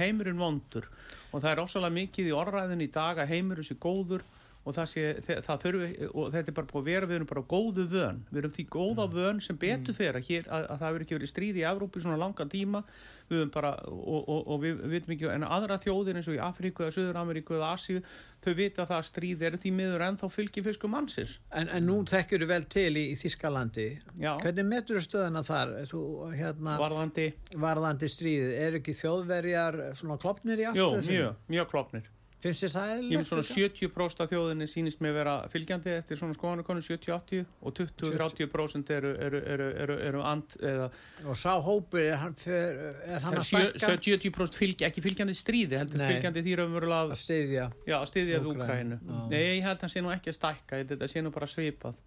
heimurinn 0.00 0.40
vondur 0.40 0.88
og 1.32 1.42
það 1.42 1.50
er 1.52 1.62
ósala 1.66 1.90
mikið 1.92 2.30
í 2.30 2.34
orðræðin 2.36 2.86
í 2.86 2.90
dag 2.94 3.20
að 3.20 3.30
heimurinn 3.34 3.68
sé 3.68 3.76
góður 3.76 4.24
og 4.66 4.74
það, 4.74 4.86
sé, 4.90 5.02
það 5.46 5.60
þurfi, 5.62 5.88
og 6.10 6.30
þetta 6.34 6.50
er 6.50 6.54
bara 6.56 6.66
búið 6.72 6.80
að 6.80 6.88
vera 6.90 7.06
við 7.06 7.16
erum 7.20 7.28
bara 7.30 7.42
góðu 7.52 7.84
vön, 7.92 8.16
við 8.32 8.40
erum 8.40 8.54
því 8.56 8.64
góða 8.74 9.04
vön 9.12 9.42
sem 9.44 9.58
betur 9.62 9.94
fyrir 9.94 10.16
að, 10.18 10.24
hér, 10.26 10.48
að, 10.50 10.64
að 10.72 10.80
það 10.80 10.88
hefur 10.88 11.04
ekki 11.04 11.18
verið 11.20 11.30
stríð 11.30 11.60
í 11.60 11.66
Evrópu 11.70 12.00
í 12.00 12.02
svona 12.02 12.18
langan 12.18 12.50
tíma 12.50 12.80
við 13.30 13.40
erum 13.40 13.52
bara, 13.54 13.72
og, 13.90 14.28
og, 14.28 14.40
og 14.46 14.62
við 14.62 14.80
vitum 14.92 15.14
ekki 15.16 15.28
en 15.32 15.46
aðra 15.46 15.78
þjóðir 15.82 16.20
eins 16.20 16.30
og 16.30 16.36
í 16.36 16.42
Afríku 16.42 16.84
eða 16.84 16.94
Suður-Ameríku 16.96 17.56
eða 17.58 17.72
Asíu, 17.74 18.02
þau 18.44 18.52
vita 18.58 18.84
að 18.84 18.92
það 18.92 19.06
stríð 19.10 19.44
eru 19.48 19.60
því 19.62 19.72
miður 19.80 20.04
ennþá 20.06 20.30
fylgi 20.30 20.64
fiskum 20.66 20.94
mannsins 20.94 21.38
En, 21.50 21.70
en 21.72 21.86
nú 21.88 22.00
þekkjur 22.06 22.44
þú 22.44 22.50
vel 22.50 22.62
til 22.70 22.90
í, 22.92 23.04
í 23.12 23.16
Þískalandi. 23.18 23.86
Já. 24.22 24.32
Hvernig 24.42 24.68
metur 24.68 25.00
þú 25.00 25.04
stöðuna 25.06 25.42
þar? 25.46 25.72
Þú, 25.90 26.02
hérna, 26.36 26.76
varðandi, 26.80 27.30
varðandi 27.66 28.10
stríðið. 28.12 28.52
Er 28.66 28.80
ekki 28.80 28.96
þjóðverjar 28.96 29.80
svona 29.98 30.20
klopnir 30.22 30.62
í 30.62 30.68
jú, 30.68 30.74
afstöðu? 30.74 31.02
sinni? 31.06 31.18
mjög, 31.20 31.40
mjög 31.56 31.72
klopnir 31.72 32.12
Finnst 32.46 32.62
þér 32.64 32.72
það 32.76 32.86
Ég 32.86 32.96
eðlilegt? 32.96 33.16
finn 33.16 33.28
svona 33.28 33.44
líka? 33.44 33.88
70% 33.90 34.22
af 34.24 34.30
þjóðinni 34.32 34.68
sýnist 34.70 35.00
mig 35.04 35.14
vera 35.16 35.34
fylgjandi 35.52 35.92
eftir 35.98 36.20
svona 36.20 36.36
skoðanakonu 36.38 36.84
70-80 36.86 37.44
og 37.66 37.74
20-30% 37.80 38.92
eru, 38.96 39.12
eru, 39.26 39.40
eru, 39.54 39.68
eru, 39.84 39.96
eru 40.08 40.22
and 40.30 40.56
eða 40.62 40.88
Og 41.26 41.36
sá 41.40 41.52
hópur, 41.66 42.00
er 42.06 42.16
hann, 42.22 42.34
fyr, 42.38 42.80
er 43.16 43.24
hann 43.26 43.36
að 43.40 43.46
stækka? 43.50 43.92
70% 43.98 44.58
fylgi, 44.62 44.86
ekki 44.88 45.04
fylgjandi 45.04 45.34
stríði 45.36 45.80
heldur 45.82 46.00
Nei. 46.02 46.08
fylgjandi 46.14 46.44
því 46.46 46.56
raunverulega 46.62 47.12
Að 47.16 47.22
styðja? 47.26 47.68
já, 47.90 47.96
að 48.00 48.08
styðja 48.14 48.40
við. 48.40 48.50
Úkrænu. 48.54 49.00
Nei, 49.30 49.40
ég 49.42 49.64
held 49.66 49.76
að 49.76 49.86
hann 49.88 49.94
sé 49.98 50.04
nú 50.06 50.12
ekki 50.14 50.32
að 50.32 50.38
stækka 50.40 50.78
ég 50.80 50.84
held 50.86 50.92
að 50.92 50.96
þetta 51.00 51.12
sé 51.16 51.24
nú 51.26 51.34
bara 51.34 51.50
svipað 51.50 51.98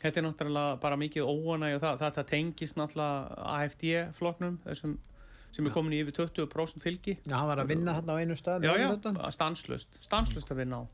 Þetta 0.00 0.16
er 0.16 0.24
náttúrulega 0.24 0.76
bara 0.80 0.96
mikið 0.96 1.26
óanæg 1.28 1.74
og 1.76 1.82
það, 1.82 1.98
þetta 2.06 2.22
tengist 2.30 2.76
náttúrulega 2.80 3.50
AFD-flokknum 3.58 4.54
þessum 4.64 4.94
sem 5.54 5.66
er 5.66 5.74
komin 5.74 5.96
í 5.96 6.02
yfir 6.04 6.16
20% 6.20 6.84
fylgi. 6.84 7.16
Já, 7.24 7.36
hann 7.36 7.50
var 7.50 7.62
að 7.64 7.72
vinna 7.74 7.96
hann 7.98 8.10
á 8.10 8.14
einu 8.20 8.36
stað. 8.38 8.66
Já, 8.68 8.74
já, 8.78 8.90
stanslust 9.34 10.00
stanslust 10.04 10.52
að 10.52 10.62
vinna 10.64 10.82
á. 10.82 10.84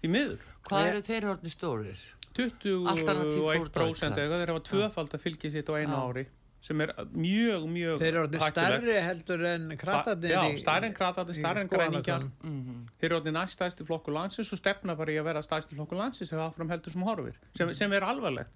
Því 0.00 0.10
miður. 0.14 0.50
Hvað 0.66 0.90
eru 0.90 1.04
þeir 1.06 1.28
orðni 1.34 1.52
stórir? 1.52 2.04
21% 2.36 2.90
Alternativ 2.90 4.26
eða 4.26 4.38
þeir 4.40 4.52
hafa 4.54 4.66
tvöfald 4.68 5.16
að 5.16 5.24
fylgi 5.24 5.50
sitt 5.52 5.70
á 5.70 5.74
einu 5.74 5.96
Já. 5.96 6.02
ári 6.06 6.26
sem 6.60 6.80
er 6.84 6.90
mjög, 7.16 7.62
mjög 7.72 8.00
Þeir 8.02 8.10
eru 8.10 8.22
orðin 8.26 8.42
stærri 8.44 8.96
heldur 9.00 9.44
en 9.48 9.70
kratarnir 9.80 10.34
Já, 10.34 10.40
stærri 10.60 10.90
en 10.90 10.96
kratarnir, 10.96 11.32
í 11.32 11.40
stærri 11.40 11.62
en 11.64 11.70
græningjar. 11.72 12.26
skoðanakönnunum. 12.26 12.82
Þeir 13.00 13.08
eru 13.08 13.16
orðin 13.16 13.36
næst 13.38 13.56
stærsti 13.56 13.86
flokkur 13.88 14.16
landsins 14.16 14.52
og 14.52 14.60
stefna 14.60 14.96
bara 14.98 15.14
í 15.14 15.16
að 15.16 15.30
vera 15.30 15.42
stærsti 15.46 15.78
flokkur 15.78 16.00
landsins 16.02 16.34
ef 16.36 16.42
áfram 16.44 16.68
heldur 16.72 16.92
sem 16.92 17.06
horfir, 17.08 17.38
sem, 17.56 17.72
sem 17.80 17.96
er 17.96 18.04
alvarlegt 18.04 18.52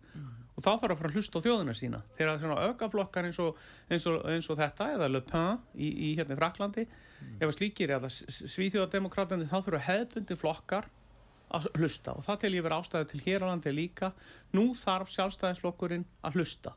og 0.54 0.62
þá 0.62 0.68
þarf 0.70 0.92
að 0.94 0.98
fara 1.00 1.10
að 1.10 1.16
hlusta 1.18 1.40
á 1.40 1.44
þjóðina 1.44 1.74
sína 1.74 2.00
þegar 2.18 2.38
svona 2.42 2.58
ögaflokkar 2.68 3.26
eins 3.28 3.40
og, 3.42 3.56
eins 3.90 4.04
og, 4.10 4.20
eins 4.30 4.50
og 4.52 4.58
þetta, 4.60 4.90
eða 4.94 5.08
Le 5.10 5.20
Pen 5.26 5.58
í, 5.74 5.88
í 5.90 6.10
hérna 6.18 6.36
í 6.36 6.38
Fraklandi, 6.38 6.84
ef 7.40 7.48
að 7.48 7.56
slíkir 7.58 7.94
eða 7.96 8.10
svíþjóðademokratandi, 8.12 9.48
þá 9.50 9.58
þurfa 9.66 9.82
hefðbundi 9.88 10.38
flokkar 10.38 10.88
að 11.54 11.68
hlusta 11.78 12.14
og 12.18 12.24
það 12.26 12.40
til 12.44 12.54
ég 12.56 12.64
vera 12.66 12.78
ástæðu 12.82 13.10
til 13.12 13.20
hér 13.26 13.44
á 13.44 13.46
landi 13.50 13.74
líka 13.74 14.10
nú 14.56 14.70
þarf 14.78 15.10
sjálfstæðisflokkurinn 15.14 16.06
að 16.24 16.38
hlusta 16.40 16.72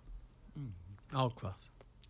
Á 1.16 1.24
hvað? 1.40 1.64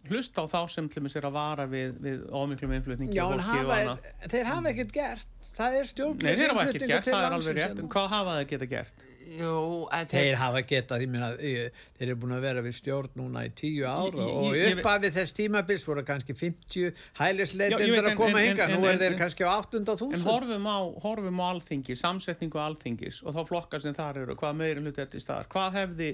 hlusta 0.07 0.43
á 0.43 0.45
þá 0.47 0.59
sem 0.71 0.87
til 0.89 1.01
dæmis 1.01 1.15
er 1.19 1.25
að 1.27 1.35
vara 1.35 1.65
við, 1.69 1.97
við 2.03 2.21
ómiklum 2.31 2.73
innflutningi 2.77 3.17
Já, 3.17 3.25
og 3.27 3.33
en 3.35 3.41
og 3.43 3.47
hafa, 3.49 3.77
annað. 3.81 4.05
þeir 4.31 4.47
hafa 4.47 4.71
ekkert 4.71 4.93
gert. 4.95 5.27
Það 5.57 5.67
er 5.67 5.83
Nei, 5.83 5.89
stjórnlega 5.91 6.37
þeir 6.39 6.53
hafa 6.53 6.65
ekkert 6.67 6.91
gert, 6.91 7.09
það 7.11 7.25
er 7.27 7.35
alveg 7.37 7.57
rétt 7.59 7.81
hvað 7.93 8.07
hafa 8.13 8.35
þeir 8.37 8.47
geta 8.53 8.69
gert? 8.71 9.03
Jú, 9.27 9.87
en 9.91 10.07
Þeir 10.07 10.37
hafa 10.39 10.61
getað, 10.63 11.01
ég 11.03 11.09
meina, 11.11 11.29
þeir 11.35 11.71
eru 12.05 12.15
búin 12.21 12.35
að 12.37 12.45
vera 12.45 12.61
við 12.63 12.75
stjórn 12.77 13.09
núna 13.19 13.43
í 13.43 13.51
tíu 13.59 13.83
ár 13.89 14.15
Ég- 14.15 14.21
ég- 14.23 14.77
og 14.77 14.79
uppafið 14.79 15.17
þess 15.17 15.35
tímabils 15.35 15.83
voru 15.87 16.03
kannski 16.07 16.35
50 16.37 16.77
Já, 16.77 16.87
ég 16.87 16.93
hælisleitindur 17.19 18.07
að 18.11 18.15
koma 18.15 18.39
hinga, 18.45 18.67
nú 18.71 18.79
en- 18.79 18.87
er 18.93 18.97
þeir 19.01 19.11
en- 19.11 19.19
kannski 19.19 19.43
á 19.43 19.51
800 19.57 20.13
En 20.13 20.21
horfum 20.29 20.63
á, 20.71 20.77
horfum 21.03 21.41
á 21.43 21.45
alþingi, 21.51 21.97
samsetningu 21.99 22.55
alþingis 22.61 23.21
og 23.25 23.35
þá 23.35 23.41
flokkar 23.51 23.81
sem 23.81 23.93
þar 23.93 24.17
eru, 24.23 24.35
hvað 24.35 24.55
meiri 24.55 24.79
hluti 24.81 25.01
þetta 25.03 25.19
í 25.19 25.25
staðar. 25.25 25.47
Hvað 25.51 25.73
hefði, 25.81 26.09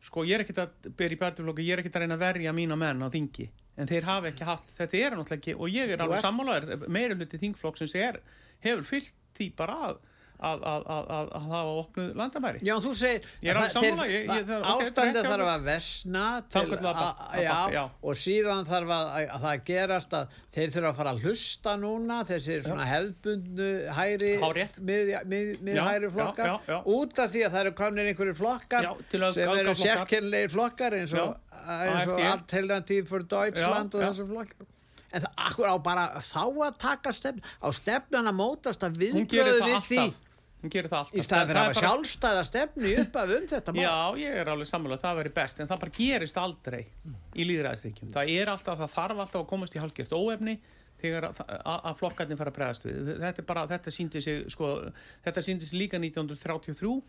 sko 0.00 0.24
ég 0.24 0.34
er 0.40 0.44
ekkert 0.46 0.62
að 0.64 0.90
byrja 0.96 1.16
í 1.16 1.20
betuflokku, 1.20 1.62
ég 1.66 1.72
er 1.76 1.82
ekkert 1.84 1.96
að 2.00 2.00
reyna 2.06 2.16
að 2.16 2.24
verja 2.24 2.52
mína 2.56 2.76
menn 2.78 3.02
á 3.04 3.08
þingi, 3.12 3.48
en 3.76 3.86
þeir 3.86 4.02
hafa 4.04 4.32
ekki 4.32 4.44
haft, 4.48 4.68
þetta 4.78 4.94
er 5.04 5.10
náttúrulega 5.16 5.40
ekki, 5.42 5.54
og 5.60 5.68
ég 5.68 5.90
er 5.92 5.98
alveg 5.98 6.22
sammálaður, 6.24 6.88
meiri 6.88 7.14
hluti 7.18 7.36
þingflokksins 7.38 7.94
er, 7.94 8.20
hefur 8.64 8.84
fyllt 8.84 9.12
því 9.36 9.50
bara 9.56 9.74
að, 9.90 9.96
að, 10.40 10.62
að, 10.72 10.82
að, 10.96 11.06
að, 11.16 11.28
að 11.38 11.44
hafa 11.50 11.74
opnuð 11.80 12.08
landamæri. 12.20 12.58
Já, 12.66 12.74
þú 12.84 12.90
segir, 13.00 13.28
Ég 13.42 13.56
alveg 13.56 13.70
það- 13.72 13.82
þeir- 13.82 13.94
sammála, 13.96 14.06
ég- 14.12 14.26
ég- 14.30 14.46
það- 14.50 14.66
ok, 14.66 14.82
ástandið 14.86 15.16
rétt 15.16 15.26
hjá 15.26 15.30
þarf 15.32 15.50
að 15.52 15.62
vesna 15.70 16.24
til 16.50 16.60
að 16.60 16.88
að, 16.90 17.38
já, 17.42 17.56
já. 17.76 17.82
og 18.02 18.14
síðan 18.22 18.64
þarf 18.68 18.92
að, 18.96 19.06
að 19.36 19.40
það 19.46 19.64
gerast 19.70 20.16
að 20.20 20.36
þeir 20.56 20.70
þurfa 20.76 20.90
að 20.92 20.96
fara 21.00 21.10
að 21.16 21.22
hlusta 21.26 21.76
núna 21.80 22.18
þessir 22.28 22.62
svona 22.66 22.84
hefðbundnu 22.90 23.70
hæri 23.96 24.32
Hárrétt. 24.40 24.78
mið, 24.80 25.12
mið, 25.26 25.50
mið 25.62 25.74
Já, 25.76 25.84
hæri 25.88 26.06
já, 26.06 26.14
flokkar 26.16 26.82
út 26.84 27.18
af 27.18 27.30
því 27.32 27.44
að 27.46 27.50
það 27.56 27.60
eru 27.66 27.72
komnir 27.82 28.10
einhverjir 28.12 28.36
flokkar 28.42 28.88
sem 29.32 29.56
eru 29.56 29.74
sérkennlegir 29.74 30.50
flokkar 30.52 30.92
eins 31.00 31.12
og. 31.16 31.36
Alternativ 32.26 33.08
for 33.08 33.20
Deutschland 33.26 33.94
og 33.94 34.00
já. 34.02 34.08
þessum 34.10 34.28
flokkar 34.30 34.66
en 35.16 35.22
það 35.22 35.32
akkur 35.46 35.70
á 35.70 35.76
bara 35.82 36.04
þá 36.20 36.42
að 36.66 36.78
taka 36.82 37.12
stefn 37.14 37.40
á 37.62 37.68
stefnan 37.72 38.26
að 38.28 38.36
mótast 38.36 38.82
að 38.84 38.98
viðbröðu 39.00 39.60
það 39.62 39.68
við 39.70 39.86
því 39.86 39.98
alltaf. 40.02 40.22
Hún 40.66 40.72
gerir 40.74 40.90
það 40.90 40.98
alltaf. 41.04 41.16
í 41.16 41.24
staðan 41.24 41.46
fyrir 41.52 41.60
að 41.60 41.66
hafa 41.66 41.74
bara- 41.76 41.86
sjálfstæða 41.86 42.44
stefnu 42.50 42.92
upp 43.04 43.16
af 43.22 43.34
um 43.36 43.44
þetta 43.54 43.74
mál. 43.76 43.82
Já, 43.86 43.98
ég 44.26 44.38
er 44.42 44.48
alveg 44.50 44.66
sammála, 44.72 44.98
það 44.98 45.20
veri 45.22 45.32
best 45.36 45.60
en 45.62 45.68
það 45.70 45.82
bara 45.84 45.94
gerist 46.00 46.40
aldrei 46.42 46.80
í 47.36 47.46
líðræðisríkjum 47.46 48.10
það 48.16 48.32
er 48.34 48.50
alltaf, 48.50 48.80
það 48.82 48.96
þarf 48.96 49.22
alltaf 49.24 49.40
að 49.44 49.46
komast 49.52 49.76
í 49.76 49.82
hálfgjört 49.84 50.16
óefni 50.18 50.56
þegar 50.96 51.26
að, 51.28 51.96
flokkarnir 52.00 52.38
fara 52.40 52.50
að 52.50 52.56
bregðast 52.56 52.86
við. 52.88 53.08
Þetta 53.20 53.42
bara, 53.46 53.66
þetta 53.68 53.92
síndi 53.92 54.22
sig 54.24 54.46
sko, 54.50 54.70
þetta 55.26 55.42
síndi 55.44 55.66
sig 55.68 55.78
líka 55.78 55.98
1933 56.00 57.02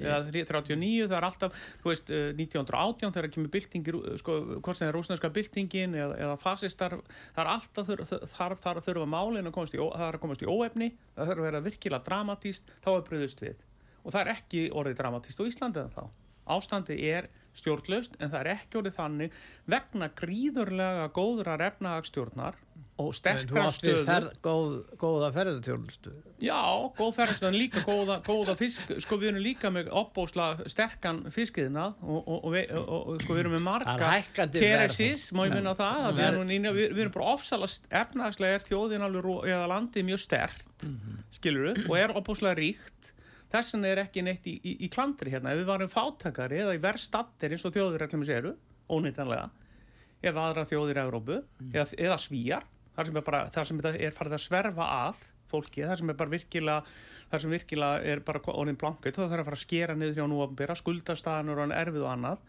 eða 0.00 0.18
39, 0.30 1.06
það 1.06 1.16
er 1.18 1.26
alltaf 1.28 1.62
þú 1.82 1.90
veist, 1.90 2.10
eh, 2.10 2.28
1918 2.36 3.14
þegar 3.16 3.30
kemur 3.36 3.52
byltingir, 3.56 3.98
sko, 4.22 4.36
hvort 4.60 4.80
sem 4.80 4.88
er 4.88 4.96
rúsneska 4.96 5.32
byltingin 5.32 5.96
eða, 5.96 6.18
eða 6.26 6.36
fasistar 6.42 6.98
það 6.98 7.42
er 7.44 7.52
alltaf 7.54 7.90
þarf, 8.34 8.60
þarf 8.60 8.82
að 8.82 8.84
þurfa 8.90 9.08
málin 9.16 9.50
að 9.50 9.56
komast 9.56 9.76
í, 9.76 9.80
það 9.80 10.06
er 10.08 10.18
að 10.20 10.24
komast 10.26 10.44
í 10.44 10.50
óefni 10.50 10.92
það 11.16 11.32
þarf 11.32 11.40
að 11.40 11.48
vera 11.48 11.64
virkilega 11.70 12.06
dramatíst 12.10 12.76
þá 12.84 12.92
er 12.96 13.08
bröðust 13.10 13.42
við. 13.42 13.66
Og 14.04 14.14
það 14.14 14.22
er 14.22 14.32
ekki 14.36 14.62
orðið 14.70 15.00
dramatíst 15.00 15.42
á 15.42 15.48
Íslandi 15.48 15.82
en 15.82 15.94
þá 15.96 16.04
ástandi 16.46 16.98
er 17.10 17.28
stjórnlaust 17.56 18.16
en 18.20 18.30
það 18.30 18.40
er 18.42 18.50
ekki 18.52 18.80
orðið 18.80 18.96
þannig 19.00 19.36
vegna 19.72 20.08
gríðurlega 20.20 21.08
góðrar 21.16 21.64
efnahagstjórnar 21.70 22.58
og 22.96 23.10
En 23.10 23.16
sterkra 23.18 23.66
stöður 23.74 24.06
ferð, 24.08 24.28
góð, 24.44 24.70
góða 24.96 25.28
ferðartjónustu. 25.34 26.12
Já, 26.40 26.60
góð 26.96 27.10
ferðstöðan 27.18 27.58
líka 27.60 27.82
góða, 27.84 28.16
góða 28.24 28.54
fisk, 28.56 28.94
sko 29.04 29.18
við 29.20 29.34
erum 29.34 29.44
líka 29.44 29.70
með 29.72 29.90
opbósla 30.00 30.46
sterkan 30.70 31.22
fiskiðna 31.32 31.90
og, 32.00 32.22
og, 32.24 32.46
og, 32.48 32.80
og, 32.86 33.10
sko 33.24 33.36
við 33.36 33.42
erum 33.44 33.56
með 33.58 33.64
marga 33.66 34.10
er. 34.16 34.30
Keresis, 34.56 35.28
má 35.36 35.44
ég 35.44 35.56
minna 35.58 35.76
það? 35.76 36.00
Að 36.08 36.20
við 36.20 36.28
erum, 36.30 36.48
nýna, 36.48 36.72
við, 36.76 36.88
við 36.94 37.04
erum 37.04 37.16
bara 37.18 37.36
ofsala 37.36 37.68
efnagslega 38.00 38.60
er 38.60 38.66
þjóðin 38.66 39.06
alveg 39.08 39.50
eða 39.52 39.70
landið 39.74 40.08
mjög 40.12 40.24
stert 40.24 40.66
mm 40.80 41.16
skilur 41.36 41.82
og 41.86 41.96
er 41.98 42.14
opbóslega 42.16 42.56
ríkt. 42.58 43.12
Þess 43.52 43.76
vegna 43.76 43.90
er 43.92 44.00
ekki 44.02 44.24
neitt 44.26 44.46
í, 44.48 44.56
í, 44.58 44.72
í 44.86 44.88
klandri 44.92 45.30
hérna. 45.30 45.52
Ef 45.52 45.60
við 45.60 45.68
varum 45.68 45.90
fátakari 45.90 46.62
eða 46.64 46.74
í 46.76 46.82
verðstattir 46.82 47.54
eins 47.54 47.64
og 47.66 47.74
þjóðir 47.76 48.06
allir 48.06 48.26
séru, 48.26 48.54
ónýttanlega 48.90 49.50
eða 50.26 50.48
aðra 50.48 50.64
þjóðir 50.66 50.98
í 50.98 51.02
Evrópu 51.04 51.36
eða, 51.72 51.86
eða 51.98 52.16
svíjar 52.18 52.64
þar 52.96 53.08
sem, 53.08 53.18
bara, 53.28 53.42
þar 53.54 53.68
sem 53.68 53.82
þetta 53.82 54.06
er 54.06 54.16
farið 54.16 54.38
að 54.38 54.44
sverfa 54.46 54.86
að 55.06 55.20
fólki, 55.50 55.84
þar 55.86 56.00
sem 56.00 56.12
er 56.12 56.18
bara 56.18 56.32
virkilega 56.32 56.78
þar 57.30 57.42
sem 57.42 57.52
virkilega 57.54 58.12
er 58.12 58.22
bara 58.26 58.42
orðin 58.54 58.78
blankut 58.80 59.18
það 59.18 59.30
þarf 59.32 59.42
að 59.42 59.50
fara 59.50 59.58
að 59.58 59.64
skera 59.64 59.98
niður 59.98 60.18
hjá 60.20 60.26
nú 60.30 60.40
að 60.44 60.56
byrja 60.60 60.78
skuldastaðanur 60.80 61.62
og 61.64 61.76
erfið 61.76 62.06
og 62.06 62.10
annað. 62.12 62.42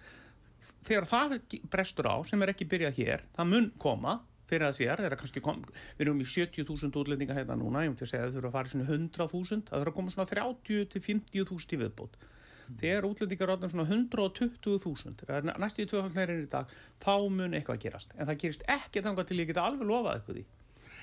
Þegar 0.87 1.07
það 1.11 1.37
brestur 1.73 2.09
á 2.09 2.15
sem 2.25 2.41
er 2.43 2.53
ekki 2.53 2.69
byrjað 2.69 2.99
hér, 3.01 3.23
það 3.37 3.51
mun 3.53 3.69
koma 3.81 4.19
fyrir 4.47 4.69
að 4.69 4.77
sér, 4.77 5.01
er 5.03 5.15
kom, 5.43 5.59
við 5.97 6.05
erum 6.05 6.21
í 6.23 6.27
70.000 6.31 7.01
útlendinga 7.01 7.35
hérna 7.35 7.57
núna, 7.59 7.83
ég 7.83 7.91
myndi 7.91 8.05
að 8.05 8.11
segja 8.13 8.23
að 8.23 8.29
það 8.29 8.37
þurfa 8.37 8.47
að 8.47 8.55
fara 8.55 8.69
í 8.69 8.73
svona 8.73 8.87
100.000, 8.87 9.65
það 9.67 9.81
þurfa 9.81 9.91
að 9.91 9.97
koma 9.97 10.13
svona 10.13 10.29
30 10.31 10.85
til 10.93 11.01
50.000 11.03 11.75
í 11.75 11.79
viðbót 11.81 12.15
þegar 12.81 13.07
útlendingar 13.09 13.47
ráðum 13.53 13.71
svona 13.71 13.87
120.000 13.87 15.25
það 15.25 15.35
er 15.37 15.59
næstu 15.63 15.83
í 15.85 15.89
tvöfaldneirin 15.89 16.43
í 16.45 16.49
dag 16.51 16.71
þá 17.03 17.11
mun 17.29 17.53
eitthvað 17.57 17.81
gerast, 17.85 18.13
en 18.17 18.27
það 18.27 18.39
gerist 18.43 18.63
ekki 18.67 19.03
þangað 19.05 19.27
til 19.31 19.39
ég 19.41 19.47
geta 19.51 19.65
alveg 19.67 19.87
lofað 19.87 20.19
eitthvað 20.21 20.41
í 20.43 20.47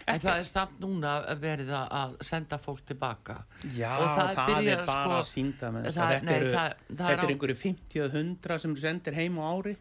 En 0.06 0.18
það 0.20 0.36
er 0.42 0.44
samt 0.44 0.80
núna 0.82 1.10
verið 1.40 1.70
að- 1.72 1.92
að 1.96 2.10
senda 2.28 2.58
fólk 2.60 2.82
tilbaka. 2.84 3.36
Já, 3.72 3.88
það, 4.04 4.34
byrjar, 4.50 4.80
er 4.80 4.84
bara 4.84 5.04
sko, 5.06 5.12
að 5.16 5.28
sínda 5.30 5.70
menn, 5.72 5.84
það- 5.84 6.10
þetta, 6.12 6.34
eru, 6.34 6.50
það- 6.50 6.74
það 6.74 6.96
þetta 6.98 7.08
er 7.08 7.24
er 7.24 7.32
einhverju 7.32 7.56
50 7.56 8.08
100 8.12 8.58
sem 8.60 8.74
sendir 8.76 9.14
heim 9.14 9.38
á 9.40 9.44
ári. 9.54 9.76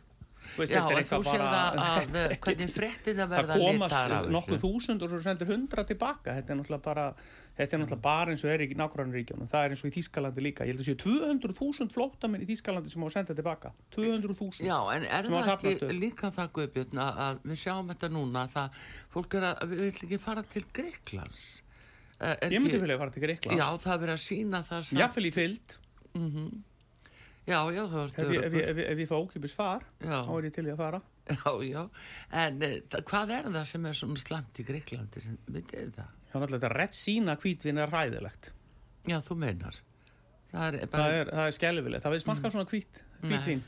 Veist, 0.55 0.71
Já, 0.71 0.79
en 0.79 1.03
þú 1.03 1.23
bara- 1.23 1.41
það 1.43 1.75
að 1.83 2.15
er 2.23 2.37
hvernig 2.37 2.71
fréttina 2.71 3.27
það 3.27 3.35
verða 3.35 3.57
komast 3.59 3.95
litar 3.95 4.11
af 4.11 4.25
nokkuð 4.37 4.59
þessu. 4.59 4.63
þúsund 4.63 5.01
og 5.03 5.09
svo 5.09 5.19
sendir 5.23 5.47
hundra 5.47 5.83
tilbaka. 5.83 6.31
Þetta 6.39 6.49
er 6.49 6.55
náttúrulega 6.61 6.83
bara 6.83 7.13
þetta 7.57 7.75
er 7.77 7.81
náttúrulega 7.83 8.01
bara 8.01 8.31
eins 8.33 8.43
og 8.45 8.49
er 8.53 8.63
í 8.65 8.67
nákvæmlega 8.73 9.47
það 9.51 9.65
er 9.65 9.73
eins 9.75 9.83
og 9.83 9.89
í 9.91 9.93
Þískalandi 9.97 10.41
líka. 10.45 10.65
Ég 10.65 10.73
held 10.73 10.81
að 10.81 10.87
séu 10.89 10.97
200.000 11.03 11.93
flóttamenn 11.93 12.41
í 12.45 12.47
Þískalandi 12.49 12.89
sem 12.93 13.03
á 13.03 13.07
að 13.07 13.13
senda 13.17 13.35
tilbaka. 13.37 13.73
200.000 13.93 14.65
Já, 14.65 14.77
en 14.95 15.05
er 15.05 15.29
það 15.29 15.51
ekki 15.53 15.73
upp. 15.77 15.93
líka 16.01 16.31
það 16.33 16.51
Guðbjörn 16.57 17.03
að, 17.03 17.43
við 17.51 17.61
sjáum 17.63 17.91
þetta 17.93 18.09
núna 18.15 18.47
að 18.49 18.79
fólk 19.13 19.37
er 19.37 19.47
að, 19.51 19.67
við 19.69 19.83
vill 19.85 19.93
ekki 20.07 20.19
fara 20.25 20.43
til 20.43 20.65
Greiklands 20.73 21.45
Eh, 22.23 22.37
ég 22.53 22.61
myndi 22.61 22.77
vilja 22.79 22.95
fara 23.01 23.11
til 23.11 23.23
Greiklands 23.25 23.57
Já, 23.59 23.65
það 23.83 23.93
er 23.93 24.01
verið 24.03 24.13
að 24.13 24.21
sína 24.23 24.59
það 24.63 24.83
samt- 24.87 24.99
jáfnvel 25.01 25.25
í 25.27 25.31
fyllt 25.33 25.73
Já, 27.43 27.57
já, 27.75 27.81
það 27.91 28.03
ef, 28.05 28.29
ég- 28.31 28.43
ef, 28.47 28.53
ég- 28.53 28.77
ég- 28.79 28.99
ég 29.03 29.07
fá 29.09 29.15
ókipis 29.19 29.53
far 29.57 29.81
Já. 29.99 30.21
þá 30.23 30.31
er 30.37 30.45
ég 30.47 30.53
til 30.55 30.63
í 30.63 30.71
að 30.71 30.77
fara. 30.77 31.01
Já, 31.33 31.51
já, 31.67 31.89
en 32.31 32.61
e, 32.63 32.69
það, 32.87 33.03
hvað 33.09 33.33
er 33.35 33.43
það 33.51 33.65
sem 33.73 33.85
er 33.85 33.93
svona 33.99 34.17
slant 34.21 34.59
í 34.59 34.63
Greiklandi 34.67 35.21
sem, 35.23 35.37
það? 36.33 36.39
já, 36.39 36.41
náttúrulega 36.41 36.63
þetta 36.63 36.73
redd 36.73 36.97
sína 36.97 37.37
hvítvin 37.39 37.81
er 37.83 37.93
ræðilegt 37.93 38.51
Já, 39.03 39.17
þú 39.19 39.35
meinar. 39.35 39.75
Það 40.53 40.77
er 40.79 40.87
bara, 40.87 41.03
það 41.03 41.17
er, 41.19 41.29
það 41.33 41.47
er 41.49 41.55
skelvilegt, 41.57 42.03
það 42.05 42.13
við 42.13 42.21
smakka 42.23 42.51
svona 42.53 42.69
hvít 42.71 42.99
Nei. 43.03 43.29
hvítvin 43.33 43.63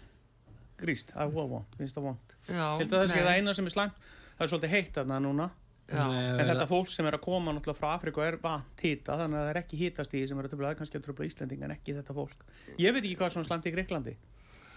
gríst, 0.79 1.11
það 1.11 1.25
er 1.25 1.51
vond, 1.51 1.77
finnst 1.79 1.97
það 1.97 2.07
vond 2.09 2.35
já, 2.47 2.65
held 2.79 2.89
að 2.91 2.97
það 3.01 3.11
sé 3.11 3.21
það 3.25 3.37
eina 3.39 3.53
sem 3.57 3.69
er 3.69 3.73
slæmt. 3.73 4.01
Það 4.35 4.45
er 4.45 4.51
svolítið 4.51 4.73
heitt 4.75 4.97
þarna 4.97 5.19
núna. 5.23 5.47
Já, 5.85 6.01
En 6.01 6.47
þetta 6.49 6.65
fólk 6.69 6.89
sem 6.89 7.05
er 7.05 7.15
að 7.15 7.23
koma 7.23 7.53
náttúrulega 7.53 7.77
frá 7.77 7.91
Afrika 7.93 8.23
er 8.25 8.37
vant 8.41 8.81
hita, 8.81 9.15
þannig 9.19 9.37
að 9.37 9.43
það 9.45 9.51
er 9.51 9.59
ekki 9.61 9.79
hitastíði 9.83 10.29
sem 10.31 10.39
er 10.41 10.47
að 10.47 10.53
tröfla, 10.55 10.65
það 10.65 10.73
er 10.73 10.79
kannski 10.79 10.99
að 10.99 11.03
tröfla 11.05 11.27
Íslending 11.29 11.65
en 11.67 11.73
ekki 11.75 11.95
þetta 11.99 12.15
fólk. 12.17 12.45
Ég 12.81 12.95
veit 12.95 13.03
ekki 13.03 13.17
hvað 13.19 13.27
er 13.27 13.35
svona 13.35 13.49
slæmt 13.51 13.69
í 13.69 13.73
Greiklandi. 13.75 14.15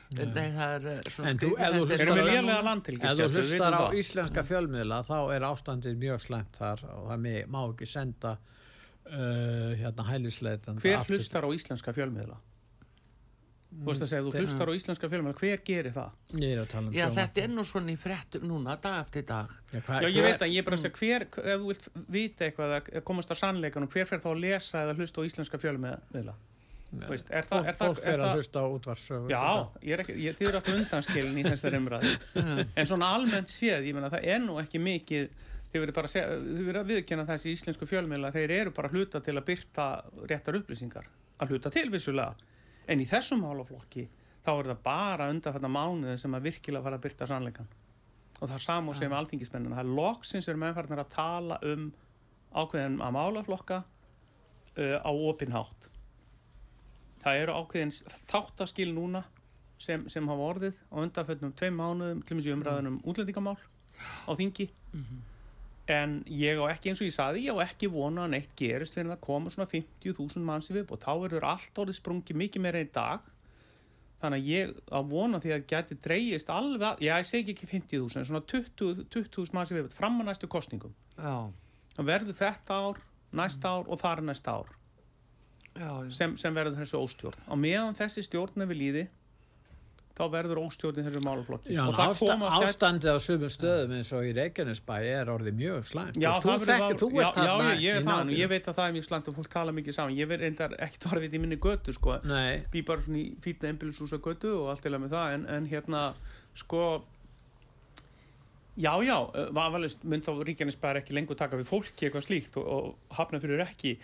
Nei, 0.08 0.48
það 0.56 0.74
er 0.74 0.86
eh, 0.88 1.00
svona 1.12 1.28
En 1.34 1.36
þú- 1.38 1.50
skrýtið, 1.52 1.64
ef 1.68 3.18
þú 3.18 3.28
hlustar 3.36 3.74
á 3.76 3.84
íslenska 3.92 4.44
fjölmiðla 4.48 5.00
þá 5.04 5.16
er 5.34 5.44
ástandið 5.50 5.98
mjög 6.00 6.22
slæmt 6.24 6.56
þar 6.56 6.84
og 6.94 7.10
það 7.10 7.18
me- 7.26 7.46
má 7.52 7.58
ekki 7.68 7.88
senda 7.90 8.38
uh, 8.38 9.72
hérna 9.76 10.06
hælisleitan 10.08 10.80
Hver 10.80 11.04
hlustar 11.10 11.44
á 11.44 11.50
íslenska 11.52 11.92
fjölmiðla? 11.92 12.38
Þú 13.68 13.84
veist 13.84 14.00
að 14.00 14.08
segja, 14.08 14.24
þú 14.24 14.40
hlustar 14.40 14.70
á 14.72 14.72
íslenska 14.78 15.08
fjölmiðla, 15.12 15.36
hver 15.42 15.60
gerir 15.68 15.92
það? 15.92 16.12
Ég 16.40 16.52
er 16.54 16.60
að 16.62 16.68
tala 16.72 16.86
um 16.88 16.94
Já, 16.96 17.02
sjónvarp. 17.04 17.18
þetta 17.20 17.42
er 17.44 17.50
nú 17.52 17.64
svona 17.68 17.92
í 17.92 17.96
fréttum 18.00 18.46
núna, 18.48 18.78
dag 18.80 19.02
eftir 19.04 19.26
dag 19.28 19.50
Já, 19.74 19.80
hva, 19.84 19.98
Já, 20.00 20.08
ég 20.08 20.24
veit 20.24 20.40
að 20.46 20.54
ég 20.54 20.62
er 20.62 20.64
bara 20.70 20.78
að 20.78 20.84
segja, 20.86 20.96
hver, 21.02 21.26
ef 21.28 21.60
þú 21.60 21.66
vilt 21.68 21.88
vita 22.16 22.46
eitthvað 22.48 22.72
eða 22.78 23.02
komast 23.04 23.34
að 23.34 23.40
sannleikanum, 23.42 23.90
hver 23.92 24.08
fer 24.08 24.22
þá 24.24 24.30
að 24.32 24.40
lesa 24.46 24.86
eða 24.86 24.96
hlusta 24.96 25.20
á 25.20 25.28
íslenska 25.28 25.60
fjölmiðla? 25.60 26.34
Veist, 26.88 27.28
er 27.28 27.44
það, 27.44 27.66
er 27.68 27.76
það, 27.76 27.90
fólk 27.90 27.98
fer 28.00 28.14
er 28.14 28.22
að 28.24 28.38
hlusta 28.38 28.60
á 28.64 28.66
útvarsögu 28.72 29.28
Já, 29.28 29.42
ég 29.84 29.92
er 29.92 30.02
ekki, 30.04 30.14
ég 30.24 30.36
þýður 30.38 30.56
alltaf 30.56 30.78
undanskilin 30.78 31.36
í 31.36 31.42
þessar 31.44 31.76
umræði 31.76 32.12
en 32.80 32.88
svona 32.88 33.10
almennt 33.12 33.52
séð, 33.52 33.84
ég 33.90 33.96
meina 33.96 34.08
það 34.14 34.24
er 34.32 34.40
nú 34.40 34.56
ekki 34.62 34.80
mikið 34.80 35.26
þið 35.68 35.82
verður 35.82 35.96
bara 35.98 36.10
segja, 36.10 36.38
þið 36.40 36.62
verður 36.62 36.80
að 36.80 36.92
viðkjanna 36.94 37.26
þessi 37.28 37.52
íslensku 37.52 37.88
fjölmiðla, 37.88 38.30
þeir 38.32 38.54
eru 38.56 38.72
bara 38.76 38.90
hluta 38.92 39.20
til 39.24 39.34
að 39.36 39.44
byrta 39.50 39.88
réttar 40.30 40.56
upplýsingar. 40.62 41.10
Að 41.38 41.52
hluta 41.52 41.72
til 41.74 41.84
vissulega, 41.92 42.48
en 42.88 43.02
í 43.04 43.06
þessum 43.08 43.44
málaflokki, 43.44 44.06
þá 44.46 44.50
er 44.54 44.70
það 44.70 44.80
bara 44.86 45.28
undan 45.28 45.56
þetta 45.58 45.70
mánuði 45.74 46.16
sem 46.22 46.38
að 46.38 46.48
virkilega 46.48 46.86
fara 46.86 46.98
að 46.98 47.04
byrta 47.04 47.28
sannleikan 47.28 47.68
og 48.38 48.46
það 48.46 48.54
er 48.54 48.64
samúr 48.64 48.96
sem 48.96 49.10
með 49.10 49.18
alþingismennina, 49.18 49.76
það 49.76 49.84
er 49.84 49.96
loksins 49.98 50.48
er 50.48 50.58
mennfarnar 50.62 51.02
að 51.02 51.08
tala 51.10 51.58
um 51.66 51.88
ákveðin 52.54 53.00
að 53.02 53.14
málaflokka 53.16 53.78
uh, 53.82 54.98
á 55.02 55.10
opinhátt 55.10 55.87
það 57.22 57.42
eru 57.42 57.56
ákveðin 57.58 57.94
þáttaskil 58.28 58.92
núna 58.94 59.24
sem, 59.82 60.04
sem 60.10 60.28
hafa 60.28 60.50
orðið 60.52 60.78
á 60.90 60.96
undanfjöldnum 61.04 61.56
tveim 61.58 61.78
mánuðum 61.78 62.22
til 62.26 62.36
og 62.36 62.42
með 62.42 62.52
umræðunum 62.56 63.00
útlendingamál 63.04 63.58
á 64.26 64.32
þingi. 64.38 64.68
En 65.88 66.18
ég 66.28 66.60
á 66.60 66.64
ekki 66.68 66.90
eins 66.90 67.00
og 67.00 67.08
ég 67.08 67.16
saði 67.16 67.46
ég 67.46 67.56
á 67.56 67.64
ekki 67.64 67.88
vona 67.88 68.26
að 68.26 68.34
neitt 68.34 68.50
gerist 68.58 68.94
fyrir 68.94 69.08
það 69.14 69.22
koma 69.24 69.50
svona 69.50 69.70
50.000 69.70 70.44
manns 70.44 70.68
í 70.68 70.76
viðbútt 70.76 71.06
þá 71.06 71.12
verður 71.22 71.46
allt 71.48 71.80
orðið 71.80 71.96
sprungið 71.96 72.40
mikið 72.42 72.64
meira 72.66 72.82
í 72.84 72.90
dag. 72.92 73.24
Þannig 74.18 74.42
að 74.42 74.50
ég 74.50 74.74
á 74.90 75.00
vona 75.06 75.38
því 75.40 75.54
að 75.54 75.66
geti 75.70 75.96
dreigist 76.02 76.50
alveg 76.50 77.00
já 77.00 77.14
ég 77.14 77.28
segi 77.28 77.54
ekki 77.54 77.70
50.000 77.70 78.18
en 78.18 78.28
svona 78.28 78.42
20.000 78.50 79.06
20 79.14 79.54
manns 79.54 79.72
í 79.72 79.78
viðbútt 79.78 79.96
fram 79.96 80.18
að 80.20 80.28
næstu 80.28 80.50
kostningum 80.50 80.92
það 81.94 82.08
verður 82.10 82.38
þetta 82.40 82.80
ár, 82.82 82.98
næsta 83.38 83.70
ár 83.78 83.86
og 83.86 84.02
þar 84.02 84.24
næsta 84.26 84.56
ár 84.58 84.74
já, 85.78 85.88
já. 86.04 86.10
sem, 86.18 86.36
sem 86.40 86.58
verður 86.58 86.82
þessu 86.82 87.00
óstjórn. 87.00 87.46
Á 87.48 87.54
meðan 87.54 87.96
þessi 87.98 88.26
stjórn 88.26 88.66
er 88.66 88.70
við 88.72 88.82
líði 88.82 89.06
þá 90.18 90.24
verður 90.32 90.60
óstjórn 90.64 90.98
í 90.98 91.04
þessu 91.06 91.20
málaflokki. 91.22 91.74
Já, 91.76 91.82
og 91.84 91.92
en 91.92 91.98
það 91.98 92.12
ásta, 92.12 92.28
komast 92.32 92.54
eftir- 92.54 92.68
ástandið 92.72 93.14
á 93.14 93.18
sumum 93.22 93.52
stöðum 93.54 93.92
eins 93.98 94.08
og 94.16 94.24
í 94.26 94.32
Reykjanesbæ 94.38 94.94
er 95.06 95.30
orðið 95.30 95.58
mjög 95.60 95.84
slæmt. 95.92 96.18
Já, 96.18 96.30
þú, 96.38 96.48
það 96.48 96.62
verður 96.62 96.82
þekki, 96.82 96.98
þú 97.02 97.10
já, 97.12 97.28
þarna 97.36 97.68
já, 97.68 97.82
ég 97.84 97.98
er 97.98 98.06
það 98.08 98.32
ég 98.34 98.50
veit 98.52 98.66
að 98.66 98.78
það 98.78 98.88
er 98.88 98.96
mjög 98.96 99.06
slæmt 99.06 99.28
og 99.30 99.36
fólk 99.38 99.52
tala 99.52 99.74
mikið 99.76 99.96
saman. 99.98 100.16
Ég 100.18 100.30
verð 100.32 100.46
reyndar 100.46 100.74
ekkert 100.88 101.06
orðið 101.12 101.36
í 101.38 101.42
minni 101.44 101.60
götu 101.68 101.94
sko, 101.94 102.16
Nei, 102.26 102.64
bý 102.72 102.82
bara 102.82 103.04
svona 103.04 103.20
í 103.20 103.28
fítna 103.44 103.70
embilshúsa 103.70 104.18
götu 104.24 104.56
og 104.56 104.72
allt 104.72 104.82
til 104.82 104.94
að 104.94 105.04
með 105.04 105.14
það. 105.14 105.36
En, 105.36 105.46
en 105.54 105.70
hérna 105.70 106.02
sko 106.58 106.82
já 108.78 108.92
já, 109.06 109.16
vafalist 109.54 110.02
mynd 110.02 110.26
þá 110.26 110.42
Ríkjanesbæðar 110.50 111.02
ekki 111.02 111.14
lengur 111.14 111.38
taka 111.38 111.58
við 111.58 111.70
fólki 111.70 112.08
eitthvað 112.08 112.26
slíkt 112.26 112.58
og, 112.58 112.66
og 112.66 113.14
hafna 113.18 113.38
fyrir 113.42 113.62
ekki. 113.62 113.94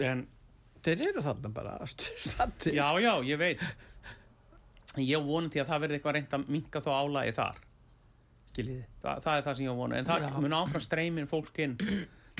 En 0.00 0.26
þeir 0.86 1.02
eru 1.10 1.22
þarna 1.24 1.50
bara 1.54 1.74
standir 1.90 2.74
já 2.78 2.86
já, 3.04 3.12
ég 3.28 3.38
veit. 3.40 3.64
Ég 4.98 5.22
því 5.52 5.60
að 5.62 5.68
það 5.70 5.82
verði 5.84 5.98
eitthvað 5.98 6.16
reynd 6.16 6.32
að 6.38 6.48
minka 6.50 6.80
þá 6.82 6.88
álagi 6.98 7.34
þar. 7.36 7.58
Skiljiði, 8.50 8.86
Þa, 9.04 9.12
það 9.22 9.36
er 9.38 9.44
það 9.46 9.54
sem 9.60 9.66
ég 9.68 9.76
vona. 9.78 9.98
En 10.00 10.08
það 10.08 10.24
Já. 10.24 10.30
mun 10.42 10.56
áfram 10.58 10.82
streymin 10.82 11.28
fólk 11.30 11.60
inn. 11.62 11.76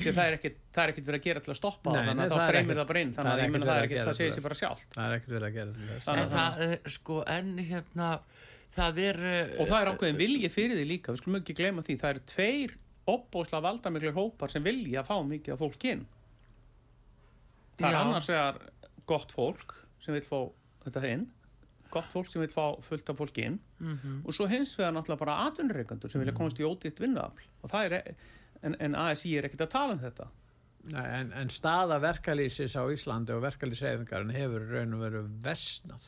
Því 0.01 0.09
að 0.11 0.17
það 0.17 0.27
er 0.31 0.35
er 0.83 0.91
ekkit 0.91 1.07
verið 1.07 1.19
að 1.21 1.25
gera 1.29 1.41
til 1.45 1.51
að 1.53 1.57
stoppa 1.61 1.91
Nei, 1.91 1.95
það, 1.95 2.07
þannig 2.09 2.23
að 2.25 2.31
það 2.31 2.41
þá 2.41 2.47
streymir 2.49 2.61
ekkert- 2.61 2.81
það 2.81 2.87
bara 2.91 3.01
inn. 3.05 3.13
þannig 3.15 3.31
að 3.31 3.37
ég 3.37 3.43
ekkert 3.45 3.53
menna 3.55 3.69
það, 3.69 3.77
er 3.77 3.85
að 3.87 3.91
gera 3.93 4.05
það 4.11 4.17
segir 4.19 4.35
sér 4.35 4.45
bara 4.47 4.57
sjálft. 4.61 4.87
Það 4.95 5.05
er 5.07 5.15
ekkert 5.17 5.33
verið 5.35 5.47
að 5.47 5.55
gera 5.57 5.71
En 6.11 6.21
að- 6.21 6.31
það 6.35 6.61
er 6.65 6.91
sko, 6.95 7.17
en 7.35 7.51
hérna, 7.71 8.09
það 8.75 9.01
er... 9.07 9.19
eh, 9.31 9.53
og 9.61 9.67
það 9.71 9.77
er 9.85 9.91
ákveðin 9.93 10.19
vilji 10.23 10.49
fyrir 10.51 10.75
því 10.81 10.85
líka. 10.91 11.11
Við 11.15 11.21
skulum 11.21 11.39
ekki 11.41 11.55
gleyma 11.61 11.85
því, 11.87 11.97
það 12.01 12.09
eru 12.15 12.23
tveir 12.33 12.75
opbóðslega 13.15 13.65
valdamiklir 13.69 14.17
hópar 14.17 14.51
sem 14.51 14.63
vilja 14.67 15.03
að 15.03 15.07
fá 15.11 15.15
mikið 15.31 15.53
af 15.55 15.59
fólk 15.63 15.85
inn 15.93 16.03
það 17.79 17.89
er 17.89 17.99
annars 18.01 18.31
vegar 18.31 18.59
gott 19.09 19.31
fólk 19.35 19.77
sem 20.01 20.15
vil 20.17 20.25
fá 20.25 20.39
þetta 20.85 21.07
inn 21.09 21.29
gott 21.91 22.11
fólk 22.11 22.31
sem 22.31 22.43
vil 22.43 22.51
fá 22.51 22.65
fullt 22.85 23.09
af 23.11 23.19
fólk 23.19 23.39
inn. 23.43 23.59
Mhm. 23.79 24.21
og 24.25 24.33
svo 24.33 24.47
hins 24.47 24.75
vegar 24.77 24.93
náttúrulega 24.95 25.19
bara 25.25 25.39
atvinnureikandur 25.47 26.11
sem 26.11 26.21
vilja 26.21 26.33
komast 26.37 26.59
í 26.59 26.63
það 27.69 27.85
er, 27.85 27.93
e- 27.93 28.15
en, 28.63 28.75
en 28.79 28.95
ASI 28.95 29.37
er 29.37 29.45
ekkert 29.45 29.67
að 29.67 29.75
tala 29.75 29.93
um 29.93 29.99
þetta. 29.99 30.27
Nei, 30.91 31.05
en, 31.19 31.31
en 31.33 31.49
staða 31.49 31.99
verkalýsis 32.01 32.73
á 32.73 32.83
Íslandi 32.89 33.35
og 33.35 33.43
verkalýsreifingarinn 33.43 34.33
hefur 34.33 34.65
raun 34.71 34.93
og 34.97 35.03
veru 35.03 35.21
versnað 35.43 36.07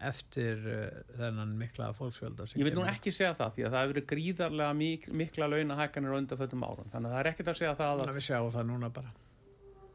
eftir 0.00 0.62
uh, 0.64 1.00
þennan 1.18 1.56
mikla 1.58 1.90
fólksvölda 1.92 2.46
ég 2.54 2.64
vil 2.64 2.76
nú 2.76 2.84
ekki 2.86 3.10
segja 3.10 3.34
það 3.34 3.56
því 3.56 3.64
að 3.66 3.72
það 3.72 3.80
hefur 3.82 3.92
verið 3.92 4.06
gríðarlega 4.12 4.76
mik 4.78 5.08
mikla 5.10 5.48
launahækkanir 5.50 6.14
á 6.14 6.18
undanfötum 6.22 6.64
árum. 6.64 6.90
Þannig 6.92 7.10
að 7.10 7.16
það 7.16 7.20
er 7.20 7.30
ekkert 7.32 7.50
að 7.52 7.58
segja 7.58 7.74
það 7.80 7.90
að 7.90 8.12
að 8.12 8.20
við 8.20 8.26
sjáum 8.28 8.52
það 8.54 8.70
núna 8.70 8.90
bara 8.94 9.12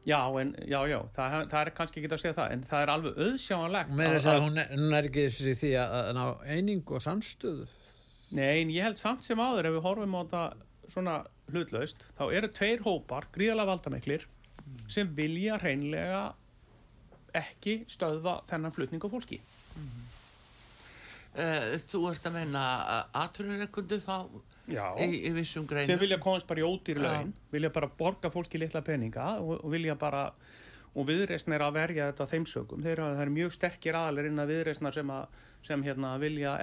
Já, 0.04 0.20
en, 0.40 0.50
já, 0.68 0.78
já, 0.90 0.98
það, 1.16 1.34
það 1.48 1.60
er 1.60 1.70
kannski 1.78 2.00
ekki 2.00 2.10
að 2.12 2.20
segja 2.20 2.36
það, 2.36 2.50
en 2.52 2.64
það 2.68 2.82
er 2.82 2.90
alveg 2.92 3.22
auðsjáanlegt. 3.24 3.88
og 3.94 3.96
meira 4.00 4.18
þess 4.18 4.30
að 4.34 4.42
hún 4.44 4.60
er, 4.60 4.74
er 4.98 5.08
ekki 5.08 5.24
þessi 5.30 5.54
því 5.62 5.72
að, 5.80 5.94
að 6.00 6.10
ná 6.18 6.24
einingu 6.56 6.98
og 6.98 7.04
samstöðu 7.04 7.66
Nei, 8.34 8.64
en 8.64 8.72
ég 8.74 8.82
held 8.82 8.98
samt 8.98 9.24
sem 9.24 9.38
áður 9.38 9.68
ef 9.68 9.76
við 9.76 9.84
horfum 9.86 10.16
á 10.16 10.20
þetta 10.24 10.92
svona 10.92 11.16
hlutlaust, 11.52 12.06
þá 12.18 12.24
eru 12.34 12.50
tveir 12.52 12.82
hópar, 12.84 13.28
gríðalega 13.34 13.70
valdamiklir, 13.70 14.24
sem 14.90 15.10
vilja 15.16 15.58
hreinlega 15.62 16.22
ekki 17.36 17.82
stöðva 17.90 18.40
þennan 18.50 18.74
flutning 18.74 19.04
á 19.04 19.08
fólki. 19.12 19.40
Uh, 21.34 21.76
þú 21.90 22.04
varst 22.06 22.26
að 22.28 22.36
meina 22.38 22.64
aðturureikundu 23.24 23.98
þá 24.04 24.16
Já. 24.18 24.53
Í, 24.72 25.08
í 25.28 25.32
vissum 25.36 25.66
greinum. 25.68 25.88
Sem 25.88 26.00
vilja 26.00 26.18
komast 26.22 26.48
bara 26.48 26.62
í 26.62 26.66
ódýr 26.66 27.00
Já. 27.00 27.06
laun, 27.06 27.32
vilja 27.52 27.70
bara 27.74 27.90
borga 27.98 28.30
fólki 28.32 28.60
litla 28.60 28.84
peninga 28.84 29.34
og, 29.42 29.58
og 29.60 29.72
vilja 29.74 29.96
bara, 30.00 30.28
og 30.94 31.08
viðreisn 31.08 31.56
er 31.56 31.64
að 31.66 31.74
verja 31.80 32.12
þetta 32.12 32.28
þeim 32.30 32.46
sögum. 32.48 32.84
Þeir 32.84 32.94
eru, 32.94 33.08
eru 33.24 33.34
mjög 33.34 33.56
sterkir 33.58 33.98
aðalir 33.98 34.30
innan 34.30 34.48
viðreisnar 34.48 34.96
sem, 34.96 35.12
að, 35.12 35.42
sem 35.68 35.84
hérna 35.84 36.14
vilja 36.22 36.54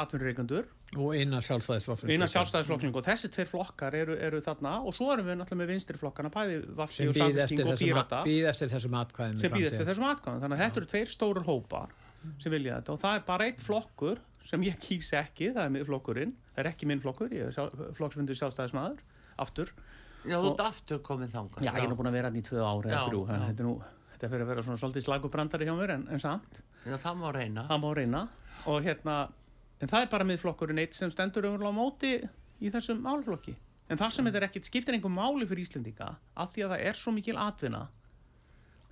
atvinnureikundur 0.00 0.66
og 0.96 1.16
innan 1.18 1.42
sjálfstæðisflokksins 1.42 2.12
innan 2.14 2.30
sjálfstæðisflokkning 2.30 2.94
og 2.98 3.06
þessi 3.06 3.30
tveir 3.34 3.50
flokkar 3.50 3.96
eru, 3.98 4.16
eru 4.22 4.40
þarna. 4.42 4.76
Og 4.86 4.94
svo 4.96 5.10
erum 5.14 5.26
við 5.30 5.40
náttúrulega 5.40 5.62
með 5.62 5.72
vinstri 5.74 6.00
flokkana 6.00 6.30
bæði 6.34 6.60
Vafsi 6.78 7.08
og 7.10 7.18
Samfélking 7.18 7.66
og 7.66 7.82
í 7.82 8.38
sem 9.42 9.54
býð 9.54 9.70
eftir 9.72 9.90
þessum 9.90 10.08
atkvæðum. 10.10 10.42
Þannig 10.44 10.56
að 10.56 10.64
þetta 10.64 10.82
eru 10.82 10.90
tveir 10.94 11.12
stórir 11.12 11.46
hópar 11.46 11.94
sem 12.42 12.54
vilja 12.54 12.80
þetta. 12.80 12.94
Og 12.94 13.02
það 13.02 13.18
er 13.18 13.26
bara 13.26 13.50
eitt 13.50 13.62
flokkur 13.62 14.22
sem 14.46 14.62
ég 14.66 14.78
kýs 14.82 15.10
ekki, 15.18 15.50
það 15.56 15.62
er 15.64 15.72
miðflokkurinn 15.76 16.32
það 16.54 16.62
er 16.62 16.70
ekki 16.70 16.88
minn 16.90 17.02
flokkur, 17.02 17.32
ég 17.34 17.48
er 17.50 17.54
sjálf, 17.56 17.74
flokksmyndur 17.98 18.38
sjálfstæðismæður, 18.38 19.02
aftur. 19.44 19.72
Já, 20.26 20.36
þú 20.40 20.52
ert 20.52 20.62
aftur 20.66 21.02
komin 21.06 21.30
þangað. 21.32 21.66
já, 21.66 21.72
ég 21.76 21.84
er 21.84 21.90
nú 21.92 21.98
búin 21.98 22.10
að 22.10 22.16
vera 22.18 22.30
hann 22.30 22.38
í 22.40 22.44
tvö 22.46 22.62
ári 22.66 22.90
eða 22.90 23.02
þrjú, 23.10 23.20
að 23.30 23.44
þetta 23.46 23.62
er 23.62 23.68
nú 23.68 23.74
þetta 24.16 24.30
fyrir 24.32 24.46
að 24.46 24.50
vera 24.52 24.64
svona 24.66 24.80
svolítið 24.80 25.04
slagubrandari 25.06 25.68
hjá 25.68 25.74
mér 25.78 25.92
en, 25.98 26.06
en 26.10 26.22
samt, 26.22 26.58
Já, 26.86 26.96
það 27.02 27.20
má 27.20 27.28
reyna. 27.36 27.66
það 27.68 27.82
má 27.84 27.88
reyna. 27.98 28.22
Og 28.66 28.82
hérna, 28.86 29.16
en 29.82 29.90
það 29.92 30.06
er 30.06 30.10
bara 30.14 30.26
miðflokkurinn 30.30 30.80
eitt 30.82 30.96
sem 30.96 31.10
stendur 31.12 31.46
á 31.46 31.70
móti 31.74 32.16
í 32.62 32.70
þessum 32.72 33.02
málflokki 33.04 33.54
en 33.92 34.00
það 34.00 34.14
sem 34.16 34.26
þetta 34.26 34.40
er 34.40 34.46
ekkit 34.48 34.68
skiptir 34.70 34.96
einhver 34.96 35.12
máli 35.14 35.46
fyrir 35.46 35.62
Íslendinga 35.66 36.08
af 36.42 36.54
því 36.54 36.64
að 36.66 36.72
það 36.74 36.84
er 36.90 36.98
svo 36.98 37.12
mikil 37.14 37.36
atvinna 37.38 37.82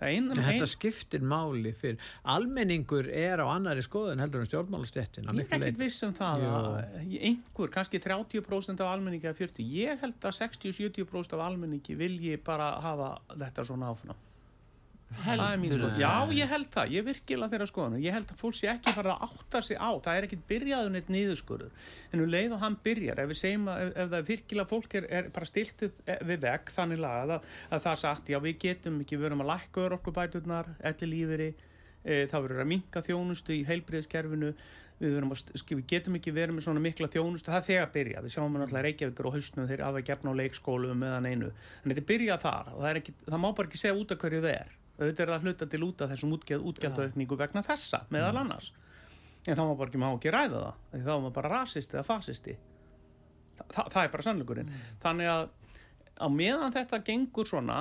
ein, 0.08 0.30
En 0.34 0.42
þetta 0.44 0.68
skiptir 0.70 1.24
máli 1.24 1.72
fyrir 1.76 2.12
almenningur 2.34 3.08
er 3.08 3.42
á 3.42 3.46
annari 3.52 3.84
skoðun 3.84 4.22
heldur 4.24 4.44
en 4.44 4.50
stjórnmálastéttin 4.50 5.30
að 5.30 5.42
Ég 5.42 5.48
er 5.48 5.58
ekkert 5.60 5.80
viss 5.80 6.04
um 6.06 6.14
það 6.16 6.44
að 6.50 6.68
einhver, 7.30 7.72
kannski 7.78 8.02
30% 8.04 8.84
af 8.84 8.92
almenningi 8.92 9.30
eða 9.30 9.38
40, 9.40 9.72
ég 9.80 10.04
held 10.04 10.20
að 10.20 10.38
60-70% 10.42 11.36
af 11.38 11.48
almenningi 11.48 11.98
vilji 11.98 12.38
bara 12.44 12.74
hafa 12.84 13.16
þetta 13.34 13.66
svona 13.70 13.92
áfram 13.94 14.22
Heldur 15.24 15.79
skoðun, 15.79 16.00
já 16.00 16.35
ég 16.37 16.50
held 16.50 16.68
það, 16.74 16.92
ég 16.94 17.07
virkilega 17.07 17.53
þeirra 17.53 17.68
skoðun. 17.70 17.96
Ég 18.03 18.14
held 18.16 18.33
að 18.33 18.40
fólk 18.40 18.57
sé 18.59 18.68
ekki 18.72 18.94
farið 18.96 19.12
að 19.14 19.24
átta 19.27 19.62
sig 19.64 19.79
á. 19.81 19.90
Það 20.05 20.18
er 20.18 20.27
ekkert 20.27 20.46
byrjaður 20.50 20.94
neitt 20.94 21.11
niðurskurður. 21.12 21.90
En 22.11 22.24
um 22.24 22.31
leið 22.31 22.57
og 22.57 22.62
hann 22.64 22.79
byrjar, 22.85 23.22
ef 23.22 23.31
við 23.31 23.40
segjum 23.40 23.68
að 23.72 23.83
ef, 23.85 23.92
ef 23.94 24.11
það 24.12 24.18
er 24.18 24.29
virkilega 24.31 24.70
fólk 24.70 24.96
er, 25.00 25.09
er 25.20 25.31
bara 25.35 25.48
stilt 25.48 25.87
upp 25.88 26.00
eh, 26.05 26.22
við 26.29 26.44
vegg 26.44 26.72
þannig 26.77 27.03
lagað 27.05 27.35
að, 27.38 27.50
að 27.70 27.85
það 27.88 28.00
sagt, 28.05 28.33
já 28.35 28.40
við 28.44 28.61
getum 28.66 29.00
ekki, 29.05 29.20
við 29.20 29.31
erum 29.31 29.44
að 29.44 29.50
lækka 29.55 29.85
örorkubæturnar, 29.88 30.70
elli 30.92 31.11
lífiri 31.14 31.50
e, 32.05 32.24
það 32.31 32.46
verður 32.48 32.64
að 32.64 32.72
minka 32.74 33.05
þjónustu 33.05 33.57
í 33.57 33.64
heilbriðiskerfinu 33.68 34.53
við, 35.00 35.11
verum 35.16 35.35
að, 35.35 35.44
við 35.72 35.85
getum 35.90 36.20
ekki 36.20 36.35
verið 36.35 36.59
með 36.59 36.68
svona 36.68 36.85
mikla 36.85 37.11
þjónustu. 37.11 37.50
Það 37.50 37.61
er 37.61 37.68
þegar 37.68 37.88
að 37.88 37.96
byrja, 37.98 38.22
við 38.24 38.37
sjáum 38.37 38.57
náttúrulega 38.61 38.87
Reykjavíkur 38.88 39.29
og 39.31 39.37
haustnum 39.38 39.68
þeir 39.70 39.85
hafa 39.88 40.05
gefna 40.07 40.35
á 40.37 40.40
leikskólu 40.40 40.94
meðan 40.98 41.29
einu, 41.29 41.50
en 41.83 41.92
þetta 41.92 42.09
byrja 42.12 42.40
þar 42.44 42.72
og 42.74 42.81
það, 42.81 42.88
er 42.92 43.00
ekki, 43.03 43.16
það 43.27 43.42
má 43.42 43.50
bara 43.50 43.70
ekki 43.70 43.83
segja 43.83 43.98
út 43.98 44.14
af 44.14 44.20
hverju 44.22 44.44
það 44.44 44.57
er 44.61 44.81
auðvitað 44.98 45.24
er 45.24 45.33
það 45.33 45.46
hluta 45.48 45.68
til 45.70 45.83
út 45.87 46.04
af 46.04 46.12
þessum 46.12 46.35
útgjald, 46.37 46.66
útgjaldaaukningu 46.70 47.38
vegna 47.38 47.64
þessa, 47.66 48.04
meðal 48.14 48.38
annars. 48.44 48.70
En 49.44 49.59
þá 49.59 49.64
má 49.66 49.74
bara 49.76 49.90
ekki, 49.90 50.00
má 50.00 50.09
ekki 50.12 50.33
ræða 50.33 50.61
það 50.62 51.02
þá 51.04 51.11
er 51.14 51.24
maður 51.24 51.35
bara 51.40 51.52
rasisti 51.52 51.98
eða 51.98 52.07
fasisti. 52.09 52.54
Þa, 53.59 53.66
það, 53.66 53.90
það 53.94 54.00
er 54.02 54.14
bara 54.14 54.26
sannleikurinn. 54.28 54.72
Þannig 55.02 55.30
að 55.33 55.44
á 56.14 56.26
meðan 56.30 56.74
þetta 56.74 57.02
gengur 57.04 57.50
svona 57.50 57.80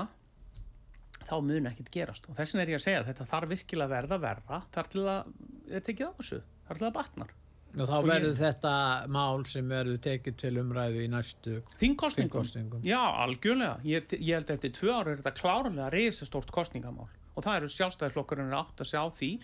þá 1.23 1.37
mun 1.45 1.69
ekkert 1.69 1.93
gerast. 1.93 2.27
Og 2.27 2.37
þessin 2.37 2.63
er 2.63 2.73
ég 2.73 2.81
að 2.81 2.85
segja 2.87 3.03
að 3.03 3.11
þetta 3.11 3.29
þarf 3.29 3.53
virkilega 3.53 3.93
verða 3.93 4.19
verra. 4.25 4.59
Þar 4.73 4.91
til 4.91 5.05
að 5.07 5.31
er 5.69 5.85
tekið 5.85 6.09
á 6.09 6.13
þessu. 6.19 6.41
Þar 6.67 6.81
til 6.81 6.87
að 6.89 6.95
batnar 6.97 7.33
Og 7.79 7.87
þá 7.89 8.03
verður 8.05 8.29
ég- 8.35 8.37
þetta 8.37 9.07
mál 9.09 9.45
sem 9.49 9.67
verður 9.69 9.97
tekið 9.97 10.35
til 10.37 10.51
umræðu 10.61 10.99
í 11.01 11.09
næstu 11.09 11.55
þingkostningum, 11.79 12.83
já 12.85 12.99
algjörlega. 13.01 13.79
Ég, 13.83 14.07
ég 14.19 14.33
held 14.37 14.49
eftir 14.53 14.69
tvö 14.71 14.91
ára 14.93 15.11
er 15.11 15.17
þetta 15.23 15.33
klárlega 15.39 15.89
reisastórt 15.91 16.51
kostningamál 16.53 17.07
og 17.35 17.43
það 17.43 17.55
eru 17.57 17.67
sjálfstæðisflokkurinn 17.73 18.53
átt 18.53 18.77
að 18.77 18.91
sjá 18.91 19.01
því. 19.09 19.39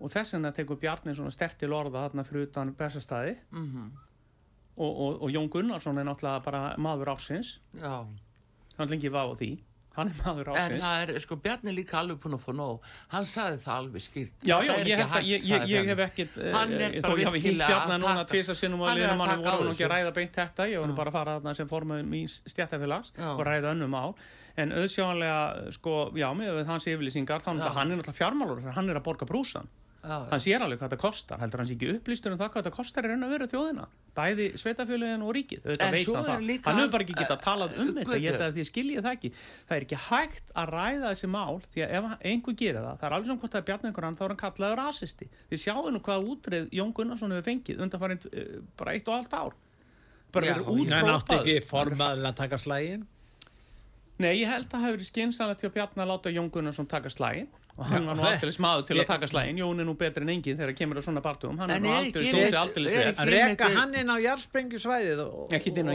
Og 0.00 0.10
þess 0.10 0.32
vegna 0.34 0.50
tekur 0.52 0.76
Bjarni 0.80 1.14
svona 1.14 1.30
stertil 1.30 1.70
orða 1.76 2.08
þarna 2.08 2.24
fyrir 2.26 2.48
utan 2.48 2.72
bestastæði 2.74 3.36
Mhm. 3.52 3.92
og, 4.76 4.96
og, 5.00 5.22
og 5.22 5.30
Jón 5.30 5.48
Gunnarsson 5.50 5.98
er 5.98 6.04
náttúrulega 6.08 6.42
bara 6.44 6.74
maður 6.78 7.12
ásins 7.14 7.58
Já. 7.78 8.06
hann 8.78 8.88
lengi 8.88 9.08
var 9.12 9.28
á 9.28 9.34
því 9.36 9.58
hann 9.96 10.08
er 10.10 10.16
maður 10.24 10.48
En 10.50 10.56
ásins 10.58 10.82
það 10.84 11.02
er, 11.04 11.18
sko, 11.24 11.36
Bjarni 11.44 11.74
líka 11.74 11.98
alveg 12.00 12.18
búin 12.22 12.34
að 12.36 12.42
fá 12.44 12.52
nóg. 12.58 12.88
Hann 13.14 13.26
sagði 13.30 13.58
það 13.64 13.74
alveg 13.80 14.04
skýrt. 14.06 14.32
Já, 14.42 14.56
já, 14.64 14.72
ég, 14.74 14.80
ekki 14.84 14.94
að, 14.94 15.12
hægt, 15.14 15.28
ég, 15.28 15.46
ég, 15.50 15.66
ég 15.70 15.90
hef 15.92 16.02
ekkit 16.08 16.38
Hann 16.54 16.72
er 16.78 16.86
eh, 16.88 17.00
bara 17.04 17.18
ég 17.24 17.34
virkilega 17.36 17.68
að 17.68 17.74
taka- 17.74 17.92
hann 17.94 18.02
er 18.04 19.10
að 19.14 19.24
taka 19.24 19.44
á 19.44 19.54
ekki 19.54 19.68
að 19.68 19.68
þessu. 19.74 19.90
ræða 19.94 20.14
beint 20.18 20.38
þetta 20.40 20.68
ég 20.72 20.82
voru 20.84 20.96
bara 20.98 21.10
að 21.10 21.18
fara 21.18 21.36
þarna 21.38 21.54
sem 21.60 21.68
formum 21.70 22.14
í 22.14 22.24
stjættafélags 22.30 23.12
og 23.18 23.44
ræða 23.46 23.72
önnum 23.74 23.90
mál 23.94 24.14
en 24.56 24.70
auðsjáanlega, 24.70 25.72
sko, 25.74 25.94
já, 26.14 26.28
með 26.38 26.64
hans 26.66 26.86
yfirlýsingar, 26.86 27.42
Já. 27.42 27.66
er 27.66 27.72
hann 27.74 27.90
er 27.90 27.96
náttúrulega 27.98 28.18
fjármálur 28.20 28.72
hann 28.76 28.88
er 28.90 29.00
að 29.00 29.02
borga 29.08 29.26
brúsan 29.26 29.66
hann 30.04 30.42
sér 30.44 30.64
alveg 30.64 30.78
hvað 30.80 30.90
þetta 30.90 31.00
kostar, 31.00 31.40
heldur 31.40 31.62
hann 31.62 31.68
sé 31.70 31.76
ekki 31.78 31.92
upplýstur 31.96 32.34
um 32.34 32.40
það 32.40 32.50
hvað 32.52 32.64
þetta 32.64 32.76
kostar 32.76 33.06
í 33.06 33.12
raun 33.12 33.24
að 33.24 33.34
vera 33.34 33.46
þjóðina 33.48 33.86
bæði 34.14 34.46
sveitafélagin 34.60 35.24
og 35.24 35.32
ríkið, 35.34 35.62
auðvitað 35.64 35.94
veit 35.94 36.08
hann 36.14 36.28
er 36.28 36.42
það. 36.44 36.66
hann 36.68 36.80
hefur 36.82 36.92
bara 36.94 37.06
ekki 37.06 37.16
getað 37.18 37.40
talað 37.44 37.78
um 37.80 37.94
Eh, 37.94 38.02
þetta 38.04 38.18
ég 38.18 38.28
held 38.28 38.34
Guðbjörg. 38.34 38.44
að 38.44 38.58
þið 38.58 38.68
skiljið 38.68 39.04
það 39.04 39.16
ekki. 39.16 39.30
Það 39.68 39.76
er 39.76 39.84
ekki 39.86 39.98
hægt 40.08 40.52
að 40.54 40.72
ræða 40.74 41.12
þessi 41.12 41.30
mál 41.34 41.56
því 41.74 41.84
að 41.84 41.94
ef 41.98 42.04
einhver 42.30 42.56
gerir 42.60 42.80
það, 42.84 42.98
það 43.00 43.08
er 43.08 43.16
alveg 43.16 43.28
sem 43.30 43.40
hvort 43.40 43.54
það 43.54 43.60
er 43.60 43.66
bjarn 43.70 43.88
einhver 43.88 44.06
hann, 44.08 44.16
þá 44.18 44.24
er 44.24 44.34
hann 44.34 44.42
kallaður 44.44 44.80
rasisti. 44.80 45.28
Þið 45.50 45.62
sjáðu 45.64 45.94
nú 45.94 46.02
hvað 46.04 46.28
útreið 46.34 46.68
Jón 46.78 46.94
Gunnarsson 46.94 47.34
hefur 47.34 47.48
fengið 47.48 47.82
uh, 47.84 48.62
bara 48.78 48.94
eitt 48.94 49.08
og 49.08 49.14
allt 49.18 49.34
ár. 49.34 49.58
Bara 50.34 50.46
slægin? 52.58 53.06
Nei, 54.18 54.32
ég 54.38 54.46
held 54.46 54.66
að 54.68 54.70
það 54.70 54.84
hefur 54.84 54.98
verið 54.98 55.10
skynsanlega 55.10 55.58
til 55.58 55.68
að 55.68 55.74
Bjarni 55.74 56.02
að 56.04 56.10
láta 56.12 56.30
Jón 56.34 56.50
Gunnarsson 56.54 56.86
taka 56.90 57.10
slægin 57.10 57.48
og 57.76 57.88
hann 57.90 58.04
var 58.06 58.14
nú 58.14 58.22
það- 58.22 58.34
aldrei 58.38 58.52
smaður 58.54 58.84
til 58.86 58.96
að 59.02 59.06
taka 59.08 59.26
slægin 59.26 59.56
Jón 59.58 59.80
er 59.82 59.86
nú 59.88 59.94
betri 59.98 60.22
en 60.22 60.28
engin 60.30 60.56
þegar 60.56 60.74
kemur 60.78 60.98
á 60.98 61.02
svona 61.02 61.22
partugum 61.24 61.58
hann 61.58 61.70
er 61.74 61.80
nú 61.82 61.90
aldrei 61.90 62.22
ekki- 62.22 62.30
sósi 62.30 62.52
er- 62.52 62.58
aldrei 62.60 62.84
er 62.84 62.90
sver 62.94 63.14
Að 63.24 63.30
reka 63.34 63.68
hann 63.74 63.94
inn 63.98 64.10
á 64.14 64.16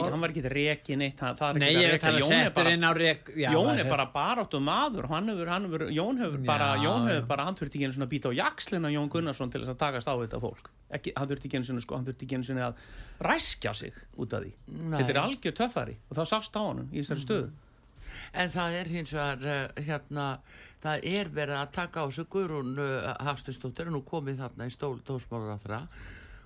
og- 0.03 0.11
hann 0.11 0.19
var 0.21 0.29
ekki 0.33 0.43
rekin 0.51 0.99
neitt 0.99 1.15
það, 1.17 1.37
það 1.39 1.55
Nei, 1.59 1.67
ekki 1.69 1.79
ég 1.79 1.87
að 1.87 1.93
reka 1.93 2.07
það 2.07 2.15
að 2.15 2.19
Jón 2.19 2.45
er 2.45 2.49
bara 2.59 2.69
inn 2.75 2.83
á 2.83 2.91
rek... 2.99 3.23
Já, 3.35 3.49
Jón 3.55 3.69
það 3.71 3.79
er 3.79 3.89
bara 3.89 4.05
baráttu 4.13 4.59
maður 4.59 5.03
og 5.03 5.09
hann 5.15 5.27
hefur, 5.31 5.47
hann 5.47 5.63
hefur, 5.69 5.87
Jón 5.95 6.17
hefur 6.19 6.45
bara, 6.45 6.67
Jón 6.83 7.07
hefur 7.07 7.21
já. 7.23 7.27
bara, 7.27 7.45
hann 7.45 7.55
þurfti 7.55 7.75
ekki 7.79 7.85
einu 7.87 7.93
svona 7.95 8.07
að 8.09 8.13
býta 8.15 8.27
á 8.27 8.33
jakslina 8.35 8.91
Jón 8.91 9.09
Gunnarsson 9.09 9.51
til 9.51 9.61
þess 9.63 9.71
að 9.71 9.79
takast 9.79 10.07
á 10.11 10.13
þetta 10.19 10.41
fólk. 10.43 10.67
Ekki, 10.91 11.13
hann 11.15 11.27
þurfti 11.29 11.45
ekki 11.47 11.55
einu 11.59 11.69
svona, 11.69 11.81
sko, 11.81 11.95
hann 11.95 12.05
þurfti 12.05 12.27
ekki 12.27 12.35
einu 12.35 12.43
svona 12.43 12.67
að 12.67 12.75
ræskja 13.23 13.73
sig 13.75 13.93
út 14.17 14.33
af 14.33 14.43
því. 14.43 14.51
Þetta 14.99 15.09
er 15.15 15.21
algjör 15.23 15.55
töffari 15.55 15.95
og 16.11 16.17
það 16.17 16.27
sást 16.33 16.59
á 16.59 16.61
honum 16.61 16.89
í 16.91 16.99
þessari 16.99 17.23
stöðu. 17.23 17.49
En 18.33 18.49
það 18.49 18.73
er 18.81 18.87
hins 18.89 19.11
vegar 19.13 19.45
uh, 19.45 19.81
hérna, 19.85 20.25
það 20.83 21.09
er 21.11 21.33
verið 21.33 21.59
að 21.59 21.75
taka 21.75 22.05
á 22.05 22.07
sig 22.15 22.29
Guðrún 22.31 22.79
uh, 22.79 23.11
Hafstinsdóttir 23.27 23.89
er 23.89 23.93
nú 23.93 24.01
komið 24.07 24.41
þarna 24.43 24.69
í 24.69 24.73
stól 24.73 24.97
dósmálar 25.05 25.87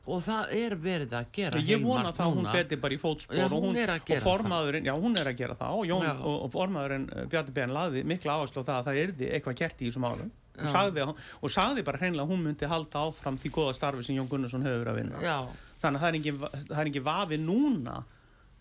og 0.03 0.19
það 0.19 0.49
er 0.59 0.73
verið 0.83 1.13
að 1.15 1.27
gera 1.31 1.59
ég 1.63 1.83
vona 1.83 2.11
það 2.11 2.25
að 2.25 2.37
hún 2.37 2.47
feti 2.51 2.79
bara 2.83 2.95
í 2.95 2.99
fótspor 2.99 3.37
Já, 3.39 3.45
og, 3.45 3.53
hún 3.55 3.69
hún, 3.69 3.77
er 3.79 3.93
að 3.93 4.09
og 4.11 4.23
formaðurinn, 4.25 4.87
já 4.89 4.93
hún 4.99 5.19
er 5.19 5.29
að 5.31 5.37
gera 5.39 5.55
það 5.59 5.77
og, 5.77 5.85
Jón, 5.87 6.07
og, 6.11 6.39
og 6.43 6.49
formaðurinn 6.51 7.05
uh, 7.07 7.27
Bjarni 7.31 7.55
Ben 7.55 7.75
laði 7.75 8.03
mikla 8.11 8.39
áherslu 8.39 8.65
á 8.65 8.67
það 8.67 8.79
að 8.79 8.89
það 8.89 8.99
yrði 9.03 9.29
eitthvað 9.37 9.59
gert 9.61 9.83
í 9.83 9.87
þessum 9.87 10.07
álum 10.09 10.33
og 10.53 10.69
sagði, 10.69 11.05
og 11.07 11.49
sagði 11.49 11.85
bara 11.87 12.01
hreinlega 12.01 12.27
að 12.27 12.33
hún 12.33 12.43
myndi 12.45 12.67
halda 12.69 13.05
áfram 13.07 13.39
því 13.41 13.53
góða 13.55 13.77
starfi 13.77 14.03
sem 14.05 14.19
Jón 14.19 14.27
Gunnarsson 14.29 14.61
hefur 14.67 14.91
að 14.91 14.99
vinna. 14.99 15.21
Já, 15.23 15.37
þannig 15.81 15.97
að 15.97 16.03
það 16.03 16.81
er 16.83 16.89
engin, 16.91 17.05
vafi 17.07 17.39
núna 17.41 17.95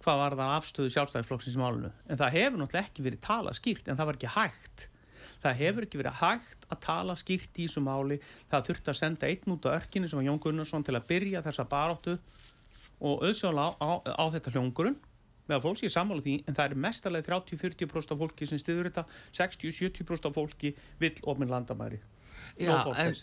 hvað 0.02 0.22
var 0.22 0.36
það 0.38 0.54
afstöðu 0.56 0.92
sjálfstæðisflokksins 0.94 1.58
í 1.58 1.60
málunu 1.60 1.90
en 2.08 2.18
það 2.18 2.34
hefur 2.38 2.62
náttúrulega 2.62 2.88
ekki 2.88 3.04
verið 3.06 3.22
talað 3.26 3.58
skýrt 3.58 3.90
en 3.90 3.98
það 3.98 4.08
var 4.08 4.18
ekki 4.18 4.32
hægt 4.34 4.86
það 5.42 5.60
hefur 5.62 5.86
ekki 5.86 6.00
verið 6.00 6.18
hægt 6.20 6.66
að 6.72 6.82
tala 6.86 7.16
skýrt 7.18 7.58
í 7.58 7.66
þessu 7.66 7.82
máli. 7.84 8.18
Það 8.50 8.68
þurfti 8.68 8.92
að 8.92 9.00
senda 9.00 9.30
einn 9.30 9.54
út 9.56 9.68
á 9.68 9.74
örkinni 9.76 10.10
sem 10.10 10.20
var 10.20 10.28
Jón 10.28 10.42
Gunnarsson 10.42 10.86
til 10.86 10.96
að 10.96 11.08
byrja 11.10 11.44
þessa 11.44 11.68
baráttu 11.68 12.18
og 13.02 13.24
auðsjóðlega 13.26 13.74
á, 13.82 13.82
á, 13.82 13.90
á 14.22 14.24
þetta 14.34 14.54
hljóngurinn 14.54 15.00
meðan 15.48 15.64
fólks 15.64 15.84
ég 15.84 15.92
sammála 15.92 16.22
því 16.24 16.38
en 16.46 16.56
það 16.56 16.64
er 16.70 16.80
mestarlega 16.86 17.28
30-40% 17.28 18.14
af 18.14 18.20
fólki 18.22 18.48
sem 18.48 18.60
stiður 18.62 18.88
þetta 18.90 19.06
60-70% 19.34 20.28
af 20.28 20.36
fólki 20.38 20.74
vill 21.02 21.16
ofminn 21.28 21.50
landamæri. 21.52 22.00
Já 22.58 22.72
en 22.84 23.14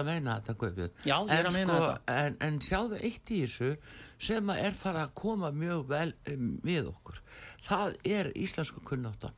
að 0.00 0.06
meina 0.06 0.38
þetta 0.38 0.54
Guðbjörn? 0.60 0.92
Já, 1.04 1.16
er 1.26 1.38
En 1.38 1.48
að 1.48 1.56
meina 1.56 1.74
sko, 1.74 1.88
þetta. 1.88 2.18
en, 2.24 2.36
en 2.46 2.60
sjáðu 2.64 3.00
eitt 3.00 3.32
í 3.34 3.40
þessu 3.44 3.70
sem 4.24 4.52
er 4.54 4.76
fara 4.78 5.04
að 5.04 5.14
koma 5.20 5.50
mjög 5.52 5.82
vel 5.90 6.14
um, 6.32 6.54
við 6.64 6.88
okkur. 6.88 7.18
Það 7.66 7.98
er 8.16 8.30
íslensku 8.38 8.80
kunnáttan 8.86 9.34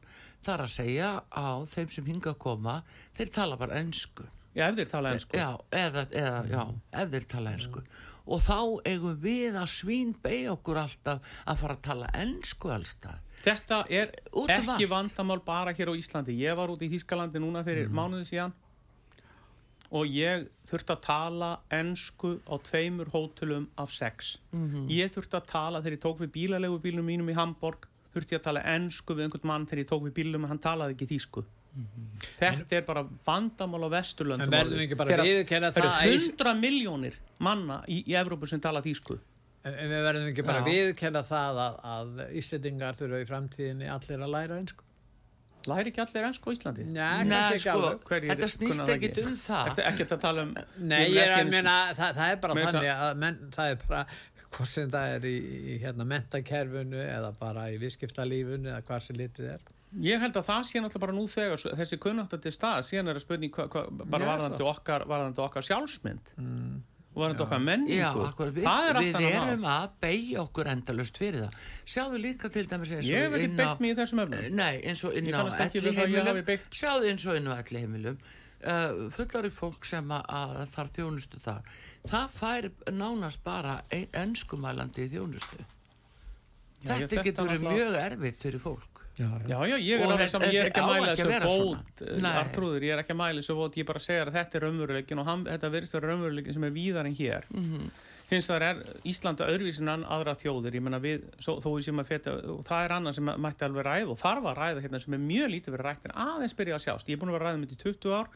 það 0.47 0.55
er 0.57 0.65
að 0.67 0.73
segja 0.77 1.11
á 1.35 1.47
þeim 1.75 1.91
sem 1.97 2.09
hinga 2.13 2.33
að 2.33 2.41
koma 2.47 2.79
þeir 3.19 3.33
tala 3.37 3.59
bara 3.61 3.79
ennsku 3.83 4.27
Já, 4.57 4.71
ef 4.71 4.77
þeir 4.79 4.89
tala 4.95 5.11
ennsku 5.13 5.37
já, 5.37 5.49
eða, 5.77 6.07
eða, 6.17 6.43
já, 6.49 6.63
ef 7.03 7.11
þeir 7.13 7.27
tala 7.35 7.51
ennsku 7.59 7.83
og 8.27 8.41
þá 8.43 8.57
eigum 8.91 9.19
við 9.23 9.55
að 9.61 9.69
svín 9.71 10.15
beigja 10.25 10.55
okkur 10.57 10.81
alltaf 10.81 11.35
að 11.47 11.61
fara 11.61 11.77
að 11.77 11.83
tala 11.91 12.09
ennsku 12.25 12.73
allstað 12.75 13.23
Þetta 13.47 13.83
er 13.93 14.11
um 14.33 14.49
ekki 14.49 14.87
vandamál 14.91 15.37
bara 15.45 15.71
hér 15.77 15.93
á 15.93 15.95
Íslandi. 15.95 16.35
Ég 16.41 16.57
var 16.59 16.73
út 16.73 16.81
í 16.83 16.89
Þískalandi 16.91 17.39
núna 17.39 17.61
fyrir 17.63 17.87
Mhm. 17.87 17.95
mánuði 17.95 18.25
síðan 18.27 18.55
og 19.93 20.09
ég 20.11 20.49
þurfti 20.67 20.95
að 20.97 21.03
tala 21.05 21.51
ensku 21.71 22.33
á 22.49 22.55
tveimur 22.67 23.13
hótelum 23.13 23.69
af 23.79 23.93
sex. 23.95 24.39
Mhm. 24.53 24.89
Ég 24.91 25.13
þurfti 25.15 25.39
að 25.39 25.47
tala 25.47 25.81
þegar 25.83 25.97
ég 25.97 26.03
tók 26.03 26.19
við 26.25 26.33
bílalegu 26.35 26.81
bílum 26.83 27.07
mínum 27.07 27.31
í 27.31 27.35
Hamburg, 27.39 27.87
þurfti 28.17 28.37
ég 28.37 28.43
að 28.43 28.49
tala 28.49 28.65
ensku 28.75 29.15
við 29.17 29.29
einhvern 29.29 29.49
mann 29.53 29.69
þegar 29.69 29.85
ég 29.85 29.89
tók 29.93 30.05
við 30.09 30.17
bílum 30.19 30.49
og 30.49 30.53
hann 30.55 30.63
talaði 30.67 30.97
ekki 30.97 31.11
þýsku. 31.15 31.45
Þetta 32.41 32.79
er 32.79 32.85
bara 32.87 33.03
vandamál 33.27 33.85
á 33.85 33.91
Vesturlöndum. 33.99 34.47
En 34.47 34.53
verðum 34.53 34.73
orðið. 34.73 34.81
við 34.81 35.41
ekki 35.43 35.59
bara 35.61 35.73
Þegar 35.77 35.97
hundra 36.09 36.55
miljónir 36.57 37.19
manna 37.45 37.83
í, 37.85 38.01
í 38.09 38.17
Evrópu 38.17 38.49
sem 38.49 38.63
tala 38.65 38.81
þýsku. 38.85 39.19
En 39.67 39.75
en 39.83 39.91
við 39.91 40.03
verðum 40.07 40.31
ekki 40.31 40.47
bara 40.47 40.63
Já. 40.63 40.67
viðurkenna 40.71 41.23
það 41.27 41.61
að, 41.67 41.79
að 41.93 42.25
Íslendingar 42.41 42.99
þurfa 42.99 43.21
í 43.21 43.29
framtíðinni 43.29 43.89
allir 43.93 44.23
að 44.25 44.35
læra 44.37 44.61
einsku. 44.63 44.87
Læri 45.67 45.91
ekki 45.91 46.03
allir 46.05 46.27
ensku 46.29 46.53
á 46.53 46.55
Íslandi? 46.55 46.85
Nei, 46.87 47.25
Nei, 47.27 47.37
ekki 47.41 47.63
sko, 47.65 47.89
þetta 48.07 48.49
snýst 48.53 48.93
ekkit 48.95 49.19
ekki? 49.19 49.25
um 49.27 49.37
það 49.43 49.81
ekkert 49.83 50.15
að 50.15 50.21
tala 50.23 50.45
um 50.47 50.53
Nei, 50.79 51.01
vil 51.01 51.17
ég 51.17 51.25
er 51.25 51.33
ekki 51.35 51.47
að 51.49 51.51
meina, 51.57 51.75
það, 51.99 52.13
það 52.21 52.31
er 52.35 52.41
bara 52.45 52.59
þannig 52.61 52.91
að 52.93 53.21
menn, 53.25 53.41
það 53.57 53.73
er 53.73 53.81
bara, 53.83 54.05
hvort 54.57 54.71
sem 54.73 54.91
það 54.93 55.15
er 55.19 55.27
í, 55.29 55.37
í 55.75 55.79
hérna, 55.83 56.07
mentakerfinu 56.09 57.01
eða 57.05 57.31
bara 57.41 57.69
í 57.73 57.79
viðskiptalífunu 57.83 58.71
eða 58.73 58.83
hvað 58.89 59.05
sem 59.07 59.19
litið 59.21 59.51
er. 59.55 59.65
Ég 60.03 60.21
held 60.21 60.37
að 60.37 60.49
það 60.49 60.65
sé 60.69 60.81
náttúrulega 60.83 61.05
bara 61.07 61.15
nú 61.17 61.25
þegar 61.31 61.63
þessi 61.79 61.97
kunnáttu 62.03 62.39
til 62.43 62.53
stað, 62.53 62.83
síðan 62.89 63.13
er 63.13 63.21
að 63.21 63.25
spurning 63.25 63.55
hva, 63.55 63.69
hva, 63.73 63.85
bara 64.03 64.27
Já, 64.27 64.31
varðandi 64.33 64.67
okkar, 64.73 65.05
varðandi 65.09 65.43
okkar 65.47 65.67
sjálfsmynd 65.69 66.33
Mm. 66.37 66.81
og 67.15 67.23
varðandi 67.23 67.45
okkar 67.47 67.63
menningu 67.65 67.97
Já, 67.97 68.11
akkur, 68.27 68.51
við, 68.53 68.67
það 68.67 68.89
er 68.91 68.99
við 68.99 69.07
erum 69.15 69.23
náttúrulega 69.23 69.77
að 69.77 69.95
beigja 70.05 70.43
okkur 70.43 70.71
endalust 70.75 71.21
fyrir 71.23 71.47
það. 71.47 71.61
Sjáðu 71.95 72.21
líka 72.27 72.51
til 72.53 72.67
dæmis 72.69 72.93
eins 72.93 73.07
og 73.07 73.15
Ég 73.15 73.25
hef 73.29 73.39
ekki 73.39 73.53
beitt 73.63 73.81
mig 73.85 73.95
í 73.95 73.99
þessum 74.03 74.25
efnum 74.27 74.59
Nei, 74.59 74.75
eins 74.83 75.05
og 75.07 75.17
inn 75.17 75.31
Ég 75.31 75.39
á 75.39 75.41
elli 75.47 75.95
að 75.95 76.03
heimilum. 76.03 76.67
Sjáðu 76.83 77.09
eins 77.15 77.25
og 77.31 77.39
inn 77.41 77.49
á 77.49 77.55
elli 77.57 77.85
heimilum. 77.87 78.19
Uh, 78.67 79.11
fullari 79.15 79.51
fólk 79.55 79.85
sem 79.87 80.09
að, 80.11 80.25
að 80.29 80.63
þarf 80.75 80.91
þjónustu 80.97 81.39
þar. 81.45 81.63
Það 82.11 82.33
fær 82.41 82.67
nánast 82.91 83.39
bara 83.45 83.77
ein, 83.95 84.09
enskumælandi 84.13 85.05
þjónustu. 85.13 85.61
Já, 86.83 86.91
ég- 86.91 87.07
Þetta 87.07 87.09
þetta 87.15 87.23
getur 87.25 87.47
verið 87.47 87.61
náttúrulega- 87.63 87.77
mjög 87.77 87.99
erfitt 88.13 88.41
fyrir 88.43 88.61
fólk. 88.61 88.93
Já, 89.17 89.29
Já, 89.49 89.59
já, 89.71 89.77
ég 89.81 90.01
er 90.01 90.07
þetta- 90.11 90.29
saman, 90.29 90.51
ég 90.51 90.61
er 90.61 90.71
ekki 90.71 90.81
að 90.83 90.91
mæla 90.91 91.13
að 91.13 91.17
þessu 91.17 91.77
bót. 91.77 92.21
Nei. 92.21 92.33
Artrúður, 92.43 92.83
ég 92.83 92.93
er 92.93 93.03
ekki 93.03 93.15
að 93.15 93.21
mæla 93.23 93.41
þessu 93.41 93.55
bót 93.57 93.75
ég 93.81 93.87
bara 93.87 93.99
segja 93.99 94.27
að 94.27 94.33
þetta 94.35 94.55
er 94.55 94.61
raunveruleikin 94.67 95.19
og 95.19 95.25
hann, 95.27 95.45
þetta 95.47 95.71
verðist 95.73 95.93
vera 95.97 96.07
raunveruleikin 96.13 96.53
sem 96.53 96.65
er 96.65 96.71
víðar 96.71 97.07
en 97.07 97.15
hér 97.15 97.45
Mhm. 97.55 97.91
hins 98.29 98.49
vegar 98.49 98.63
er 98.63 98.83
Íslanda 99.07 99.47
öðruvísin 99.49 99.89
en 99.89 100.05
aðra 100.05 100.35
þjóðir 100.37 100.75
ég 100.75 100.83
menna 100.83 100.99
við, 101.01 101.23
svo, 101.41 101.61
þó 101.63 101.71
við 101.79 101.85
sem 101.85 101.97
að 101.97 102.07
feta 102.07 102.31
og 102.51 102.65
það 102.67 102.85
er 102.85 102.91
annað 102.99 103.15
sem 103.15 103.25
mætti 103.25 103.65
alveg 103.65 103.85
ræða 103.87 104.11
og 104.11 104.19
þarf 104.19 104.45
að 104.51 104.57
ræða 104.59 104.83
hérna 104.83 105.01
sem 105.01 105.15
er 105.15 105.19
mjög 105.19 105.49
lítið 105.55 105.73
verið 105.79 105.87
rætt 105.87 106.05
en 106.05 106.11
aðeins 106.27 106.55
byrja 106.55 106.75
að 106.75 106.85
sjást, 106.85 107.07
ég 107.09 107.13
er 107.15 107.21
búin 107.23 107.31
að 107.31 107.39
vera 107.39 107.45
að 107.47 107.49
ræða 107.49 107.55
um 107.55 107.65
í 107.65 107.77
20 107.77 108.13
ár 108.13 108.27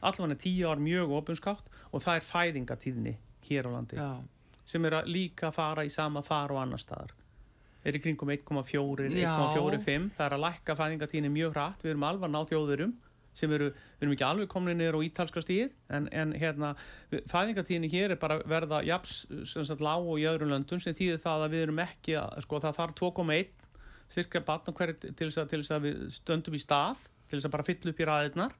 allavega 0.00 0.38
10 0.42 0.68
ár 0.70 0.82
mjög 0.82 1.14
opinskátt 1.20 1.70
og 1.90 2.04
það 2.04 2.18
er 2.18 2.26
fæðingatíðni 2.28 3.14
hér 3.48 3.68
á 3.68 3.70
landi. 3.74 3.96
Já. 3.96 4.10
sem 4.70 4.84
er 4.86 5.00
að 5.00 5.08
líka 5.10 5.50
fara 5.50 5.82
í 5.82 5.90
sama 5.90 6.22
far 6.22 6.52
og 6.54 6.60
annar 6.62 6.78
staðar. 6.78 7.14
Er 7.84 7.96
í 7.96 8.00
kringum 8.02 8.30
1,4 8.30 9.08
Já. 9.16 9.32
1,45 9.56 10.10
það 10.16 10.26
er 10.26 10.36
að 10.36 10.44
lækka 10.44 10.76
fæðingatíðni 10.78 11.30
mjög 11.32 11.54
hratt. 11.56 11.82
Við 11.82 11.94
erum 11.94 12.06
alveg 12.06 12.28
að 12.28 12.34
ná 12.34 12.40
þjóðurum 12.50 12.92
sem 13.34 13.52
eru, 13.54 13.70
við 13.70 14.04
erum 14.04 14.14
ekki 14.14 14.26
alveg 14.26 14.50
komin 14.50 14.78
niður 14.78 14.98
á 15.00 15.06
ítalska 15.06 15.42
stíð 15.44 15.70
en, 15.94 16.08
en 16.12 16.34
hérna 16.38 16.72
fæðingatíðni 17.30 17.90
hér 17.92 18.14
er 18.14 18.20
bara 18.20 18.40
verða 18.48 18.82
japs, 18.86 19.22
sem 19.48 19.66
sagt, 19.66 19.84
lág 19.84 20.02
og 20.02 20.18
í 20.20 20.26
öðrum 20.28 20.50
löndum 20.50 20.82
sem 20.82 20.96
þýðir 20.96 21.22
það 21.22 21.46
að 21.46 21.54
við 21.54 21.64
erum 21.66 21.82
ekki 21.84 22.16
að, 22.20 22.40
sko 22.44 22.60
það 22.64 22.78
þarf 22.80 22.96
2,1 23.00 23.54
styrka 24.10 24.42
batna 24.44 24.74
hverju 24.74 24.98
til 25.14 25.30
þess, 25.30 25.38
að, 25.38 25.54
að 25.76 25.86
við 25.86 26.02
stöndum 26.18 26.58
í 26.58 26.62
stað 26.62 27.06
til 27.30 27.38
þess 27.38 27.48
að 27.48 27.54
bara 27.54 27.68
fylla 27.68 27.92
upp 27.92 28.02
í 28.02 28.08
ræðirnar 28.10 28.56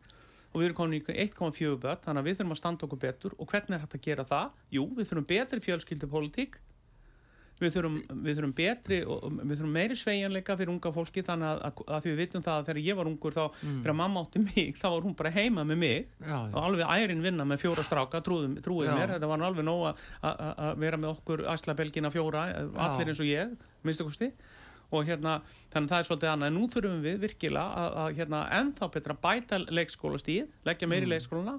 og 0.51 0.59
við 0.61 0.67
erum 0.71 0.79
komin 0.81 0.99
í 0.99 1.05
1,4 1.29 1.77
börn 1.83 2.03
þannig 2.05 2.23
að 2.25 2.27
við 2.31 2.41
þurfum 2.41 2.57
að 2.57 2.61
standa 2.63 2.87
okkur 2.89 3.01
betur. 3.05 3.37
Og 3.39 3.47
hvernig 3.53 3.77
er 3.77 3.85
hægt 3.85 3.95
að 4.01 4.05
gera 4.09 4.25
það? 4.27 4.51
Jú, 4.75 4.89
við 4.97 5.09
þurfum 5.13 5.29
betri 5.31 5.61
fjölskyldupólitík. 5.69 6.59
Við 7.61 7.75
þurfum, 7.75 7.97
við 8.25 8.39
þurfum 8.39 8.53
betri 8.57 8.99
við 9.05 9.51
þurfum 9.59 9.75
meiri 9.77 9.97
sveigjanleika 10.01 10.55
fyrir 10.57 10.71
unga 10.73 10.93
fólki 10.97 11.21
þannig 11.27 11.45
að, 11.51 11.59
að, 11.69 11.83
að 11.93 12.05
því 12.07 12.13
við 12.15 12.21
vitum 12.23 12.45
það 12.47 12.55
að 12.63 12.69
þegar 12.71 12.79
ég 12.87 12.97
var 12.97 13.11
ungur 13.11 13.35
þá, 13.37 13.43
þegar 13.61 13.97
mamma 13.99 14.23
átti 14.25 14.41
mig, 14.47 14.71
þá 14.81 14.87
var 14.95 15.05
hún 15.05 15.17
bara 15.19 15.33
heima 15.35 15.65
með 15.69 15.81
mig. 15.83 16.07
Já, 16.25 16.31
já. 16.33 16.55
og 16.55 16.61
alveg 16.63 16.95
ærin 16.97 17.21
vinna 17.27 17.45
með 17.51 17.61
fjóra 17.67 17.85
stráka 17.85 18.23
trúið, 18.25 18.55
trúið 18.65 18.89
Já. 18.89 18.95
mér, 18.97 19.13
þetta 19.13 19.29
var 19.35 19.45
alveg 19.51 19.69
nóg 19.69 19.85
að- 19.91 20.81
vera 20.81 21.01
með 21.05 21.13
okkur 21.19 21.45
æslabelgina 21.53 22.09
fjóra 22.15 22.47
allir 22.89 23.13
eins 23.13 23.21
og 23.21 23.29
ég, 23.29 23.53
minnstu 23.85 24.09
kosti 24.09 24.31
og 24.91 25.07
hérna, 25.07 25.39
þannig 25.73 25.87
að 25.87 25.93
það 25.93 26.03
er 26.03 26.09
svolítið 26.09 26.33
annað. 26.33 26.51
En 26.51 26.57
nú 26.59 26.69
þurfum 26.73 27.03
við 27.05 27.19
virkilega 27.25 27.83
að, 27.83 27.99
að 28.05 28.21
hérna, 28.21 28.43
ennþá 28.61 28.91
betra 28.97 29.17
bæta 29.27 29.61
leikskólastíð 29.71 30.49
leggja 30.69 30.91
meiri 30.91 31.07
mm. 31.07 31.15
leikskólana, 31.15 31.57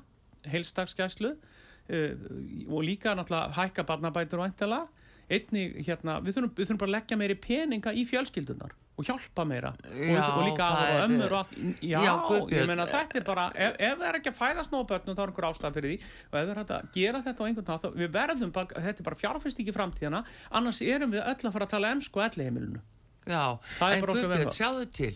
heilstagsgæslu 0.51 1.31
uh, 1.35 2.25
og 2.67 2.87
líka 2.87 3.15
náttúrulega 3.17 3.55
hækka 3.59 3.87
barnabætur 3.87 4.43
og 4.43 4.49
æntala 4.49 4.85
einnig 5.31 5.81
hérna, 5.87 6.19
við 6.23 6.37
þurfum, 6.37 6.53
við 6.57 6.67
þurfum 6.67 6.79
bara 6.81 6.91
að 6.91 6.95
leggja 6.97 7.19
meiri 7.19 7.37
peninga 7.39 7.93
í 7.95 8.05
fjölskyldunar 8.09 8.75
og 8.99 9.07
hjálpa 9.07 9.45
meira. 9.47 9.71
Já, 9.95 10.19
og, 10.19 10.35
og 10.35 10.43
líka 10.45 10.67
aðra 10.67 11.05
ömmur 11.05 11.33
og 11.33 11.37
allt. 11.39 11.53
Já, 11.79 11.97
Já, 12.03 12.13
ég 12.51 12.67
meina 12.69 12.85
þetta 12.89 13.17
er 13.17 13.25
bara 13.25 13.45
ef, 13.55 13.77
ef 13.79 13.99
það 14.01 14.07
er 14.09 14.19
ekki 14.19 14.31
að 14.33 14.39
fæðast 14.41 14.73
nóg 14.73 14.87
börnum 14.91 15.17
þá 15.17 15.21
er 15.23 15.31
einhver 15.31 15.47
ástæð 15.47 15.77
fyrir 15.77 15.93
því. 15.93 16.09
Og 16.27 16.37
ef 16.37 16.41
það 16.41 16.51
er 16.53 16.61
hægt 16.61 16.73
að 16.75 16.89
gera 16.97 17.23
þetta 17.27 17.41
á 17.41 17.47
einhvern 17.47 17.69
nátt 17.71 17.87
við 18.01 18.15
verðum 18.17 18.55
bara, 18.57 18.83
þetta 18.87 19.03
er 19.03 19.07
bara 19.07 19.21
fjárfæst 19.23 19.63
ekki 19.63 19.75
framtíðana 19.77 20.23
annars 20.59 20.81
erum 20.85 21.15
við 21.15 21.23
öll 21.23 21.37
að 21.39 21.55
fara 21.55 21.69
að 21.69 21.75
tala 21.77 21.93
ennsku 21.95 22.21
á 22.21 22.27
elli 22.27 22.49
heimilinu 22.49 22.83
Já, 23.27 23.59
Það 23.77 23.91
er 23.91 23.95
en 23.95 24.01
Guðbjörn, 24.09 24.53
sjáðu 24.57 24.85
til 24.97 25.11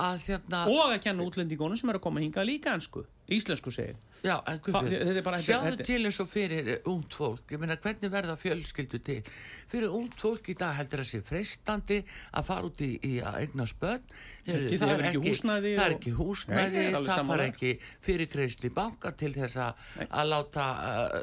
að 0.00 0.22
hérna, 0.24 0.60
og 0.70 0.92
að 0.94 1.00
kenna 1.04 1.24
útlendingunum 1.26 1.76
sem 1.76 1.90
eru 1.92 1.98
að 2.00 2.04
koma 2.06 2.20
hinga 2.22 2.44
líka 2.48 2.72
ennsku 2.72 3.02
íslensku 3.30 3.70
segir. 3.70 3.98
Já, 4.24 4.38
en 4.48 4.56
er 4.56 4.62
Guðbjörn, 4.64 5.42
sjáðu 5.44 5.68
þetta- 5.76 5.84
til 5.86 6.06
eins 6.08 6.20
og 6.24 6.28
fyrir 6.32 6.68
eh, 6.72 6.78
ungt 6.88 7.12
fólk, 7.14 7.44
ég 7.52 7.60
meina 7.60 7.76
hvernig 7.76 8.10
verða 8.10 8.36
fjölskyldu 8.40 9.02
til? 9.04 9.20
Fyrir 9.68 9.92
ungt 9.92 10.16
fólk 10.18 10.48
í 10.48 10.56
dag 10.56 10.74
heldur 10.80 11.02
það 11.04 11.10
sé 11.12 11.20
freistandi 11.22 12.00
að 12.32 12.48
fara 12.48 12.64
út 12.64 12.80
í, 12.80 12.90
í 13.04 13.20
að 13.20 13.38
eigna 13.44 13.66
spönn 13.68 14.02
Ekki, 14.50 14.78
það 14.80 14.88
hefur 14.94 15.06
ekki 15.10 15.22
húsnæði 15.28 15.76
það 15.76 15.84
er 15.84 15.92
og- 15.94 16.00
ekki 16.00 16.10
Nei, 16.10 16.18
húsnæði, 16.24 16.82
er 16.88 16.94
alveg 16.96 17.12
það 17.12 17.26
fara 17.34 17.46
ekki 17.52 17.78
fyrirgreisli 18.08 18.74
banka 18.74 19.12
til 19.12 19.32
þess 19.36 19.56
að, 19.56 19.74
láta 20.32 20.66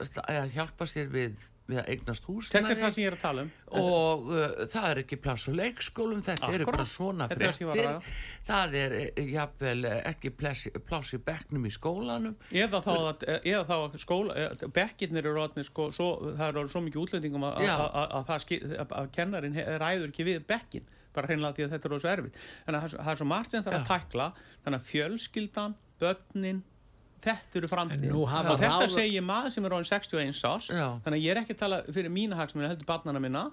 sta- 0.05 0.25
að 0.29 0.51
hjálpa 0.53 0.85
sér 0.85 1.09
við, 1.09 1.33
við 1.67 1.79
að 1.81 1.89
eignast 1.93 2.27
húsnæði. 2.27 2.53
Þetta 2.55 2.73
er 2.73 2.81
það 2.81 2.93
sem 2.95 3.03
ég 3.03 3.09
er 3.09 3.17
að 3.17 3.23
tala 3.23 3.43
um. 3.43 3.51
Og 3.81 4.29
uh, 4.31 4.43
það 4.71 4.87
er 4.89 5.01
ekki 5.03 5.19
pláss 5.23 5.47
á 5.47 5.51
leikskólum 5.57 6.23
þetta 6.25 6.51
eru 6.53 6.67
Akkúrat. 6.67 6.77
bara 6.77 6.87
svona 6.87 7.27
er 7.27 8.11
það 8.47 8.77
er 8.79 8.95
eh, 9.01 9.31
jafnvel 9.33 9.87
eh, 9.89 9.97
ekki 10.13 10.31
pláss, 10.39 11.13
í 11.13 11.21
bekknum 11.27 11.65
í 11.67 11.71
skólanum. 11.75 12.37
Eða 12.55 12.81
þá 12.85 12.93
að, 12.95 13.25
eða 13.41 13.63
þá 13.67 13.75
að 13.77 13.97
skóla 14.03 14.47
bekkirnir 14.77 15.27
eru 15.27 15.43
orðnir 15.43 15.67
sko, 15.67 15.89
svo, 15.95 16.11
það 16.37 16.47
eru 16.53 16.71
svo 16.71 16.83
mikið 16.85 17.03
útlendingum 17.03 17.47
að, 17.49 19.09
kennarin 19.15 19.59
ræður 19.81 20.13
ekki 20.13 20.27
við 20.27 20.45
bekkin 20.47 20.87
bara 21.17 21.31
hreinlega 21.31 21.57
því 21.57 21.65
að 21.65 21.71
þetta 21.73 21.87
er 21.87 21.93
orðið 21.95 22.05
svo 22.05 22.13
erfitt. 22.13 22.41
Þannig 22.65 22.79
að 22.79 22.95
það 22.97 23.11
er 23.11 23.19
svo- 23.19 23.29
margt 23.31 23.53
sem 23.53 23.63
það 23.65 23.73
er 23.73 23.77
að 23.77 23.85
Já. 23.85 23.91
tækla. 23.93 24.27
Þannig 24.63 24.79
að 24.79 24.89
fjölskyldan, 24.91 25.77
börnin 26.01 26.63
þetta 27.21 27.55
eru 27.59 27.67
framtíð 27.67 28.13
og 28.15 28.29
þetta 28.29 28.69
ráð- 28.85 28.93
segir 28.93 29.21
maður 29.25 29.51
sem 29.51 29.65
er 29.65 29.71
orðin 29.77 29.89
61 29.89 30.45
árs. 30.45 30.67
Já. 30.69 30.87
þannig 31.03 31.17
að 31.19 31.23
ég 31.25 31.31
er 31.35 31.41
ekki 31.43 31.53
að 31.55 31.61
tala 31.63 31.81
fyrir 31.91 32.09
mína 32.13 32.35
hagsmunni 32.39 32.67
heldur 32.69 32.85
barnana 32.85 33.19
minna. 33.19 33.51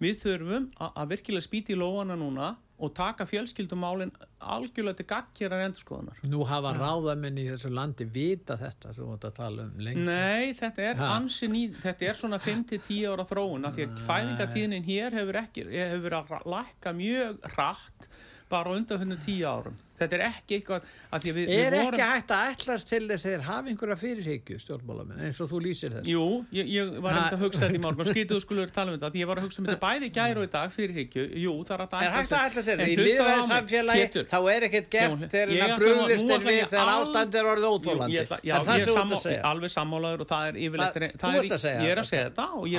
Við 0.00 0.16
þurfum 0.22 0.70
að, 0.80 1.08
virkilega 1.14 1.46
spýti 1.48 1.74
í 1.74 1.78
lóana 1.80 2.16
núna 2.18 2.56
og 2.78 2.92
taka 2.94 3.24
fjölskyldumálin 3.26 4.12
algjörlega 4.38 4.96
til 5.00 5.06
gaggjerar 5.10 5.64
endurskoðunar. 5.66 6.20
Nú 6.30 6.44
hafa 6.46 6.70
ráðamenn 6.78 7.40
í 7.42 7.48
þessu 7.50 7.72
landi 7.74 8.04
vita 8.04 8.54
þetta 8.56 8.92
sem 8.94 9.02
þú 9.04 9.14
ert 9.16 9.24
að 9.26 9.34
tala 9.34 9.62
um 9.64 9.72
lengi. 9.82 10.04
Nei, 10.06 10.52
þetta 10.54 10.78
er 10.92 10.94
Ha. 11.00 11.08
ansi 11.18 11.48
ný, 11.50 11.64
þetta 11.74 12.06
er 12.06 12.14
svona 12.14 12.38
5-10 12.38 13.02
ára 13.10 13.24
þróun 13.26 13.66
af 13.66 13.74
því 13.74 13.88
að 13.88 13.98
fæðingatíðnin 14.06 14.84
hér 14.86 15.10
hefur 15.18 15.40
ekki, 15.42 15.66
hefur 15.74 16.04
verið 16.06 16.30
að 16.38 16.46
lækka 16.54 16.94
mjög 16.94 17.40
hratt 17.56 18.08
bara 18.48 18.70
á 18.70 18.76
undanfjörnum 18.78 19.20
10 19.26 19.44
árum. 19.44 19.76
Þetta 19.98 20.14
er 20.14 20.22
ekki 20.28 20.54
eitthvað 20.60 20.84
að 21.10 21.24
við, 21.34 21.48
Er 21.50 21.72
við 21.74 21.80
ekki 21.88 22.04
hægt 22.06 22.28
að 22.30 22.50
ætlast 22.52 22.86
til 22.86 23.00
þess 23.10 23.24
að 23.26 23.32
þeir 23.32 23.40
hafa 23.48 23.70
einhverja 23.72 23.96
fyrirhyggju 23.98 24.58
stjórnmálamenn 24.62 25.22
eins 25.26 25.40
og 25.42 25.48
þú 25.50 25.58
lýsir 25.64 25.90
þess? 25.96 26.06
Jú, 26.12 26.26
ég, 26.54 26.68
ég 26.70 26.92
var 27.02 27.16
einmitt 27.18 27.34
að 27.34 27.42
hugsa 27.42 27.64
þetta 27.64 27.74
í 27.74 27.82
morgun, 27.82 28.06
skrítið 28.06 28.30
þú 28.30 28.38
skulur 28.44 28.70
tala 28.76 28.92
um 28.92 29.00
þetta, 29.02 29.10
ég 29.18 29.26
var 29.26 29.40
að 29.40 29.48
hugsa 29.48 29.58
um 29.58 29.66
þetta 29.66 29.82
bæði 29.82 30.06
í 30.06 30.12
gær 30.14 30.38
og 30.38 30.46
í 30.46 30.52
dag 30.54 30.70
fyrir 30.76 30.94
hyggju, 31.00 31.24
jú, 31.42 31.56
það 31.66 31.74
er 31.74 31.82
hægt 31.82 31.98
að 31.98 32.06
Er 32.06 32.14
ætlast 32.14 32.30
til 32.30 32.78
En 32.78 32.78
þess? 32.78 32.86
Í 32.86 32.96
hlustaðu 33.02 33.26
á 33.26 33.50
mig, 33.50 34.14
þá 34.30 34.38
er 34.54 34.68
ekkert 34.68 34.88
gert 34.94 35.18
þegar 35.34 35.48
ég 35.58 35.66
það 35.66 35.76
brúðist 35.82 36.30
er 36.30 36.46
við 36.46 36.54
ég 36.62 36.70
þegar 36.70 36.94
ástand 36.94 37.34
er 37.42 37.50
orðið 37.56 37.68
óþólandi. 37.74 38.14
ég 38.14 38.22
já, 38.38 38.54
Er 38.54 38.62
það 38.70 38.78
ég 38.78 38.86
er 38.86 38.94
sem 38.94 39.10
að 39.18 39.26
segja? 39.26 39.42
alveg 39.50 39.70
sammálaður 39.74 40.20
og 40.22 40.30
það 40.30 40.46
er 40.46 40.54
yfirleitt 40.62 40.94
Það- 40.94 41.18
það 41.18 41.34
er, 41.34 41.42
ég 41.42 41.90
er 41.90 41.98
að 41.98 42.06
þetta. 42.06 42.06
segja 42.06 42.30
þetta 42.30 42.46
og 42.54 42.64
ég 42.70 42.78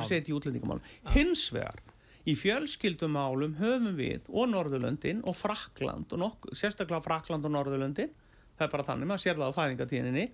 í 2.30 2.36
fjölskyldumálum 2.38 3.58
höfum 3.60 3.98
við 3.98 4.30
og 4.30 4.50
Norðurlöndin 4.52 5.24
og 5.28 5.38
Frakland 5.39 6.13
og 6.13 6.22
nokk, 6.22 6.50
sérstaklega 6.54 7.02
Frakland 7.06 7.48
og 7.48 7.56
Norðurlöndin 7.56 8.13
það 8.60 8.65
er 8.65 8.74
bara 8.74 8.88
þannig, 8.92 9.10
maður 9.10 9.24
sér 9.24 9.39
það 9.39 9.54
á 9.54 9.58
fæðingatíðinni 9.58 10.26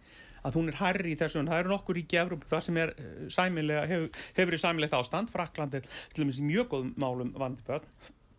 að 0.46 0.60
hún 0.60 0.70
er 0.70 0.78
hærri 0.80 1.14
í 1.14 1.18
þessu 1.20 1.42
en 1.42 1.50
það 1.50 1.64
eru 1.64 1.72
nokkur 1.74 1.98
ríki 1.98 2.20
Evrópu 2.22 2.50
þar 2.50 2.66
sem 2.66 2.78
er 2.82 2.92
eh, 3.02 3.16
sæmilega, 3.34 3.86
hefur, 3.90 4.20
hefur 4.38 4.58
í 4.58 4.60
sæmilegt 4.62 4.98
ástand. 4.98 5.32
Frakland 5.34 5.78
er 5.80 5.88
til 6.14 6.22
dæmis 6.22 6.42
í 6.42 6.46
mjög 6.46 6.70
góðum 6.74 6.92
málum 7.02 7.32
vandi 7.38 7.66
börn, 7.66 7.88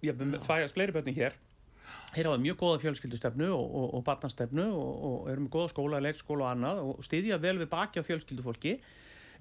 ég 0.07 0.23
fæðast 0.47 0.77
fleiri 0.77 0.95
börni 0.95 1.17
hér. 1.17 1.35
Þeir 2.13 2.31
hafa 2.31 2.43
mjög 2.43 2.61
góða 2.61 2.83
fjölskyldustefnu 2.85 3.49
og, 3.53 3.67
og, 3.81 3.89
og 3.99 4.05
barnastefnu 4.07 4.69
og, 4.71 4.93
og 5.09 5.33
eru 5.33 5.45
með 5.45 5.53
góða 5.57 5.73
skóla, 5.73 6.03
leikskóla 6.05 6.47
og 6.47 6.53
annað 6.53 6.85
og 6.85 7.03
styðja 7.07 7.41
vel 7.43 7.59
við 7.61 7.71
baki 7.75 8.03
á 8.03 8.07
fjölskyldufólki. 8.07 8.77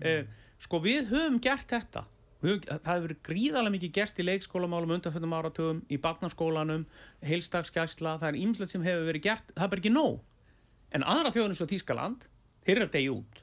Eh, 0.02 0.26
sko 0.62 0.82
við 0.84 1.14
höfum 1.14 1.40
gert 1.44 1.70
þetta. 1.72 2.06
Við 2.46 2.52
Höfum, 2.52 2.66
það 2.70 2.92
hefur 2.92 3.06
verið 3.08 3.22
gríðarlega 3.26 3.74
mikið 3.74 3.94
gert 3.96 4.20
í 4.22 4.26
leikskólamálum 4.26 4.92
undanfjöndum 4.96 5.34
áratugum, 5.34 5.80
í 5.90 5.98
barnaskólanum, 6.02 6.84
heilstagsgæsla, 7.26 8.20
það 8.22 8.28
er 8.30 8.42
ímslegt 8.44 8.74
sem 8.74 8.86
hefur 8.86 9.08
verið 9.10 9.24
gert, 9.26 9.50
það 9.56 9.66
er 9.66 9.72
bara 9.72 9.82
ekki 9.82 9.94
nóg. 9.96 10.20
En 10.94 11.08
aðra 11.10 11.34
þjóðinu 11.34 11.58
svo 11.58 11.68
Tískaland, 11.72 12.28
þeir 12.68 12.76
eru 12.78 12.86
að 12.86 12.94
degja 13.00 13.16
út. 13.16 13.42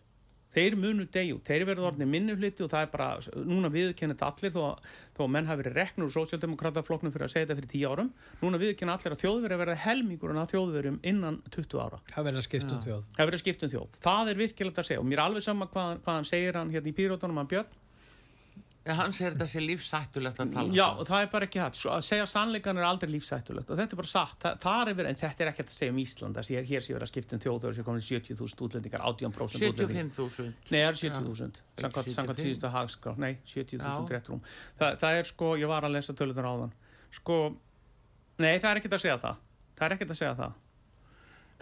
Þeir 0.53 0.75
munu 0.77 1.07
degja 1.09 1.35
út, 1.35 1.49
þeir 1.49 1.65
verður 1.65 1.89
orðinni 1.89 2.13
minnufliti 2.13 2.63
og 2.63 2.69
það 2.69 2.83
er 2.85 2.91
bara, 2.93 3.09
núna 3.49 3.71
viðurkenna 3.73 4.15
þetta 4.15 4.27
allir 4.29 4.53
þó 4.53 4.61
að, 4.67 4.91
þó 5.17 5.21
að 5.25 5.31
menn 5.33 5.49
hafi 5.49 5.63
verið 5.63 5.79
reknur 5.81 6.11
úr 6.11 6.15
sósjaldemokratafloknum 6.19 7.15
fyrir 7.15 7.25
að 7.25 7.33
segja 7.33 7.49
þetta 7.49 7.57
fyrir 7.57 7.71
10 7.73 7.87
árum. 7.89 8.11
Núna 8.43 8.61
viðurkenna 8.61 8.97
allir 8.99 9.17
að 9.17 9.23
þjóðverið 9.23 9.63
verða 9.63 9.79
helmingur 9.87 10.35
en 10.35 10.43
að 10.43 10.53
þjóðverjum 10.53 10.99
innan 11.09 11.39
20 11.57 11.81
ára. 11.81 12.03
Það 12.13 12.29
verður 12.29 12.43
að 12.43 12.49
skipta 12.51 12.77
um 12.77 12.85
þjóð. 12.85 13.07
Það 13.17 13.31
verður 13.31 13.45
skipt 13.47 13.65
um 13.65 13.73
þjóð. 13.73 13.97
Það 14.05 14.33
er 14.35 14.43
virkilegt 14.43 14.83
að 14.83 14.89
segja 14.91 15.01
og 15.01 15.09
mér 15.09 15.23
er 15.23 15.25
alveg 15.25 15.47
sama 15.49 15.71
hvað, 15.73 15.95
hvað 16.05 16.21
hann 16.21 16.29
segir 16.29 16.61
hann 16.61 16.75
hérna 16.77 16.93
í 16.93 16.97
pýrótunum, 17.01 17.41
hann 17.41 17.49
Björn. 17.49 17.82
Ja, 18.87 18.95
hann 18.99 19.13
segir 19.15 19.35
þetta 19.37 19.47
sé 19.51 19.61
lífsættulegt 19.63 20.41
að 20.43 20.53
tala 20.57 20.75
Já, 20.75 20.85
um 20.91 21.01
og 21.03 21.07
það 21.07 21.25
er 21.25 21.29
bara 21.33 21.47
ekki 21.47 21.61
hægt. 21.63 21.79
Svo 21.79 21.93
Að 21.95 22.05
segja 22.07 22.27
sannleikan 22.31 22.81
er 22.81 22.87
aldrei 22.89 23.13
lífsættulegt 23.13 23.71
og 23.71 23.79
þetta 23.79 23.95
er 23.97 24.01
bara 24.01 24.11
satt. 24.11 24.47
Er 24.49 24.91
verið, 24.93 25.11
en 25.13 25.21
þetta 25.21 25.45
er 25.45 25.51
ekki 25.53 25.65
að 25.67 25.75
segja 25.77 25.95
um 25.95 26.01
Ísland. 26.03 26.41
Sé 26.49 26.63
hér 26.67 26.83
sé 26.83 26.97
verið 26.97 27.07
að 27.07 27.13
skipta 27.13 27.37
um 27.39 27.43
þjóð 27.45 27.61
þegar 27.63 27.77
sé 27.79 27.85
komin 27.87 28.07
70.000 28.09 28.67
útlendingar, 28.67 29.05
18% 29.13 29.69
útlendingar. 29.71 30.11
75.000 30.19 30.51
Nei, 30.73 30.81
það 30.81 30.89
er 30.89 30.99
70.000, 31.03 31.63
samkvæmt 31.79 32.11
75. 32.11 32.17
samkvæmt 32.17 32.43
síðustu 32.47 32.73
hagskrá, 32.75 33.15
nei, 33.23 33.33
70.000 33.47 33.87
Já. 33.87 34.11
rétt 34.17 34.33
rúm. 34.33 34.43
Það, 34.81 34.99
það 35.05 35.21
er 35.21 35.31
sko, 35.31 35.53
ég 35.63 35.73
var 35.73 35.87
að 35.87 35.97
lesa 35.99 36.17
tölunar 36.19 36.51
á 36.51 36.55
þann, 36.65 36.75
sko, 37.21 37.39
nei, 38.43 38.55
það 38.57 38.71
er 38.73 38.83
ekkert 38.83 38.99
að 38.99 39.05
segja 39.07 39.19
það, 39.23 39.41
það 39.79 39.87
er 39.89 39.97
ekkert 39.99 40.15
að 40.17 40.23
segja 40.25 40.35
það. 40.43 40.62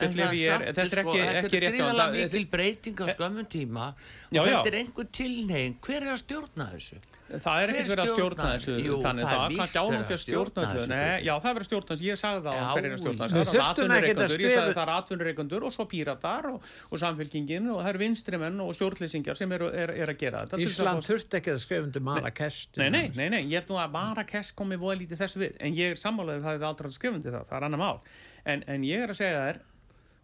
Þetta 0.00 0.66
er- 0.70 0.80
er 0.80 0.88
sko, 0.90 1.14
ekki- 1.14 1.20
ekki 1.20 1.56
er 1.56 1.64
rétt 1.64 1.76
gríðarlega 1.76 2.00
Það- 2.00 2.18
mikil 2.18 2.46
breyting 2.56 2.96
á 3.00 3.06
skömmum 3.14 3.46
tíma 3.52 3.86
og 3.90 3.94
Já, 4.32 4.40
já. 4.40 4.50
þetta 4.50 4.66
er 4.72 4.78
einhver 4.80 5.08
tilnegin 5.12 5.74
hver 5.80 6.02
er 6.02 6.12
að 6.14 6.20
stjórna 6.24 6.66
þessu? 6.74 7.00
Það 7.30 7.62
er 7.62 7.70
ekkert 7.70 7.90
verið 7.90 8.02
að 8.02 8.10
stjórna 8.10 8.46
þessu, 8.50 8.72
Jú, 8.82 8.94
þannig 9.04 9.26
það 9.30 9.38
er 9.38 9.50
víst 9.54 9.70
verið 9.70 10.00
ekki 10.00 10.10
að 10.10 10.16
að 10.16 10.22
stjórna 10.24 10.62
þessu, 10.66 10.88
nei, 10.90 11.22
já, 11.22 11.34
það 11.38 11.50
er 11.50 11.54
verið 11.54 11.62
að 11.62 11.68
stjórna 11.70 11.90
þessu, 11.90 12.06
ég 12.10 12.16
sagði 12.18 12.40
það 12.42 12.50
á 12.50 12.58
Já, 12.60 12.66
hver 12.74 12.84
er 12.84 12.90
að 12.90 13.00
stjórna 13.00 13.22
þessu, 13.22 13.30
það 13.30 13.40
er 13.40 13.46
að 13.46 14.80
er 14.82 14.90
atvinnureikendur 14.96 15.62
og 15.62 15.72
svo 15.76 15.84
píratar 15.86 16.48
og, 16.50 16.58
og 16.90 16.98
samfélkingin 16.98 17.70
og 17.70 17.78
það 17.84 17.90
eru 17.92 18.02
vinstrimenn 18.02 18.60
og 18.64 18.74
stjórnlýsingjar 18.74 19.38
sem 19.38 19.52
eru 19.52 19.70
er, 19.70 19.94
er 19.94 20.10
að 20.10 20.18
gera 20.18 20.42
þetta. 20.42 20.58
til 20.58 20.66
að 20.66 20.74
Ísland 20.74 21.06
þurfti 21.06 21.38
ekki 21.38 21.54
að 21.54 21.62
skrifa 21.62 22.02
Marrakesh. 22.02 22.66
til 22.72 22.82
Nei, 22.82 22.90
nei, 22.90 23.10
nei, 23.14 23.28
nei, 23.28 23.42
ég 23.46 23.62
held 23.62 23.70
nú 23.70 23.78
að 23.78 23.94
Marrakesh 23.94 24.54
komi 24.58 24.76
voða 24.80 24.98
lítið 24.98 25.22
þessu 25.22 25.38
við, 25.44 25.54
en 25.60 25.74
ég 25.76 25.94
er 25.94 26.02
sammálaður 26.02 26.42
það 26.42 26.54
hefði 26.56 26.68
aldrei 26.70 26.88
að 26.90 26.98
skrifa 26.98 27.14
undir 27.20 27.32
það, 27.36 27.46
það 27.46 27.56
er 27.60 27.64
annar 27.68 27.78
mál. 27.78 28.00
En, 28.44 28.64
en 28.66 28.82
ég 28.82 29.02
er 29.04 29.12
að 29.12 29.18
segja 29.20 29.40
þér 29.46 29.58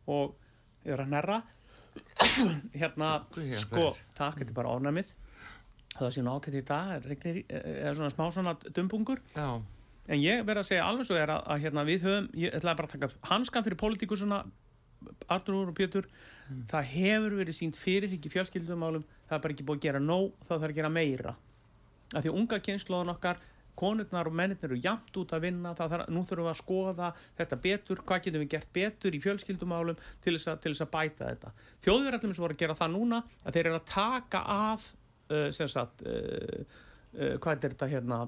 og 0.07 0.35
ég 0.87 0.97
er 0.97 1.05
að 1.05 1.13
nærra. 1.15 1.43
Hérna, 2.77 3.13
Guð 3.33 3.47
hjálpi 3.49 3.63
sko 3.63 3.87
takk, 4.17 4.43
þetta 4.43 4.51
er 4.53 4.59
bara 4.59 4.75
ornamið 4.77 5.15
það 5.97 6.13
sé 6.13 6.25
nú 6.25 6.35
ákveðt 6.37 6.59
í 6.59 6.67
dag 6.69 7.09
regnir, 7.09 7.41
er 7.49 7.97
svona 7.97 8.13
smá 8.13 8.27
svona 8.35 8.55
dumbungur. 8.77 9.23
Já, 9.37 9.49
en 10.07 10.21
ég 10.21 10.45
verð 10.47 10.63
að 10.63 10.69
segja 10.71 10.87
alveg 10.87 11.09
svo 11.09 11.19
er 11.19 11.33
að, 11.33 11.43
að 11.55 11.65
hérna, 11.65 11.85
við 11.89 12.07
höfum, 12.07 12.29
ég 12.37 12.57
ætlaði 12.57 12.81
bara 12.81 12.91
að 12.91 12.95
taka 12.97 13.31
hanskan 13.31 13.67
fyrir 13.67 13.81
pólitíkusuna 13.81 14.43
Artur 15.31 15.69
og 15.69 15.75
Pétur, 15.77 16.09
það 16.71 16.89
hefur 16.93 17.37
verið 17.41 17.57
sínt 17.59 17.79
fyrir 17.79 18.13
ekki 18.17 18.33
fjölskyldumálum 18.33 19.05
það 19.29 19.37
er 19.37 19.43
bara 19.45 19.55
ekki 19.55 19.67
búið 19.67 19.79
að 19.79 19.87
gera 19.87 20.01
nóg, 20.03 20.33
það 20.47 20.63
þarf 20.63 20.73
að 20.73 20.79
gera 20.81 20.93
meira. 20.93 21.35
Af 22.13 22.23
því 22.23 22.31
að 22.31 22.39
unga 22.41 22.61
kynnslóðan 22.69 23.13
okkar 23.13 23.41
konurnar 23.79 24.31
og 24.31 24.37
mennir 24.37 24.63
eru 24.67 24.79
jafnt 24.83 25.19
út 25.21 25.35
að 25.37 25.47
vinna 25.47 25.75
þarf, 25.79 26.07
nú 26.13 26.25
þurfum 26.27 26.47
við 26.47 26.53
að 26.53 26.61
skoða 26.61 27.11
þetta 27.39 27.61
betur, 27.67 28.03
hvað 28.07 28.25
getum 28.27 28.45
við 28.45 28.53
gert 28.57 28.73
betur 28.77 29.17
í 29.17 29.23
fjölskyldumálum 29.25 30.01
til 30.25 30.37
þess 30.37 30.53
að, 30.53 30.63
til 30.65 30.73
þess 30.73 30.87
að 30.87 30.93
bæta 30.97 31.31
þetta. 31.31 31.53
Þjóðverðartum 31.87 32.35
sem 32.35 32.47
voru 32.47 32.57
að 32.57 32.65
gera 32.65 32.79
það 32.81 32.97
núna 32.97 33.23
að 33.45 33.59
þeir 33.59 33.71
eru 33.71 33.81
að 33.81 33.87
taka 33.93 34.43
af 34.57 34.91
uh, 35.31 35.49
sem 35.55 35.71
sagt 35.71 36.05
uh, 36.07 36.67
uh, 37.17 37.37
hvað 37.37 37.53
er 37.55 37.65
þetta 37.69 37.91
hérna 37.93 38.25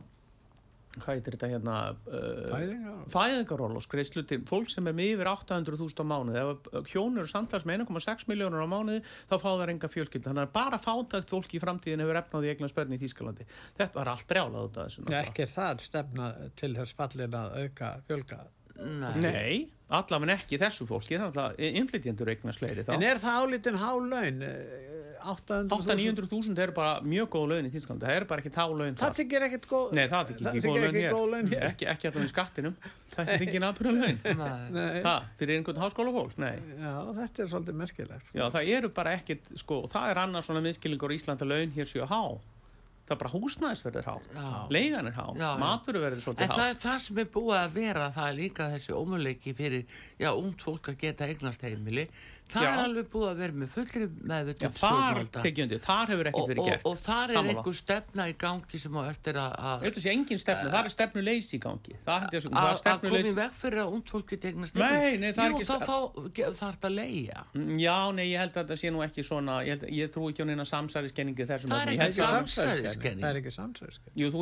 hvað 1.05 1.19
heitir 1.19 1.37
þetta 1.37 1.51
hérna 1.53 1.77
uh, 1.93 2.49
Fæðingar? 2.53 2.99
fæðingaról 3.15 3.71
og 3.79 3.85
skreislu 3.85 4.25
til 4.29 4.41
fólk 4.49 4.73
sem 4.73 4.91
er 4.91 4.97
með 4.99 5.15
yfir 5.15 5.31
800.000 5.33 6.03
á 6.03 6.05
mánuði 6.13 6.43
ef 6.43 6.93
hjón 6.93 7.19
eru 7.21 7.31
samtals 7.31 7.67
með 7.69 7.85
1,6 7.87 8.29
miljónur 8.31 8.65
á 8.65 8.69
mánuði 8.69 9.01
þá 9.31 9.35
fá 9.37 9.49
það 9.49 9.65
enga 9.75 9.93
fjölskyld 9.95 10.29
þannig 10.29 10.47
að 10.49 10.55
bara 10.59 10.83
fátækt 10.83 11.33
fólk 11.35 11.57
í 11.57 11.63
framtíðin 11.63 12.05
hefur 12.05 12.21
efnaði 12.23 12.53
eignan 12.55 12.73
spörni 12.73 12.99
í 12.99 13.03
Þýskalandi 13.05 13.49
þetta 13.81 14.01
var 14.03 14.13
allt 14.15 14.29
brjálað 14.31 14.69
út 14.71 14.79
af 14.83 14.89
þessu 14.91 15.09
Já, 15.09 15.19
ekki 15.25 15.45
er 15.47 15.53
það 15.55 15.83
stefna 15.89 16.31
til 16.59 16.73
þess 16.77 16.97
fallin 16.99 17.37
að 17.39 17.59
auka 17.63 17.91
fjölga. 18.09 18.39
Nei. 18.79 19.15
Nei, 19.19 19.55
allavega 19.91 20.37
ekki 20.39 20.59
þessu 20.63 20.85
fólki 20.87 21.17
þannig 21.19 21.39
að 21.43 21.57
innflytjendur 21.81 22.31
eignast 22.31 22.61
fleiri 22.63 22.85
þá 22.87 22.93
En 22.95 23.03
er 23.09 23.19
það 23.19 23.39
álítinn 23.43 23.79
há 23.81 23.91
laun? 23.99 24.45
800.000? 24.45 24.98
800-900.000 25.23 26.59
eru 26.63 26.75
bara 26.77 26.93
mjög 27.05 27.29
góð 27.35 27.47
laun 27.53 27.69
í 27.69 27.73
Þýskalandi 27.73 28.07
það 28.09 28.17
eru 28.19 28.29
bara 28.31 28.43
ekki 28.45 28.53
tá 28.55 28.65
laun 28.71 28.99
Það 29.01 29.17
þykir 29.19 29.47
ekkert 29.49 29.67
góð 29.71 29.95
Nei, 29.99 30.05
það 30.13 30.31
þykir 30.33 30.49
ekki, 30.51 30.61
þykir 30.61 30.69
góð 30.69 30.79
laun 30.79 30.91
ekki 30.91 31.05
hér. 31.05 31.15
góð 31.17 31.31
laun 31.33 31.51
hér. 31.53 31.65
Ekki, 31.69 31.89
ekki 31.95 32.11
allavega 32.11 32.29
í 32.29 32.33
skattinum 32.35 32.77
Það 33.15 33.33
ekki 33.39 33.63
náttúrulega 33.65 34.05
laun. 34.05 34.21
Það, 35.09 35.27
fyrir 35.41 35.57
einhvern 35.59 35.83
háskóla 35.85 36.15
fólk, 36.19 36.37
nei 36.43 36.55
Já, 36.79 36.93
þetta 37.23 37.43
er 37.47 37.51
svolítið 37.55 37.81
merkilegt. 37.83 38.29
sko. 38.29 38.39
Já, 38.39 38.47
það 38.59 38.71
eru 38.79 38.93
bara 39.01 39.17
ekkit, 39.19 39.51
sko, 39.65 39.83
það 39.91 40.13
er 40.15 40.23
annars 40.27 40.49
svona 40.51 40.63
minnskilningur 40.69 41.15
í 41.15 41.19
Íslanda 41.21 41.49
laun 41.49 41.75
hér 41.75 41.89
séu 41.91 42.07
há. 42.09 42.23
Það 43.09 43.15
er 43.15 43.21
bara 43.23 43.31
húsnæðisverðir 43.33 44.05
há. 44.05 44.17
Leigan 44.69 45.07
er 45.09 45.15
há. 45.17 45.23
Maturverðir 45.63 46.19
En 46.19 46.25
svolítið 46.27 46.51
það 46.53 46.59
há. 46.61 46.67
er 46.69 46.81
það 46.83 46.99
sem 47.07 47.21
er 47.23 47.29
búið 47.33 47.55
að 47.57 47.71
vera, 47.79 48.09
það 48.13 48.27
er 48.29 48.37
líka 48.37 48.67
þessi 48.75 48.93
ómöleiki 48.99 49.55
fyrir, 49.57 49.87
já, 50.21 50.29
ungt 50.37 50.61
fólk 50.67 50.91
að 50.93 50.99
geta 51.07 51.25
eignast 51.33 51.65
heimili. 51.65 52.05
Það 52.49 52.65
Já. 52.65 52.69
er 52.73 52.79
alveg 52.81 53.09
búið 53.13 53.29
að 53.29 53.41
vera 53.43 53.53
með 53.61 53.69
fullri 53.75 54.01
Já, 54.05 54.13
meðvitað 54.31 54.77
þar 54.79 55.19
þar 55.85 56.07
hefur 56.13 56.21
og, 56.21 56.29
ekkert 56.31 56.49
verið 56.49 56.61
og, 56.63 56.69
gert. 56.69 56.87
og 56.89 56.97
þar 57.03 57.33
er 57.35 57.37
einhver 57.53 57.77
stefna 57.77 58.25
í 58.29 58.35
gangi 58.41 58.79
sem 58.81 58.97
á 58.97 59.03
eftir 59.11 59.35
að 59.43 59.83
Þetta 59.85 60.01
sé 60.05 60.13
engin 60.15 60.41
stefnu, 60.41 60.71
það 60.73 60.89
er 60.89 60.95
stefnu 60.95 61.25
leysi 61.27 61.59
í 61.59 61.61
gangi. 61.61 61.97
Það 62.07 62.27
er 62.29 62.47
að 62.49 62.69
að 62.69 62.79
stefnu 62.81 63.11
leysi. 63.13 63.35
veg 63.37 63.53
fyrir 63.59 63.83
að 63.85 63.99
fólk 64.09 64.27
geta 64.33 64.49
eignast 64.49 64.75
Nei, 64.79 65.17
nei, 65.21 65.33
það 65.37 65.45
er 65.45 65.51
Jú, 65.53 65.59
ekki 65.59 65.69
þá 65.69 65.77
stef- 65.77 65.89
fá- 65.89 66.33
ge- 66.39 66.51
þarf 66.59 66.79
þetta 66.79 66.89
að 66.89 66.97
leia. 66.99 67.45
Já, 67.85 67.99
nei, 68.17 68.25
ég 68.33 68.39
held 68.39 68.53
að 68.55 68.63
þetta 68.65 68.77
sé 68.81 68.93
nú 68.95 69.05
ekki 69.05 69.23
svona, 69.29 69.59
ég, 69.67 69.77
held, 69.77 69.85
ég 69.99 70.13
trú 70.15 70.29
ekki 70.33 70.41
á 70.41 70.47
neina 70.49 70.65
samsæriskenningi 70.65 71.45
þessum. 71.49 71.69
Það 71.69 71.83
er 71.85 71.93
ekki 71.99 72.17
samsæriskenning. 72.19 73.23
Það 73.25 73.31
er 73.35 73.41
ekki 73.43 73.53
samsæriskenning. 73.59 74.17
Jú, 74.23 74.31
þú 74.33 74.39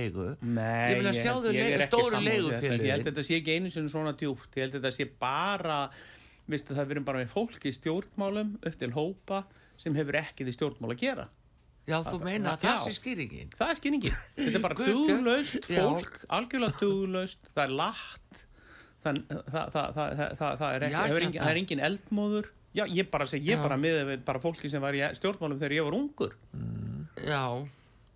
að 0.00 0.30
að- 0.30 0.36
að- 0.36 0.40
að- 0.40 0.40
að- 0.40 0.40
að- 0.40 0.40
að 0.40 0.40
fyrir, 0.40 0.40
Að 0.40 0.40
leigu. 0.40 0.42
Nei, 0.42 0.90
Ég 0.90 0.96
meina, 0.96 1.10
held- 1.10 1.20
sjáðu 1.20 1.50
ég 1.50 1.52
le- 1.52 1.70
er 1.70 1.80
ekki 1.80 1.90
stóru 1.90 2.16
því. 2.16 2.24
leigufélögin. 2.30 2.80
Ég 2.86 2.90
held 2.90 3.04
að 3.06 3.10
þetta 3.12 3.24
sé 3.28 3.34
ekki 3.40 3.54
einu 3.56 3.70
sinni 3.70 3.88
svona 3.90 4.12
djúpt 4.16 4.56
Ég 4.56 4.62
held 4.64 4.74
að 4.74 4.80
þetta 4.80 4.92
sé 4.96 5.04
bara 5.20 5.90
Vistu, 6.50 6.74
það 6.74 6.86
verður 6.90 7.04
bara 7.04 7.18
með 7.24 7.28
fólk 7.30 7.62
í 7.62 7.72
stjórnmálum 7.76 8.56
upp 8.66 8.78
til 8.78 8.90
hópa 8.90 9.44
sem 9.76 9.94
hefur 9.94 10.16
ekki 10.18 10.44
því 10.44 10.52
stjórnmál 10.56 10.90
að 10.94 10.98
gera 10.98 11.28
Já, 11.86 12.02
þú 12.02 12.20
meina 12.22 12.56
að 12.56 12.60
það 12.60 12.76
sé 12.84 12.92
skýringin. 13.00 13.48
Það 13.56 13.70
er 13.70 13.74
skinningin 13.78 14.16
Þetta 14.36 14.56
er 14.58 14.64
bara 14.64 14.74
já. 15.70 15.82
fólk 15.86 16.16
algjörlega 16.28 16.78
duglaust, 16.80 17.38
það 17.54 17.64
er 17.64 17.74
látt 17.80 18.44
það, 19.04 19.20
það, 19.30 19.70
það, 19.72 20.58
það, 20.60 20.74
er 21.50 21.56
engin, 21.56 21.80
eldmóður 21.80 22.50
Já, 22.74 22.84
ég 22.86 23.08
bara 23.10 23.24
segi, 23.26 23.48
ég 23.50 23.62
bara 23.62 23.76
með 23.80 24.24
bara 24.24 24.38
fólki 24.38 24.68
sem 24.70 24.80
var 24.82 24.92
í 24.94 25.00
stjórnmálum 25.18 25.58
þegar 25.58 25.72
ég 25.78 25.84
var 25.88 25.96
ungur 25.98 26.34
Já. 27.26 27.66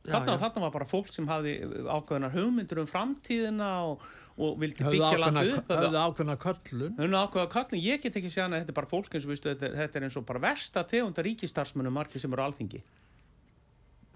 Þarna, 0.05 0.37
þarna 0.43 0.61
var 0.67 0.73
bara 0.75 0.85
fólk 0.89 1.13
sem 1.15 1.27
hafði 1.31 1.53
ákveðnar 1.89 2.35
hugmyndur 2.35 2.83
um 2.83 2.89
framtíðina 2.91 3.69
og, 3.89 4.03
og 4.37 4.59
vildi 4.61 4.85
Höfðu 4.85 4.99
byggja 4.99 5.09
ákveðna, 5.15 5.45
land 5.45 5.55
upp 5.61 5.71
höfðu 5.73 6.01
ákveðna 6.05 6.37
köllun. 6.43 6.97
Hún 6.99 7.17
ákveða 7.17 7.47
kallin, 7.55 7.81
ég 7.87 8.03
get 8.03 8.19
ekki 8.21 8.33
séðan 8.35 8.53
að 8.59 8.65
þetta 8.65 8.75
er 8.75 8.79
bara 8.81 8.91
fólk 8.91 9.15
eins 9.17 9.25
og 9.25 9.33
viðstu, 9.33 9.55
þetta, 9.55 9.71
þetta 9.81 9.99
er 10.01 10.07
eins 10.09 10.19
og 10.21 10.27
bara 10.29 10.43
versta 10.45 10.85
tegunda 10.91 11.25
ríkistarsmönnum 11.25 11.97
margir 11.97 12.21
sem 12.21 12.37
eru 12.37 12.45
alþingi. 12.45 12.83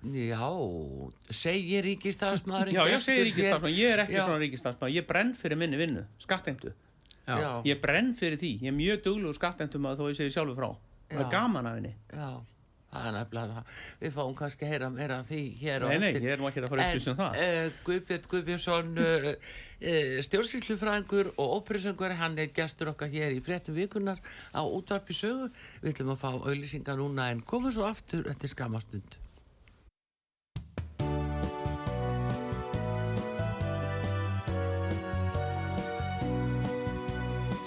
Já, 0.09 0.45
segir 1.34 1.82
ríkistarsmaðurinn 1.89 2.76
Já, 2.76 2.84
ég 2.86 2.93
gestur 2.95 3.09
segi 3.09 3.18
hér- 3.18 3.26
ríkistarsmann, 3.32 3.72
ég 3.74 3.95
er 3.97 4.03
ekki 4.05 4.14
Já. 4.14 4.22
svona 4.28 4.39
ríkistarsmann, 4.45 4.93
ég 4.95 5.07
brenn 5.09 5.32
fyrir 5.34 5.59
minni 5.59 5.80
vinnu, 5.80 6.05
skatteimtu. 6.22 6.70
Ég 7.66 7.80
brenn 7.82 8.12
fyrir 8.16 8.39
því, 8.41 8.53
ég 8.62 8.70
er 8.70 8.76
mjög 8.76 9.03
duglugur 9.09 9.34
skatteimtum 9.36 9.89
að 9.91 9.99
þó 9.99 10.05
ég 10.12 10.20
segi 10.20 10.36
sjálfur 10.36 10.57
frá. 10.61 10.68
Það 11.09 11.18
Já. 11.18 11.24
er 11.24 11.32
gaman 11.32 11.66
af 11.66 11.74
henni. 11.80 11.95
já, 12.12 12.28
það 12.93 13.07
er 13.09 13.14
nefnilega 13.18 13.55
það. 13.59 13.72
Við 14.03 14.12
fáum 14.16 14.34
kannski 14.39 14.64
að 14.66 14.72
heyra 14.72 14.91
meira 14.95 15.18
af 15.22 15.28
því 15.28 15.41
hér 15.61 15.84
á 15.84 15.89
Nei, 15.89 15.99
nei, 15.99 16.09
eftir. 16.09 16.26
ég 16.26 16.32
er 16.34 16.41
nú 16.43 16.49
ekki 16.49 16.62
að 16.62 16.68
fara 16.72 16.84
að 16.86 16.93
upplýsa 16.95 17.12
um 17.12 17.18
það. 17.18 17.39
uh, 17.45 17.70
Guðbjörn 17.89 18.28
Guðbjörnsson, 18.32 18.91
uh, 19.05 19.28
uh, 19.93 20.16
stjórnsýslufræðingur 20.28 21.30
og 21.36 21.55
óperusöngur, 21.59 22.16
hann 22.22 22.39
er 22.41 22.51
gestur 22.57 22.93
okkar 22.95 23.12
hér 23.12 23.36
í 23.36 23.45
fréttum 23.45 23.76
vikunar 23.76 24.20
á 24.57 24.61
útvarpi 24.64 25.16
sögu. 25.16 25.51
Við 25.84 25.95
ætlum 25.95 26.14
að 26.16 26.22
fá 26.24 26.30
auðlýsingar 26.32 27.01
núna 27.01 27.28
en 27.34 27.45
komum 27.45 27.74
svo 27.74 27.84
aftur 27.91 28.28
eftir 28.32 28.55
skamastund. 28.57 29.20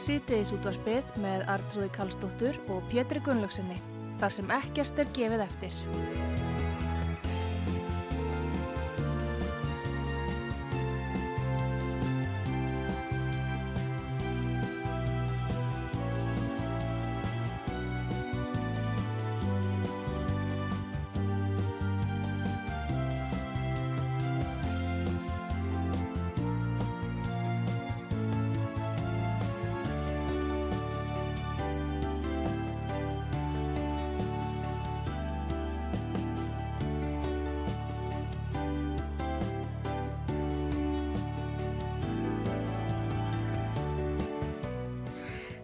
Sýtiðis 0.02 0.50
útvarpið 0.56 1.10
með 1.22 1.44
Artrúði 1.52 1.90
Kallstóttur 1.94 2.58
og 2.74 2.86
Pétri 2.90 3.22
Gunnlaugsinni. 3.26 3.78
Þar 4.22 4.34
sem 4.36 4.52
ekkert 4.54 5.00
er 5.02 5.08
gefið 5.16 5.42
eftir. 5.48 5.78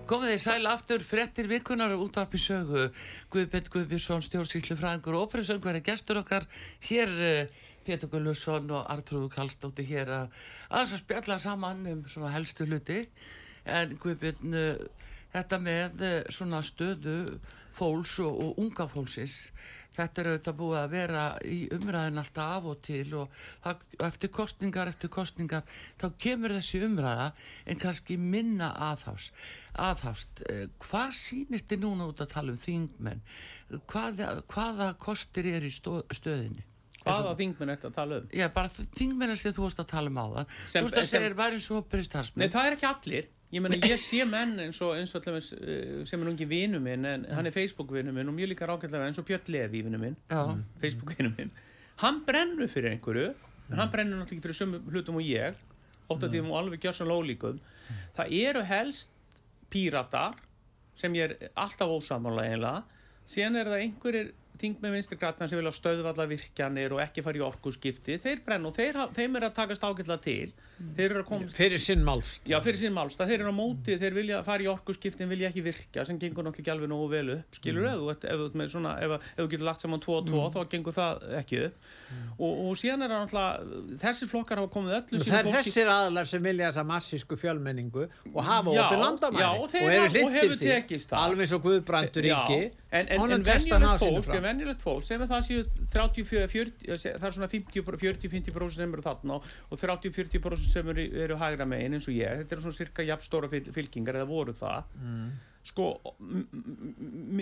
Komið 0.07 0.29
þið 0.31 0.39
sæl 0.39 0.67
aftur, 0.71 1.01
frettir 1.03 1.47
vikunar 1.51 1.91
og 1.91 2.05
útvarpi 2.05 2.39
sögu. 2.39 2.85
Guðbjörn 3.33 3.65
Guðbjörnsson, 3.73 4.21
stjórnsýslufræðingur 4.23 5.17
og 5.17 5.25
óperusöngur 5.25 5.75
er 5.75 5.83
gestur 5.83 6.21
okkar. 6.21 6.45
Hér 6.87 7.11
uh, 7.11 7.65
Pétur 7.83 8.13
Gullusson 8.13 8.71
og 8.71 8.85
Artrúðu 8.87 9.27
Kallstótti 9.33 9.83
hér 9.89 10.13
að 10.15 10.37
að 10.79 10.93
spjalla 11.01 11.35
saman 11.43 11.83
um 11.91 12.05
svona 12.07 12.31
helstu 12.31 12.69
hluti. 12.69 13.01
En 13.67 13.97
Guðbjörn, 13.99 14.55
uh, 14.55 15.11
þetta 15.35 15.59
með 15.65 16.05
uh, 16.07 16.15
svona 16.31 16.63
stöðu 16.63 17.17
fólks 17.75 18.15
og, 18.23 18.31
og 18.31 18.63
unga 18.63 18.87
fólksins, 18.87 19.49
þetta 19.97 20.21
er 20.21 20.29
auðvitað 20.31 20.57
búið 20.61 20.79
að 20.81 20.93
vera 20.93 21.23
í 21.45 21.57
umræðin 21.73 22.21
alltaf 22.21 22.53
af 22.57 22.69
og 22.71 22.79
til 22.85 23.07
og 23.17 23.41
það, 23.65 23.83
eftir 24.07 24.33
kostningar, 24.37 24.91
eftir 24.93 25.11
kostningar, 25.13 25.75
þá 25.97 26.07
kemur 26.21 26.55
þessi 26.57 26.83
umræða 26.85 27.27
en 27.65 27.81
kannski 27.81 28.17
minna 28.21 28.71
aðhást. 28.91 29.33
aðhást. 29.77 30.41
Eh, 30.49 30.65
Hvað 30.81 31.11
sýnist 31.17 31.69
þið 31.69 31.83
núna 31.83 32.07
út 32.09 32.21
að 32.21 32.33
tala 32.33 32.53
um 32.53 32.57
þingmenn? 32.61 33.21
Hvaða, 33.91 34.41
hvaða 34.47 34.93
kostir 34.97 35.49
er 35.49 35.65
í 35.67 35.73
stöðinni? 35.73 36.63
Hvaða 37.03 37.33
þingmenn 37.39 37.71
þetta 37.75 37.87
að 37.87 37.95
tala 37.95 38.19
um? 38.21 38.29
Já, 38.35 38.47
bara 38.53 38.71
þingmenn 38.97 39.35
sem 39.39 39.55
þú 39.55 39.65
varst 39.67 39.81
að 39.83 39.89
tala 39.93 40.11
um 40.11 40.17
á 40.19 40.25
það. 40.27 40.55
Þú 40.73 40.81
veist 40.87 40.97
að 41.01 41.09
segja, 41.11 41.33
væri 41.37 41.61
svo 41.63 41.81
Nei, 41.81 41.89
byrjastarfsmenn. 41.93 42.53
það 42.55 42.69
er 42.71 42.77
ekki 42.77 42.89
allir. 42.89 43.29
Ég 43.55 43.63
meina, 43.63 43.77
ég 43.79 44.01
sé 44.03 44.25
menn 44.35 44.57
eins 44.59 44.81
og, 44.83 44.97
eins 44.97 45.13
og 45.15 45.21
allaveg, 45.21 45.45
uh, 45.61 46.01
sem 46.09 46.25
er 46.25 46.33
ekki 46.33 46.49
vinu 46.49 46.81
minn, 46.83 47.05
en 47.07 47.23
hann 47.31 47.47
er 47.47 47.55
Facebook-vinu 47.55 48.11
minn 48.11 48.27
og 48.27 48.35
mjög 48.35 48.51
líka 48.51 48.67
rákjaldlega 48.67 49.07
eins 49.07 49.21
og 49.21 49.29
Björn 49.29 49.53
Levi 49.55 49.85
vinu 49.87 50.01
minn. 50.01 50.19
Já, 50.27 50.41
Facebook-vinu 50.83 51.31
minn 51.37 51.53
hann 52.01 52.21
brennur 52.25 52.69
fyrir 52.69 52.93
einhverju 52.93 53.29
en 53.71 53.79
hann 53.81 53.91
brennur 53.93 54.19
náttúrulega 54.21 54.45
fyrir 54.45 54.57
sömu 54.59 54.81
hlutum 54.91 55.17
og 55.17 55.25
ég 55.25 55.55
ótt 56.07 56.23
að 56.23 56.35
því 56.35 56.41
og 56.45 56.57
alveg 56.59 56.83
gjör 56.85 56.97
svo 56.99 57.07
lólíkum 57.09 57.61
það 58.17 58.35
eru 58.41 58.63
helst 58.69 59.09
píratar 59.73 60.37
sem 60.97 61.15
ég 61.17 61.33
er 61.33 61.51
alltaf 61.57 61.89
ósamála 61.89 62.45
eiginlega 62.45 62.83
síðan 63.27 63.59
er 63.61 63.71
það 63.71 63.83
einhverjir 63.85 64.29
þing 64.61 64.81
með 64.81 64.97
vinstri 64.97 65.19
grætna 65.19 65.47
sem 65.49 65.59
vilja 65.59 65.73
stöðvalla 65.75 66.27
virkjanir 66.29 66.95
og 66.95 67.03
ekki 67.03 67.23
fara 67.25 67.39
í 67.39 67.45
orkuskipti 67.45 68.17
þeir 68.23 68.41
brenn 68.45 68.67
og 68.69 68.75
þeir, 68.77 68.99
þeim 69.17 69.37
er 69.39 69.47
að 69.49 69.57
takast 69.59 69.85
ágætla 69.85 70.17
til 70.23 70.51
þeir 70.77 71.07
eru 71.07 71.21
að 71.23 71.27
koma 71.31 71.47
fyrir 71.57 71.81
sinn 71.81 72.03
málst 72.05 72.47
Já, 72.49 72.57
fyrir 72.63 72.79
sín 72.81 72.93
málstað, 72.95 73.31
þeir 73.31 73.43
eru 73.43 73.53
á 73.53 73.57
móti, 73.57 73.97
þeir 73.97 74.17
vilja 74.17 74.41
fara 74.45 74.65
í 74.65 74.69
orkuskiptin, 74.71 75.29
vilja 75.31 75.49
ekki 75.49 75.63
virka, 75.65 76.05
sem 76.05 76.19
gengur 76.21 76.45
náttúrulega 76.45 76.63
ekki 76.63 76.73
alveg 76.73 76.91
nógu 76.91 77.07
vel 77.11 77.31
upp, 77.37 77.57
skilur 77.57 77.87
mm. 77.87 78.11
ef, 78.13 78.25
ef, 78.29 78.43
ef, 78.47 78.71
svona, 78.73 78.93
ef, 79.01 79.15
ef 79.33 79.39
þú 79.41 79.47
getur 79.53 79.67
lagt 79.67 79.85
saman 79.85 80.03
2 80.03 80.17
og 80.17 80.29
2, 80.29 80.43
þá 80.53 80.59
gengur 80.73 80.97
það 80.97 81.25
ekki 81.41 81.61
upp. 81.67 81.89
Og, 82.37 82.51
og 82.69 82.77
síðan 82.79 83.03
er 83.03 83.11
það 83.11 83.23
náttúrulega, 83.25 83.95
þessir 84.03 84.29
flokkar 84.31 84.61
hafa 84.61 84.71
komið 84.71 84.97
öllu 84.99 85.23
það 85.27 85.39
er 85.39 85.49
þessir 85.57 85.89
aðlar 85.91 86.29
sem 86.29 86.43
vilja 86.45 86.69
þessa 86.69 86.83
massísku 86.87 87.37
fjölmenningu 87.41 88.05
og 88.05 88.37
hafa 88.45 88.75
opið 88.75 89.01
landamæri 89.01 89.47
og 89.47 89.65
og 89.67 89.89
eru 89.91 90.21
hefur 90.37 90.55
því 90.61 90.99
alveg 91.17 91.49
svo 91.49 91.59
Guðbrandur 91.65 92.27
ríki. 92.27 92.59
en, 92.93 93.09
en, 93.09 93.25
en 93.25 93.33
að 93.35 93.49
venjulegt 93.49 94.03
fólk, 94.05 94.29
venjulegt 94.45 94.85
fólk 94.85 95.07
sem 95.09 95.25
er 95.25 95.31
það 95.33 95.43
séu 95.49 95.65
34, 95.97 96.47
40, 96.53 96.87
eh, 96.87 97.17
það 97.17 97.27
er 97.27 97.35
svona 97.35 97.51
40-50% 97.51 98.77
sem 98.77 98.95
eru 98.95 99.05
þarna 99.09 99.41
og 99.41 99.81
30-40% 99.81 100.66
sem 100.67 100.89
eru, 100.93 101.05
eru 101.25 101.37
hægra 101.41 101.65
megin 101.69 101.95
eins 101.97 102.07
og 102.09 102.15
ég, 102.17 102.41
þetta 102.41 102.55
eru 102.57 102.65
svona 102.65 102.77
cirka 102.77 103.05
jafnstóra 103.07 103.49
fyl- 103.51 103.71
fylkingar 103.75 104.19
eða 104.19 104.27
voru 104.29 104.53
það. 104.57 104.83
Mm. 105.01 105.29
sko 105.67 105.85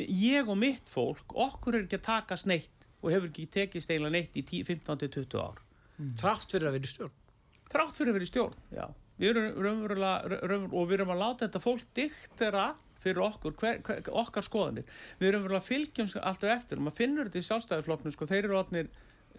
ég 0.10 0.48
og 0.50 0.58
mitt 0.58 0.90
fólk 0.90 1.36
okkur 1.36 1.76
er 1.78 1.84
ekki 1.86 2.00
að 2.00 2.06
taka 2.08 2.38
sneitt 2.40 2.88
og 3.04 3.12
hefur 3.14 3.30
ekki 3.30 3.46
tekist 3.54 3.92
eiginlega 3.92 4.16
neitt 4.18 4.38
í 4.40 4.44
10, 4.48 4.64
15-20 4.72 5.38
ár. 5.44 5.60
Trátt 6.20 6.50
fyrir 6.52 6.68
að 6.72 6.78
vera 6.80 6.88
í 6.88 6.92
stjórn. 6.92 7.14
Þrátt 7.72 7.98
fyrir 8.00 8.12
að 8.12 8.18
vera 8.18 8.26
í 8.26 8.32
stjórn 8.32 8.58
já. 8.76 8.86
við 9.22 9.30
erum 9.38 10.66
og 10.74 10.90
við 10.90 10.98
erum 10.98 11.14
að 11.14 11.22
láta 11.22 11.46
þetta 11.46 11.62
fólk 11.64 11.86
diktera 11.96 12.66
fyrir 13.06 13.22
okkur, 13.22 13.54
hver, 13.62 13.80
hver, 13.86 14.02
okkar 14.18 14.44
skoðanir. 14.48 14.88
Við 15.22 15.28
erum 15.30 15.46
að 15.54 15.68
fylgjum 15.68 16.10
alltaf 16.26 16.50
eftir 16.56 16.80
og 16.82 16.88
maður 16.88 16.98
finnur 16.98 17.28
þetta 17.30 17.44
í 17.44 17.48
sjálfstæðisflokknu 17.52 18.14
sko, 18.16 18.26
þeir 18.32 18.48
eru 18.48 18.58
orðnir 18.64 18.90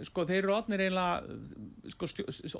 sko 0.04 0.24
þeir 0.28 0.42
eru 0.42 0.52
orðnir 0.52 0.82
eiginlega 0.84 1.92
sko, 1.94 2.08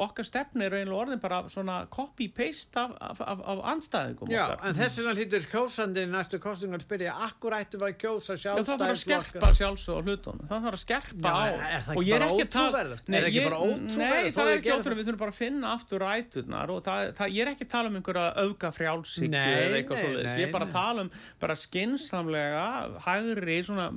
okkar 0.07 0.24
stefni 0.24 0.64
eru 0.64 0.78
eiginlega 0.78 1.01
orðin 1.03 1.20
bara 1.20 1.43
svona 1.53 1.78
copy-paste 1.93 2.80
af, 2.80 2.95
af, 3.03 3.20
af, 3.20 3.43
af 3.53 3.61
anstæðingum 3.74 4.30
Já, 4.32 4.45
okkar. 4.47 4.62
en 4.70 4.78
þess 4.78 5.01
vegna 5.01 5.14
hlýtur 5.18 5.49
kjósandi 5.53 6.05
næstu 6.09 6.41
kostingar 6.41 6.84
spyrja, 6.84 7.16
akkur 7.26 7.57
ættu 7.59 7.80
að 7.82 7.97
kjósa 8.01 8.37
Já, 8.39 8.55
það 8.55 8.70
þarf 8.70 8.84
að 8.87 9.03
sjálfstæðisflokk? 9.03 9.28
skerpa 9.32 9.51
sjálfsög 9.61 9.99
á 9.99 10.01
hlutunum 10.07 10.49
það 10.49 10.64
þarf 10.68 10.78
að 10.78 10.82
skerpa 10.84 11.26
Já, 11.26 11.37
á. 11.37 11.45
er 11.76 11.84
það 11.87 12.01
ekki 12.01 12.14
bara 12.16 12.30
ótrúverðugt? 12.37 13.12
Nei, 13.12 13.18
Er 13.18 13.26
Nei, 13.26 14.30
það 14.32 14.47
er 14.47 14.57
ekki 14.57 14.68
gera 14.68 14.78
ótrúverðugt, 14.78 14.97
við 14.97 15.11
þurfum 15.11 15.22
bara 15.24 15.34
að 15.34 15.41
finna 15.43 15.74
aftur 15.76 16.05
ræturnar 16.07 16.72
og 16.72 16.82
það, 16.87 17.12
það, 17.20 17.37
ég 17.37 17.45
er 17.45 17.53
ekki 17.53 17.66
að 17.66 17.72
tala 17.76 17.93
um 17.93 18.01
einhverja 18.01 18.26
auka 18.47 18.72
frjálsíkju 18.76 19.45
eða 19.45 19.80
eitthvað 19.80 20.03
nei, 20.07 20.34
ég 20.41 20.47
er 20.49 20.55
bara 20.55 20.68
að 20.70 20.76
tala 20.76 21.07
um 21.07 21.12
bara 21.43 21.57
skinsamlega, 21.61 22.66
hægri 23.07 23.61
svona 23.66 23.91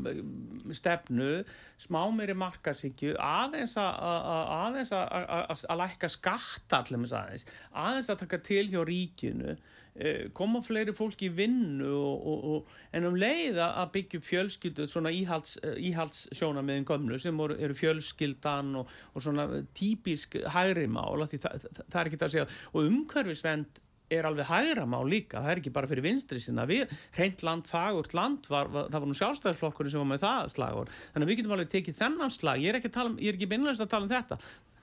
stefnu 0.76 1.32
smá 1.80 2.02
meiri 2.12 2.36
markasíkju 2.38 3.16
aðeins 3.24 3.76
að 3.80 5.76
lækka 5.80 6.10
skatta 6.12 6.84
allir 6.84 7.06
aðeins, 7.08 7.46
aðeins 7.72 8.10
að 8.12 8.24
taka 8.26 8.40
til 8.44 8.66
hjá 8.72 8.82
ríkinu 8.88 9.54
eh, 9.96 10.28
koma 10.36 10.62
fleiri 10.66 10.94
fólki 10.96 11.30
í 11.30 11.36
vinnu 11.38 11.92
og, 11.96 12.26
og, 12.32 12.48
og, 12.54 12.74
en 12.96 13.08
um 13.10 13.18
leið 13.20 13.62
að 13.64 13.94
byggja 13.96 14.20
upp 14.20 14.28
fjölskyldu 14.28 14.88
svona 14.92 15.14
íhalds, 15.16 15.56
íhalds 15.78 16.26
sjónamiðin 16.36 16.88
gömlu 16.90 17.20
sem 17.22 17.44
eru, 17.46 17.78
fjölskyldan 17.78 18.74
og, 18.82 18.92
og 19.14 19.24
svona 19.24 19.48
típisk 19.78 20.42
hægri 20.52 20.90
mál 20.92 21.24
af 21.24 21.32
því 21.32 21.44
það, 21.46 21.70
það 21.86 22.02
er 22.02 22.12
ekki 22.12 22.20
það 22.20 22.30
að 22.30 22.36
segja. 22.36 22.50
Og 22.74 22.92
umhverfisvend 22.92 23.82
er 24.14 24.28
alveg 24.30 24.50
hægra 24.50 24.86
mál 24.90 25.04
líka, 25.10 25.44
það 25.44 25.52
er 25.54 25.62
ekki 25.62 25.74
bara 25.76 25.90
fyrir 25.90 26.06
vinstri 26.06 26.42
sinna, 26.44 26.66
við, 26.70 26.92
hreint 27.18 27.44
land, 27.46 27.68
fagurt 27.70 28.16
land 28.18 28.50
var, 28.50 28.72
var, 28.74 28.90
það 28.90 29.04
var 29.04 29.12
nú 29.12 29.18
sjálfstæðisflokkurinn 29.20 29.94
sem 29.94 30.04
var 30.04 30.10
með 30.10 30.24
það 30.26 30.52
slagur, 30.56 30.92
þannig 31.14 31.28
að 31.28 31.32
við 31.32 31.40
getum 31.42 31.56
alveg 31.58 31.72
tekið 31.76 32.00
þennan 32.02 32.34
slag, 32.34 32.64
ég 32.64 32.74
er 32.74 32.80
ekki, 32.80 32.94
að 32.96 33.12
um, 33.12 33.18
ekki 33.34 33.50
beinlega 33.54 33.86
að 33.86 33.94
tala 33.94 34.08
um 34.08 34.14
þetta, 34.14 34.40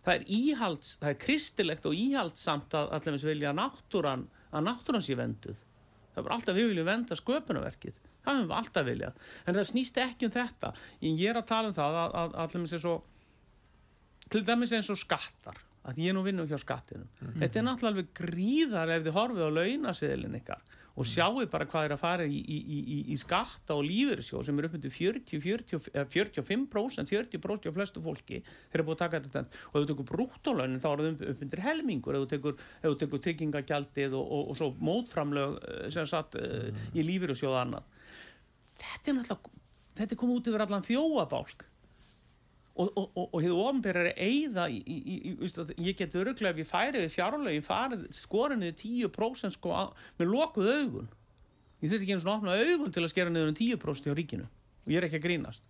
það 0.06 0.14
er 0.14 0.26
íhalds 0.38 0.96
það 1.02 1.12
er 1.12 1.20
kristilegt 1.26 1.88
og 1.90 1.98
íhaldsamt 1.98 2.78
að 2.78 2.92
allir 3.00 3.30
vilja 3.32 3.50
að 3.50 3.60
náttúran 3.64 4.26
að 4.54 4.68
náttúran 4.68 5.02
sé 5.02 5.18
venduð 5.18 5.64
það 6.16 6.24
er 6.30 6.34
alltaf 6.36 6.56
við 6.56 6.70
viljum 6.70 6.88
venda 6.88 7.18
sköpunarverkið. 7.18 7.96
Það 8.24 8.38
höfum 8.38 8.48
við 8.48 8.56
alltaf 8.58 8.86
viljað. 8.86 9.18
En 9.44 9.56
það 9.56 9.68
snýst 9.70 9.98
ekki 10.02 10.26
um 10.26 10.34
þetta. 10.34 10.72
En 11.02 11.18
ég 11.20 11.30
er 11.30 11.38
að 11.38 11.48
tala 11.50 11.70
um 11.70 11.76
það 11.76 11.98
að, 12.02 12.36
að 12.42 12.56
svo 12.80 12.94
til 14.32 14.42
dæmis 14.46 14.72
eins 14.74 14.88
og 14.90 14.98
skattar 14.98 15.60
að 15.86 16.00
ég 16.02 16.14
nú 16.16 16.22
vinnum 16.26 16.48
hjá 16.50 16.58
skattinum. 16.58 17.06
Þetta 17.38 17.60
er 17.60 17.64
náttúrulega 17.68 18.10
gríðar 18.18 18.90
ef 18.96 19.04
þið 19.06 19.16
horfið 19.20 19.46
á 19.46 19.50
launaseðilin 19.60 20.40
ykkar 20.40 20.64
og 20.96 21.04
sjáu 21.04 21.42
bara 21.52 21.66
hvað 21.68 21.84
er 21.84 21.92
að 21.92 22.00
fara 22.00 22.24
í, 22.24 22.38
í, 22.40 22.56
í, 22.56 22.76
í- 22.96 23.02
í 23.12 23.16
skatta 23.20 23.74
og 23.76 23.82
lífeyrissjóð 23.84 24.46
sem 24.48 24.58
er 24.62 24.64
upp 24.70 24.76
undir 24.78 24.92
40, 24.94 25.40
40, 25.44 25.80
eh, 25.92 26.06
45% 26.08 27.10
40% 27.12 27.68
af 27.68 27.74
flestu 27.76 28.00
fólki 28.00 28.38
þeir 28.40 28.78
eru 28.80 28.86
búið 28.88 28.96
að 28.96 29.02
taka 29.02 29.20
þetta 29.26 29.42
og 29.44 29.76
ef 29.76 29.82
þú 29.82 29.90
tekur 29.90 30.08
brúttólaunin 30.08 30.80
þá 30.80 30.88
er 30.94 31.02
það 31.02 31.10
upp, 31.28 31.42
undir 31.44 31.62
helmingur. 31.66 32.16
Ef 32.16 32.24
þú 32.24 32.30
tekur, 32.32 32.56
tekur 33.04 33.22
tryggingagjaldið 33.28 34.16
og, 34.16 34.24
og, 34.38 34.48
og 34.54 34.56
svo 34.62 34.70
mótframlög 34.88 35.58
eh, 35.68 35.84
sem 35.92 36.08
satt 36.08 36.38
uh, 36.40 36.72
í 36.96 37.04
lífeyrissjóð 37.04 37.52
og 37.52 37.60
annað. 37.60 37.92
Þetta 38.80 39.12
er 39.12 39.18
náttúrulega 39.20 39.54
þetta 39.96 40.12
er 40.12 40.18
komið 40.20 40.40
út 40.40 40.48
yfir 40.50 40.64
allan 40.66 40.84
þjóabálk 40.88 41.62
og, 42.76 42.90
og, 43.00 43.06
og, 43.16 43.28
og 43.34 43.42
hefur 43.44 43.60
ofnbæri 43.70 44.02
að 44.10 44.22
eyða 44.26 44.66
í, 44.72 44.80
í, 44.84 44.96
í, 45.16 45.34
að 45.48 45.70
ég 45.80 45.96
get 45.98 46.16
öruglega 46.20 46.52
ef 46.54 46.60
ég 46.64 46.68
færi 46.70 47.04
við 47.06 47.14
fjárlögin 47.16 47.64
farið 47.66 48.02
skorinu 48.16 48.72
10% 48.76 49.56
sko, 49.56 49.72
á- 49.72 49.94
með 50.20 50.32
lokuð 50.34 50.72
augun 50.74 51.08
ég 51.82 51.88
þurfti 51.92 52.02
ekki 52.06 52.16
einu 52.18 52.24
svona 52.26 52.40
opna 52.40 52.58
augun 52.60 52.92
til 52.92 53.04
að 53.06 53.12
skera 53.14 53.32
niður 53.32 53.54
um 53.54 53.56
10% 53.62 54.10
hjá 54.10 54.18
ríkinu 54.20 54.46
og 54.50 54.92
ég 54.92 55.00
er 55.02 55.08
ekki 55.08 55.20
að 55.22 55.26
grínast 55.30 55.64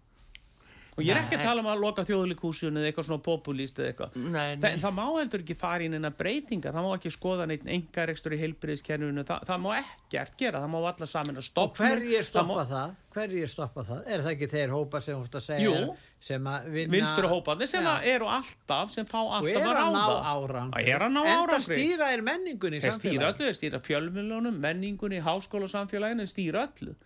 og 0.96 1.02
ég 1.04 1.10
er 1.12 1.18
ekki 1.20 1.36
að 1.36 1.42
Nei. 1.42 1.44
tala 1.44 1.60
um 1.60 1.66
að 1.68 1.80
loka 1.82 2.02
þjóðlikúsun 2.08 2.78
eða 2.80 2.86
eitthvað 2.88 3.04
svona 3.10 3.20
populist 3.26 3.76
eða 3.82 3.88
eitthvað 3.90 4.14
Nei, 4.16 4.30
Þa, 4.56 4.62
nei. 4.62 4.70
en 4.70 4.80
það 4.80 4.94
má 4.96 5.02
heldur 5.18 5.42
ekki 5.44 5.56
fara 5.60 5.84
í 5.84 5.90
neina 5.92 6.10
breytinga 6.16 6.72
það 6.72 6.86
má 6.86 6.92
ekki 6.96 7.12
skoða 7.12 7.46
neitt 7.50 7.66
engarekstur 7.68 8.32
í 8.32 8.38
heilbriðiskerfinu 8.40 9.24
það, 9.28 9.42
það 9.50 9.60
má 9.66 9.68
ekkert 9.82 10.38
gera, 10.40 10.62
það 10.64 10.72
má 10.72 10.78
alla 10.80 11.08
saman 11.10 11.36
að 11.36 11.42
Og 11.42 11.48
stoppa 11.50 11.82
hverjir 11.90 12.24
stoppa 12.30 12.64
það? 12.70 12.94
Hverjir 13.18 13.52
stoppa 13.52 13.84
það? 13.90 14.00
Er 14.08 14.24
það 14.24 14.32
ekki 14.38 14.48
þeir 14.54 14.72
hópa 14.78 15.02
sem 15.04 15.20
ert 15.20 15.36
að 15.36 15.44
segja 15.50 15.68
Jú. 15.68 15.92
Sem 16.22 16.46
að 16.48 16.68
vinna 16.72 16.94
vinstur 16.96 17.28
hópaði 17.30 17.68
sem 17.70 17.86
að 17.86 18.08
eru 18.14 18.28
alltaf 18.32 18.92
sem 18.94 19.06
fá 19.08 19.18
og 19.20 19.34
alltaf 19.38 19.60
að 19.60 19.68
að 19.68 19.76
ráða. 19.76 20.64
Og 20.66 20.80
er 20.80 21.04
að 21.04 21.12
ná 21.12 21.20
árangri. 21.22 21.62
stýra 21.68 22.10
er 22.14 22.24
menningunni 22.24 22.80
í 22.80 22.82
þeir 22.82 23.56
stýra 23.58 23.80
fjölmjölunum 23.84 24.58
menningunni, 24.62 25.20
háskóla 25.22 25.68
samfélaginu, 25.70 26.26
þeir 26.26 26.32
stýra 26.32 26.66
öllu. 26.66 26.96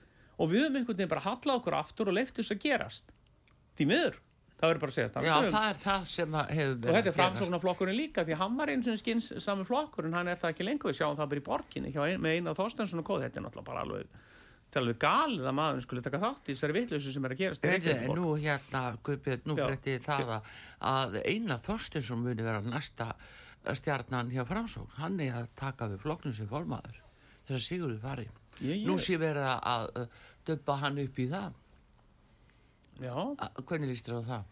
Og 0.40 0.52
við 0.52 0.64
höfum 0.64 0.80
einhvern 0.80 0.96
veginn 0.96 1.12
bara 1.12 1.26
hallað 1.26 1.60
okkur 1.60 1.78
aftur 1.82 2.12
og 2.12 2.16
leift 2.16 2.38
þess 2.38 2.54
að 2.54 2.62
gerast. 2.62 3.12
Því 3.76 3.88
miður, 3.90 4.16
það 4.60 4.70
verður 4.70 4.82
bara 4.84 4.92
að 4.92 4.96
segja 4.96 5.24
Já, 5.26 5.34
það 5.50 5.68
er 5.68 5.78
það 5.82 6.08
sem 6.14 6.34
að 6.40 6.50
hefur 6.56 6.74
og 6.80 6.96
þetta 6.96 7.10
er 7.10 7.16
framsóknarflokkurinn 7.18 7.96
líka 7.98 8.24
því 8.28 8.40
hann 8.40 8.58
var 8.60 8.72
eins 8.72 8.88
og 8.88 8.98
skins 9.00 9.30
saman 9.40 9.68
flokkur 9.68 10.08
en 10.08 10.16
hann 10.16 10.28
er 10.32 10.40
það 10.40 10.54
ekki 10.54 10.66
lengur, 10.68 10.92
við 10.92 11.00
sjáum 11.00 11.16
það 11.18 11.30
bara 11.32 11.42
í 11.42 11.46
borginni 11.50 11.92
með 12.20 12.36
eina 12.36 12.56
Þorstensson 12.56 13.02
og 13.02 13.08
kóð, 13.08 13.24
þetta 13.26 13.40
er 13.40 13.46
náttúrulega 13.46 13.70
bara 13.70 13.84
alveg 13.86 14.28
þetta 14.70 14.78
er 14.78 14.84
alveg 14.84 14.98
galið 15.02 15.46
að 15.50 15.54
maður 15.58 15.80
skulle 15.82 16.02
taka 16.06 16.20
þátt 16.22 16.48
í 16.48 16.54
þessari 16.54 16.76
vitleysu 16.76 17.12
sem 17.12 17.24
er 17.26 17.32
að 17.34 17.40
gerast 17.40 17.64
Reykjavík 17.66 18.12
nú 18.14 18.28
hérna, 18.38 18.82
Guðbjörn, 19.02 19.42
nú 19.50 19.56
frétti 19.58 19.96
það 20.04 20.30
að, 20.36 20.50
að 20.92 21.16
eina 21.26 21.56
Þorstinsson 21.58 22.22
muni 22.22 22.46
vera 22.46 22.60
næsta 22.62 23.08
stjarnan 23.76 24.30
hjá 24.30 24.44
Framsókn, 24.48 24.94
hann 25.00 25.18
er 25.20 25.34
að 25.42 25.48
taka 25.58 25.88
við 25.90 25.98
flokknum 26.04 26.36
sem 26.38 26.46
formaður 26.48 27.00
þess 27.48 27.56
að 27.58 27.64
Sigurður 27.66 27.98
fari. 28.04 28.28
Ég- 28.60 28.78
ég- 28.78 28.86
Nú 28.86 28.94
sé 29.00 29.18
verið 29.18 29.48
að, 29.58 29.90
uh, 29.96 30.06
döpa 30.46 30.76
hann 30.84 30.98
upp 31.02 31.18
í 31.18 31.26
það. 31.28 31.52
já, 33.00 33.14
hvernig 33.66 33.88
líst 33.90 34.06
þér 34.06 34.20
á 34.20 34.24
það? 34.30 34.44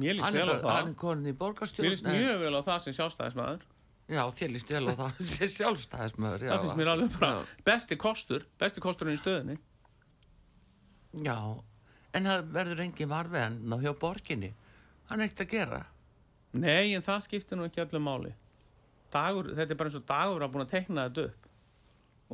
mér 0.00 0.14
líst 0.16 0.32
vel 0.32 0.48
á 0.48 0.56
bara, 0.64 0.74
hann 0.74 0.86
það 0.86 0.88
er 0.90 0.94
konin 0.96 1.26
í 1.26 1.32
mér 1.32 1.38
borgarstjórn. 1.38 1.90
líst 1.92 2.04
mjög 2.08 2.38
vel 2.40 2.54
á 2.56 2.62
það 2.64 2.78
sem 2.80 2.94
sjálfstæðismæður 2.98 3.60
Já, 4.04 4.20
þér 4.36 4.50
líst 4.52 4.68
vel 4.74 4.84
á 4.90 4.94
það 4.98 5.20
sem 5.34 5.48
sjálfstæðismöður. 5.54 6.42
það 6.50 6.64
finnst 6.64 6.76
mér 6.80 6.90
alveg 6.92 7.14
bara 7.18 7.30
Já. 7.38 7.52
besti 7.64 7.96
kostur 7.96 8.44
besti 8.60 8.82
kosturinn 8.84 9.16
í 9.16 9.20
stöðinni 9.22 9.56
Já, 11.24 11.38
en 12.18 12.26
það 12.28 12.48
verður 12.56 12.80
engin 12.84 13.10
varveðan 13.10 13.80
hjá 13.84 13.92
borginni. 14.02 14.48
Hann 15.08 15.20
er 15.22 15.28
ekkert 15.28 15.44
að 15.44 15.52
gera. 15.54 15.82
nei, 16.54 16.94
en 16.96 17.02
það 17.06 17.20
skiptir 17.28 17.58
nú 17.58 17.64
ekki 17.68 17.82
öllu 17.84 18.00
máli 18.02 18.32
dagur, 19.14 19.52
þetta 19.54 19.70
er 19.74 19.78
bara 19.78 19.90
eins 19.92 19.98
og 20.00 20.06
dagur 20.08 20.42
að 20.42 20.52
búin 20.54 20.64
að 20.66 20.72
tekna 20.74 21.04
þetta 21.08 21.24
upp 21.30 21.43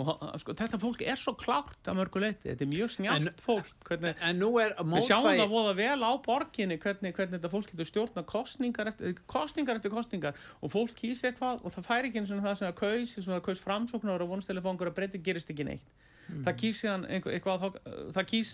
og 0.00 0.40
sko, 0.42 0.54
þetta 0.58 0.78
fólk 0.80 1.02
er 1.04 1.18
svo 1.20 1.34
klárt 1.38 1.88
að 1.90 1.98
mörgu 2.00 2.22
leiti 2.22 2.48
þetta 2.48 2.64
er 2.66 2.70
mjög 2.70 2.92
snjált 2.96 3.28
En- 3.30 3.40
fólk. 3.44 3.70
Hvernig, 3.88 4.14
en 4.28 4.38
nú 4.40 4.50
er 4.62 4.74
við 4.80 5.06
sjáum 5.06 5.28
það 5.28 5.52
voða 5.52 5.74
vel 5.78 6.00
á 6.06 6.12
borginni 6.24 6.78
hvernig, 6.82 7.14
hvernig 7.16 7.36
þetta 7.38 7.52
fólk 7.52 7.70
getur 7.72 7.90
stjórna 7.90 8.24
kostningar 8.26 8.90
eftir 8.92 9.16
kostningar, 9.30 9.76
eftir 9.80 9.94
kostningar 9.94 10.34
og 10.60 10.72
fólk 10.72 10.94
kýs 10.98 11.24
eitthvað 11.28 11.64
og 11.64 11.74
það 11.76 11.88
fær 11.90 12.10
ekki 12.10 12.22
eins 12.22 12.30
og 12.34 12.44
það 12.44 12.58
sem 12.60 12.70
að 12.72 12.78
kaus 12.82 13.16
sem 13.18 13.34
að 13.34 13.42
kaus 13.48 13.64
framsóknar 13.64 14.24
og 14.24 14.32
vonstæli 14.34 14.62
fangur 14.64 14.90
að 14.92 14.98
breyti 15.00 15.22
gerist 15.22 15.50
ekki 15.50 15.64
neitt. 15.68 15.90
Það 16.30 16.54
kýs 16.62 16.80
síðan 16.84 17.08
einhver, 17.10 17.34
eitthvað 17.34 17.64
þá, 17.64 17.68
það 18.14 18.28
kýs 18.30 18.52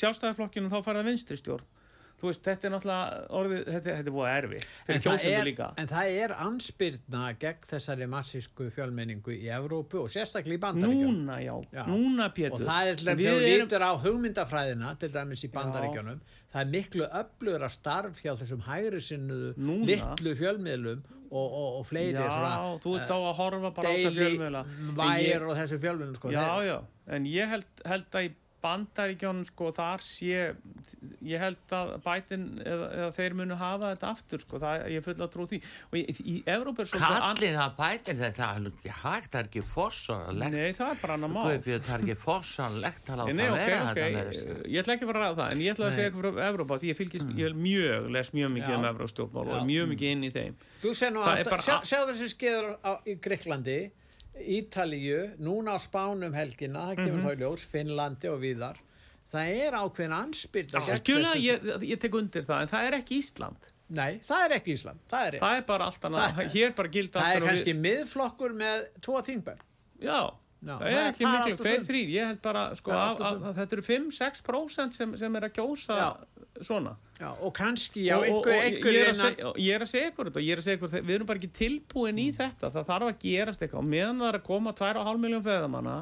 sjálfstæðarflokkinu 0.00 0.68
þá 0.72 0.78
fær 0.84 0.98
það 1.00 1.08
vinstri 1.08 1.38
stjórn 1.40 1.64
þú 2.24 2.30
veist, 2.30 2.42
þetta 2.48 2.68
er 2.68 2.72
náttúrulega 2.72 3.24
orðið, 3.38 3.58
þetta, 3.68 3.94
þetta 3.98 4.10
er 4.10 4.14
búið 4.16 4.30
erfi 4.34 4.60
fyrir 4.88 5.34
er, 5.38 5.44
líka 5.50 5.66
en 5.82 5.90
það 5.90 6.12
er 6.24 6.34
anspyrna 6.46 7.22
gegn 7.44 7.66
þessari 7.68 8.06
massísku 8.14 8.68
fjölmenningu 8.74 9.34
í 9.36 9.50
Evrópu 9.58 10.00
og 10.04 10.08
sérstaklega 10.14 10.56
í 10.56 10.62
Bandaríkjunum. 10.62 11.18
núna, 11.20 11.36
já, 11.44 11.54
Já. 11.76 11.82
núna 11.90 12.30
Pétur 12.34 12.56
Og 12.56 12.64
það 12.64 12.92
er 12.92 13.02
að 13.04 13.20
þú 13.20 13.34
erum- 13.34 13.68
lítur 13.68 13.84
á 13.84 13.92
hugmyndafræðina, 14.06 14.94
til 14.98 15.10
dæmis 15.14 15.44
í 15.44 15.50
Bandaríkjunum, 15.52 16.20
það 16.54 16.60
er 16.64 16.70
miklu 16.72 17.08
öflugra 17.20 17.68
starf 17.70 18.22
hjá 18.24 18.32
þessum 18.40 18.62
hægri 18.64 19.00
sinnuðu 19.04 19.52
litlu 19.84 20.34
fjölmiðlum 20.38 21.02
og, 21.34 21.46
og, 21.50 21.68
og 21.80 21.86
fleiri 21.88 22.14
já, 22.14 22.28
svona 22.30 22.78
þú 22.84 22.92
ert 23.00 23.10
á 23.10 23.18
að 23.18 23.32
horfa 23.40 23.70
bara 23.74 23.88
á 23.88 23.92
daily 23.92 24.14
fjölmiðla 24.20 24.64
vægir 24.94 25.28
ég- 25.34 25.48
og 25.50 25.56
þessu 25.58 25.78
fjölmiðlum 25.82 26.16
sko. 26.16 26.30
já, 26.30 26.46
já, 26.68 26.76
en 27.16 27.24
ég 27.26 27.48
held, 27.50 27.66
held 27.84 28.06
að 28.14 28.28
í 28.28 28.32
bandaríkjónum 28.64 29.44
sko 29.48 29.70
þar 29.76 30.02
sé 30.04 30.54
ég 31.24 31.40
held 31.40 31.72
að 31.76 31.90
bætin 32.04 32.44
eða, 32.64 32.86
eða 32.98 33.08
þeir 33.16 33.34
munu 33.38 33.56
hafa 33.60 33.90
þetta 33.94 34.10
aftur 34.14 34.42
sko 34.44 34.60
það, 34.62 34.84
ég 34.94 35.04
full 35.04 35.14
að 35.24 35.30
trú 35.34 35.46
því. 35.50 35.58
Og 35.90 35.96
í, 36.00 36.02
í 36.24 36.34
Evróp 36.54 36.80
er 36.84 36.88
svolítið 36.90 37.20
Kallin 37.24 37.58
að 37.64 37.74
bæti 37.78 38.16
þetta 38.18 38.48
er 38.58 38.68
ekki 38.70 38.94
hægt, 39.02 39.30
það 39.32 39.40
er 39.42 39.48
ekki 39.50 39.64
fossanlegt 39.70 40.56
Nei, 40.56 40.72
það 40.76 40.92
er 40.94 41.00
bara 41.04 41.16
annar 41.18 41.32
mál. 41.34 41.42
Guðbjörn, 41.48 41.84
það 41.88 41.96
er 41.98 42.04
ekki 42.06 42.18
fossanlegt 42.24 43.10
að 43.14 43.18
láta 43.22 43.36
Nei, 43.38 43.46
ok, 43.48 43.58
vera 43.60 43.80
ok, 43.84 44.00
þetta 44.00 44.68
ég 44.74 44.84
ætla 44.84 44.96
ekki 44.98 45.08
að 45.08 45.12
fara 45.14 45.28
að 45.30 45.38
það 45.42 45.54
en 45.56 45.64
ég 45.64 45.74
ætla 45.74 45.88
að 45.90 45.96
segja 45.98 46.10
eitthvað 46.10 46.38
frá 46.38 46.46
Evrópa 46.48 46.80
því 46.82 46.92
ég 46.92 47.00
fylgist, 47.00 47.34
ég 47.40 47.50
er 47.50 47.58
mjög, 47.64 48.08
les 48.18 48.32
mjög 48.36 48.54
mikið 48.58 48.72
Já. 48.74 48.78
um 48.80 48.88
Evróstjórnmál 48.92 49.44
og 49.48 49.56
er 49.60 49.68
mjög 49.68 49.90
mikið 49.94 50.14
inn 50.14 50.24
í 50.24 50.32
þeim. 50.34 50.56
Þú 50.84 50.94
sé 50.98 51.10
nú 51.14 51.24
Það 51.24 51.34
er 51.34 51.42
ástæð, 51.44 51.52
bara 51.54 51.66
sjá, 51.68 51.74
a- 51.76 51.88
sjá 51.90 51.98
þessi 52.10 52.28
skeður 52.34 52.70
á, 52.84 52.92
í 53.08 53.16
Greiklandi, 53.24 53.78
Ítalíu, 54.40 55.36
núna 55.38 55.76
á 55.76 55.78
Spánum 55.78 56.34
helgina, 56.34 56.88
það 56.90 56.96
Mhm. 56.96 57.06
kemur 57.06 57.22
þá 57.22 57.30
í 57.34 57.38
ljós, 57.40 57.64
Finnlandi 57.70 58.28
og 58.28 58.40
víðar. 58.40 58.76
Það 59.32 59.48
er 59.66 59.72
ákveðin 59.72 60.12
anspyrna 60.14 60.80
gegn 60.84 60.98
Algjörlega, 60.98 61.40
ég, 61.40 61.82
ég 61.88 61.98
tek 62.00 62.12
undir 62.14 62.42
það 62.44 62.60
en 62.62 62.68
það 62.68 62.86
er 62.86 62.92
ekki 63.00 63.18
Ísland 63.22 63.56
Nei, 63.88 64.18
það 64.18 64.44
er 64.44 64.50
ekki 64.58 64.72
Ísland, 64.74 64.98
það 65.08 65.26
er, 65.26 65.38
það 65.40 65.56
er 65.56 65.62
bara 65.62 65.84
allt 65.84 66.00
annað, 66.00 66.34
Það- 66.34 66.50
hér 66.52 66.74
bara 66.74 66.88
það 66.88 66.96
er 66.96 67.20
allt 67.24 67.42
annað 67.42 67.48
kannski 67.48 67.74
miðflokkur 67.80 68.52
með 68.54 68.86
tvo 69.00 69.20
þingbenn. 69.22 69.58
Já, 70.00 70.34
Já, 70.64 70.74
það 70.80 70.86
er 70.90 71.02
ekki 71.10 71.26
miklu, 71.28 71.56
tveir, 71.60 71.82
þrýr, 71.84 72.12
ég 72.14 72.30
held 72.30 72.40
bara, 72.44 72.62
sko, 72.78 72.92
að, 72.96 73.20
að, 73.28 73.42
að 73.50 73.58
þetta 73.58 73.76
eru 73.76 73.84
5-6% 73.88 74.96
sem, 74.98 75.12
sem 75.20 75.36
er 75.38 75.46
að 75.48 75.52
kjósa 75.58 75.98
Já. 75.98 76.08
svona. 76.70 76.94
Já, 77.18 77.28
og 77.34 77.52
kannski, 77.54 78.06
já, 78.08 78.16
einhver, 78.16 78.40
og 78.40 78.64
einhver 78.64 78.96
ég, 78.96 79.02
er 79.02 79.12
að 79.12 79.20
segja, 79.20 79.50
og 79.50 79.60
ég 79.60 79.76
er 79.76 79.84
að 79.84 79.92
segja 79.92 80.10
ykkur 80.10 80.30
þetta, 80.30 80.40
og 80.40 80.48
ég 80.48 80.56
er 80.56 80.62
að 80.62 80.66
segja 80.68 80.80
ykkur, 80.80 80.94
við 80.96 81.14
erum 81.18 81.28
bara 81.28 81.42
ekki 81.42 81.52
tilbúin 81.60 82.22
í 82.22 82.26
þetta, 82.34 82.72
það 82.74 82.88
þarf 82.90 83.10
að 83.10 83.20
gerast 83.26 83.66
eitthvað, 83.66 83.92
meðan 83.92 84.24
það 84.24 84.30
er 84.32 84.40
að 84.40 84.48
koma 84.48 84.74
2,5 84.80 85.22
miljón 85.26 85.44
feðamanna, 85.44 85.98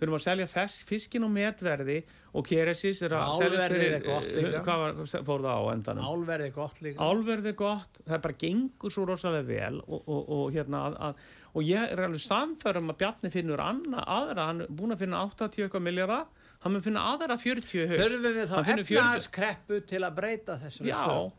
við 0.00 0.06
erum 0.06 0.16
að 0.16 0.24
selja 0.24 0.66
fiskin 0.88 1.26
og 1.26 1.32
metverði 1.34 1.98
og 2.30 2.46
keresis 2.46 3.02
er 3.04 3.14
að 3.18 3.34
selja 3.40 3.66
líka. 3.68 4.62
hvað 4.64 4.82
var, 4.84 5.00
fór 5.26 5.44
það 5.44 5.50
á 5.50 5.62
endanum? 5.74 6.06
álverði 6.08 6.50
gott 6.54 6.80
líka. 6.84 7.04
álverði 7.04 7.52
er 7.52 7.58
gott, 7.58 8.00
það 8.06 8.22
bara 8.26 8.38
gengur 8.44 8.94
svo 8.94 9.06
rosalega 9.08 9.48
vel 9.48 9.80
og, 9.82 10.00
og, 10.00 10.30
og 10.36 10.54
hérna 10.54 10.84
að, 10.86 10.98
að, 11.08 11.24
og 11.54 11.66
ég 11.66 11.90
er 11.92 12.02
alveg 12.06 12.22
samfærum 12.22 12.92
að 12.92 12.98
Bjarni 13.02 13.30
finnur 13.34 13.60
anna, 13.64 14.04
aðra, 14.06 14.46
hann 14.50 14.60
er 14.66 14.70
búin 14.70 14.94
að 14.94 15.02
finna 15.04 15.24
80 15.26 15.64
eitthvað 15.66 15.84
miljardar, 15.88 16.26
hann 16.62 16.74
mun 16.76 16.84
finna 16.84 17.02
aðra 17.14 17.36
40 17.40 17.74
í 17.74 17.86
haust. 17.90 18.00
Þurfum 18.02 18.26
við 18.26 18.40
þá 18.50 18.54
Hann 18.56 18.68
finnur 18.70 18.86
40 18.88 19.00
efnaðskreppu 19.00 19.80
til 19.90 20.02
að 20.06 20.16
breyta 20.20 20.56
þessari 20.60 20.90
Já, 20.92 20.98
stöð? 21.00 21.30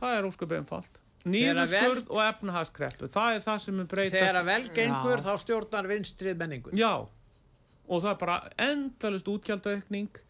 það 0.00 0.16
er 0.18 0.28
ósköp 0.30 0.54
einfalt 0.58 1.02
Þegar 1.26 1.56
nýðurskurð 1.58 2.10
og 2.14 2.20
efnahagskreppu 2.22 3.08
það 3.10 3.36
er 3.36 3.44
það 3.46 3.62
sem 3.64 3.80
er 3.82 3.86
breytast 3.90 4.14
Þegar 4.16 4.36
að 4.40 4.48
vel 4.50 4.66
gengur 4.76 5.16
Já. 5.18 5.24
þá 5.26 5.32
stjórnar 5.42 5.88
vinstrið 5.90 6.36
menningun. 6.42 6.76
Já, 6.78 6.92
og 7.86 8.02
það 8.04 8.10
er 8.12 8.20
bara 8.20 8.36
endalist 8.68 9.30
útgjaldaaukning 9.32 10.20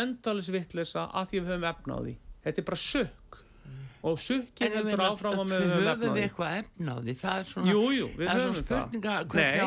endalist 0.00 0.50
vittlisa 0.54 1.06
að 1.10 1.30
því 1.32 1.40
við 1.44 1.52
höfum 1.54 1.68
efna 1.70 1.98
á 1.98 2.00
því 2.02 2.14
þetta 2.46 2.62
er 2.62 2.66
bara 2.70 2.80
sökk 2.82 3.19
og 4.02 4.18
ég 4.64 4.72
heldur 4.76 5.00
áfram 5.04 5.34
að 5.42 5.46
við 5.50 5.60
höfum 5.84 6.14
eitthvað 6.20 6.50
því 7.04 7.14
það 7.20 7.34
er 7.40 7.44
svona 7.50 7.66
Jú, 7.70 7.80
jú, 7.92 8.06
það 8.16 8.30
er 8.30 8.38
svona 8.40 8.54
það. 8.54 8.60
spurninga 8.60 9.14
Nei, 9.34 9.58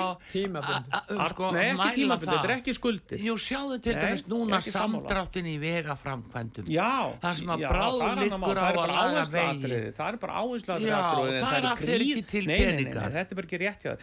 a- 0.93 1.03
Art, 1.23 1.31
sko, 1.34 1.45
nei, 1.53 1.67
ekki 1.73 1.79
það. 2.23 2.29
þetta 2.34 2.47
er 2.49 2.53
ekki 2.57 2.73
skuldir 2.77 3.17
Jú, 3.27 3.34
sjáðu 3.43 3.75
til 3.86 3.93
dæmis 3.99 4.23
núna 4.34 4.57
samdráttin 4.65 5.47
í 5.53 5.55
vegaframkvæmdum. 5.61 6.65
Já, 6.73 6.93
Það 7.21 7.34
sem 7.39 7.49
að 7.53 7.57
já, 7.63 7.67
bráð 7.69 7.93
það 7.93 7.99
annað 8.09 8.23
liggur 8.23 8.57
á 8.57 8.59
Það 8.63 8.73
að 8.73 8.77
laga 8.93 9.03
áhersluatriði, 9.03 9.89
Það 9.93 10.07
er 10.13 10.17
bara 10.23 10.34
áhersluatriði 10.43 10.89
Já, 10.89 10.97
aftur 11.03 11.13
á 11.13 11.15
því, 11.23 11.29
en 11.34 11.38
það 11.43 11.53
er 11.53 11.57
eru 11.63 11.69
aftur 11.73 11.93
ekki 11.93 12.23
til 12.34 12.43
peningar. 12.49 13.09
Þetta 13.13 13.29
er 13.29 13.36
bara 13.41 13.47
ekki 13.47 13.59
rétt 13.63 13.81
hjá 13.84 13.91
At- 13.93 14.01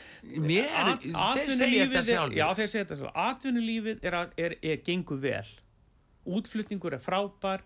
þeir 2.60 2.68
segja 2.70 2.84
þetta 2.84 2.96
sjálf 3.00 3.14
Atvinnulífið 3.26 3.98
er, 4.06 4.12
að- 4.20 4.32
gengur 4.86 5.18
vel. 5.20 5.48
Útflutningur 6.26 6.92
er 6.94 6.98
frábær 7.02 7.60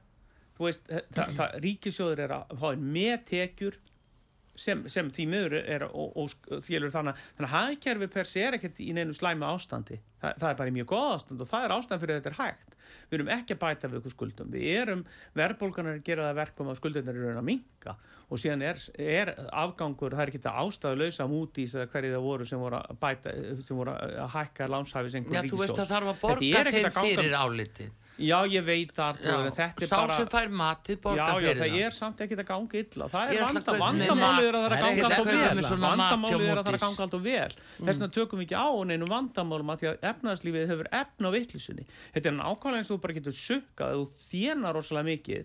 Þú 0.54 0.68
veist, 0.68 0.84
það, 1.16 1.32
það, 1.38 1.56
ríkisjóður 1.64 2.20
er 2.28 2.36
að 2.36 2.54
fá 2.60 2.68
inn 2.76 2.84
með 2.94 3.16
tekjur 3.30 3.78
sem, 4.54 4.84
sem 4.92 5.08
því 5.10 5.24
miður 5.32 5.56
er 5.64 5.84
þélur 6.62 6.92
þannig 6.94 7.16
að- 7.16 7.42
að 7.42 7.50
hagkerfi 7.54 8.06
per 8.12 8.28
se 8.30 8.44
er 8.46 8.54
ekkert 8.54 8.78
í 8.84 8.92
neinu 8.94 9.16
slæma 9.16 9.48
ástandi. 9.50 9.98
Það, 10.22 10.36
það 10.38 10.50
er 10.52 10.58
bara 10.60 10.70
í 10.70 10.76
mjög 10.76 10.86
góð 10.92 11.08
ástand 11.16 11.42
og 11.42 11.48
það 11.50 11.64
er 11.66 11.74
ástand 11.74 12.00
fyrir 12.04 12.14
að 12.14 12.20
þetta 12.22 12.30
er 12.30 12.38
hægt. 12.38 12.70
Við 13.10 13.16
erum 13.18 13.30
ekki 13.34 13.54
að 13.56 13.60
bæta 13.64 13.88
við 13.90 13.98
ykkur 13.98 14.14
skuldum. 14.14 14.52
Við 14.54 14.68
erum, 14.78 15.02
verðbólganar 15.34 15.98
gera 16.06 16.28
það 16.30 16.38
verkum 16.38 16.70
að 16.70 16.78
skuldunar 16.78 17.18
eru 17.18 17.34
að 17.34 17.48
minka 17.48 17.96
og 18.30 18.40
síðan 18.40 18.62
er, 18.64 18.78
er 18.96 19.32
afgangur, 19.52 20.14
það 20.14 20.22
er 20.22 20.30
ekki 20.32 20.40
þetta 20.40 20.54
ástæðu 20.62 21.00
lausa 21.02 21.26
mútís 21.28 21.74
eða 21.74 21.90
hverju 21.92 22.14
það 22.14 22.24
voru 22.28 22.46
sem 22.48 22.62
voru 22.62 22.78
að 22.78 23.00
bæta 23.02 23.34
sem 23.66 23.76
voru 23.76 23.96
að 23.98 24.30
hækka 24.38 24.70
lánshæfis 24.70 25.18
Já, 25.18 25.42
þú 25.50 25.60
veist 25.60 25.82
að 25.82 25.90
þarf 25.92 26.12
að 26.14 26.22
borga 26.22 26.64
þeim 26.70 26.90
fyrir 27.02 27.36
álitið 27.42 27.90
Já, 28.14 28.36
ég 28.46 28.62
veit 28.62 28.92
það, 28.94 29.16
Já, 29.26 29.34
er 29.42 29.88
Sá 29.88 29.96
bara 29.96 30.16
sem 30.16 30.28
fær 30.30 30.52
matið 30.54 30.94
Já, 30.94 31.02
borga 31.02 31.24
já, 31.24 31.38
fyrir 31.40 31.58
það 31.58 31.72
það. 31.72 31.78
er 31.86 31.96
samt 31.96 32.20
ekki 32.22 32.36
að 32.38 32.44
ganga 32.50 32.78
illa. 32.78 33.08
Það 33.10 33.32
er 33.32 33.40
vanda, 33.42 33.74
vandamálið 33.80 34.46
er 34.46 34.58
að 34.58 34.62
það 34.62 34.68
er 34.68 34.76
að 34.76 34.84
ganga 34.84 35.08
alltaf 35.08 35.26
vel. 35.26 35.80
vandamálið 35.84 36.44
er 36.44 36.60
að 36.60 36.68
það 36.68 36.70
er 36.70 36.78
að 36.78 36.84
ganga 36.84 37.04
alltaf 37.06 37.24
vel. 37.24 37.56
Þess 37.80 37.88
vegna 37.90 38.10
tökum 38.14 38.38
við 38.38 38.46
ekki 38.46 38.60
á 38.62 38.70
neinum 38.90 39.10
vandamálum 39.10 39.74
að 39.74 39.82
því 39.82 39.90
að 39.90 40.06
efnaðarslífið 40.12 40.70
hefur 40.74 40.90
efna 41.00 41.26
á 41.26 41.34
vittlisunni 41.34 41.88
þetta 42.14 42.30
er 42.30 42.38
nákvæmlega 42.38 42.84
eins 42.84 42.92
og 42.92 42.94
þú 42.94 43.02
bara 43.02 43.18
getur 43.18 43.36
sukkað 43.40 43.98
þú 43.98 44.06
þjenar 44.22 44.78
rosalega 44.78 45.10
mikið 45.10 45.44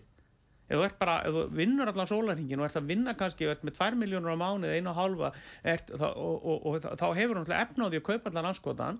ef 0.70 0.78
þú 0.78 0.86
ert 0.86 1.00
bara, 1.02 1.16
ef 1.26 1.34
þú 1.34 1.44
vinnur 1.58 1.90
allan 1.90 2.10
sólarhingin 2.10 2.62
og 2.62 2.68
ert 2.68 2.78
að 2.78 2.90
vinna 2.92 3.16
kannski, 3.18 3.48
ert 3.50 3.64
með 3.66 3.80
2 3.80 3.98
miljónur 3.98 4.38
á 4.38 4.94
hálfa 4.94 5.32
ert, 5.64 5.90
þá, 5.90 6.08
og, 6.14 6.36
og, 6.46 6.68
og, 6.70 6.86
og 6.86 7.00
þá 7.02 7.08
hefur 7.18 7.40
hann 7.40 7.50
efna 7.58 7.88
á 7.88 7.90
því 7.90 8.02
að 8.02 8.06
kaupa 8.06 8.30
allan 8.30 8.52
anskotan. 8.52 9.00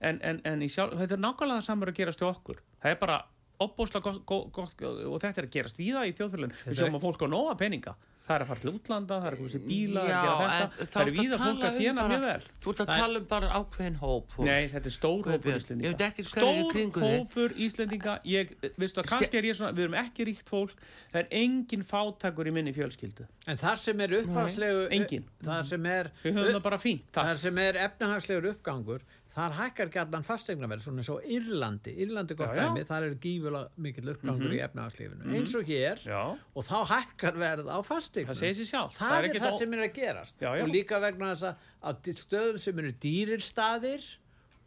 En, 0.00 0.16
en, 0.24 0.40
en 0.48 0.64
sjálf, 0.64 0.96
þetta 0.96 1.18
er 1.18 1.20
nákvæmlega 1.20 1.60
það 1.60 1.66
samar 1.66 1.90
að 1.92 1.98
gerast 1.98 2.22
hjá 2.22 2.30
okkur 2.30 2.62
það 2.82 2.94
er 2.94 3.00
bara 3.04 3.18
opbúslega 3.60 4.14
gott, 4.24 4.80
og 4.80 5.18
þetta 5.20 5.36
er 5.42 5.48
að 5.48 5.52
gerast 5.58 5.80
víða 5.80 6.06
í 6.08 6.14
þjóðfélagin 6.16 6.54
við 6.64 6.78
sjáum 6.80 6.96
að 6.96 7.04
fólk 7.04 7.26
á 7.26 7.28
nóga 7.28 7.58
peninga. 7.60 7.96
Það 8.30 8.36
er 8.36 8.42
að 8.44 8.48
fara 8.50 8.60
til 8.62 8.70
útlanda, 8.70 9.16
það 9.18 9.26
er 9.26 9.34
að 9.34 9.40
koma 9.40 9.50
sér 9.50 9.62
bíla 9.66 10.02
það 10.06 10.10
að 10.10 10.50
Já, 10.50 10.66
þá 10.70 10.90
það 10.92 11.00
er 11.00 11.08
víða 11.16 11.38
fólk 11.40 11.62
að 11.66 11.78
um 11.80 11.96
bara- 11.98 12.10
mjög 12.10 12.20
vel. 12.24 12.44
Þú 12.62 12.70
ert 12.70 12.80
að 12.84 12.90
tala 12.90 13.18
um 13.18 13.24
bara 13.32 13.48
ákveðin 13.58 13.96
hóp 13.98 14.28
fólks. 14.30 14.46
Nei, 14.46 14.68
þetta 14.70 14.86
er 14.86 14.94
stór 14.94 15.24
hópur 15.26 15.56
Íslendinga. 15.56 16.10
Stór 16.30 17.02
hópur 17.02 17.54
Íslendinga. 17.66 18.14
Ég, 18.30 18.54
veistu 18.78 19.02
að 19.02 19.10
kannski 19.10 19.40
er 19.40 19.48
ég 19.50 19.58
svona, 19.58 19.72
við 19.74 19.88
erum 19.88 19.98
ekki 19.98 20.28
ríkt 20.30 20.52
fólk. 20.54 20.76
Það 21.10 21.20
er 21.24 21.28
engin 21.42 21.82
fátakur 21.90 22.46
í 22.46 22.54
minni 22.54 22.72
fjölskyldu. 22.76 23.26
En 23.50 23.58
það 23.58 23.76
sem 23.82 24.00
er 24.06 24.16
uppháslegu 24.20 24.86
Engin. 24.94 25.26
það 25.42 25.64
sem 25.72 25.86
er, 25.90 26.12
höfum 26.22 26.52
það 26.54 26.62
bara 26.62 26.78
fínt 26.78 27.10
það 27.10 27.32
takk. 27.32 27.42
sem 27.42 27.58
er 27.58 27.74
efnahagslegur 27.88 28.52
uppgangur 28.54 29.02
þar 29.30 29.54
hækkar 29.60 29.90
gætnan 29.94 30.24
fastegnaverð 30.26 30.84
svona 30.84 31.02
eins 31.02 31.10
og 31.12 31.26
Írlandi, 31.36 31.92
Írlandi 32.04 32.36
gott 32.38 32.50
Já, 32.50 32.56
já. 32.56 32.62
dæmi. 32.64 32.84
Þar 32.88 33.06
er 33.06 33.14
gífulega 33.22 33.82
mikill 33.86 34.12
uppgangur 34.14 34.54
í 34.56 34.62
efnahagslífinu. 34.66 35.34
Eins 35.38 35.54
og 35.58 35.68
hér 35.70 36.02
Já. 36.02 36.22
og 36.34 36.66
þá 36.66 36.78
hækkar 36.94 37.38
verð 37.44 37.70
á 37.70 37.78
fastegnum 37.86 38.34
það 38.34 38.64
sjálf 38.70 38.96
það, 38.98 39.14
er 39.18 39.28
ekkert 39.30 39.46
það 39.46 39.58
sem 39.60 39.76
er 39.76 39.84
að 39.86 39.92
gerast. 40.00 40.42
Og 40.50 40.72
líka 40.74 41.00
vegna 41.04 41.30
þess 41.34 41.52
að 41.92 42.12
stöðum 42.24 42.58
sem 42.64 42.82
eru 42.82 42.92
dýrir 43.06 43.44
staðir 43.44 44.08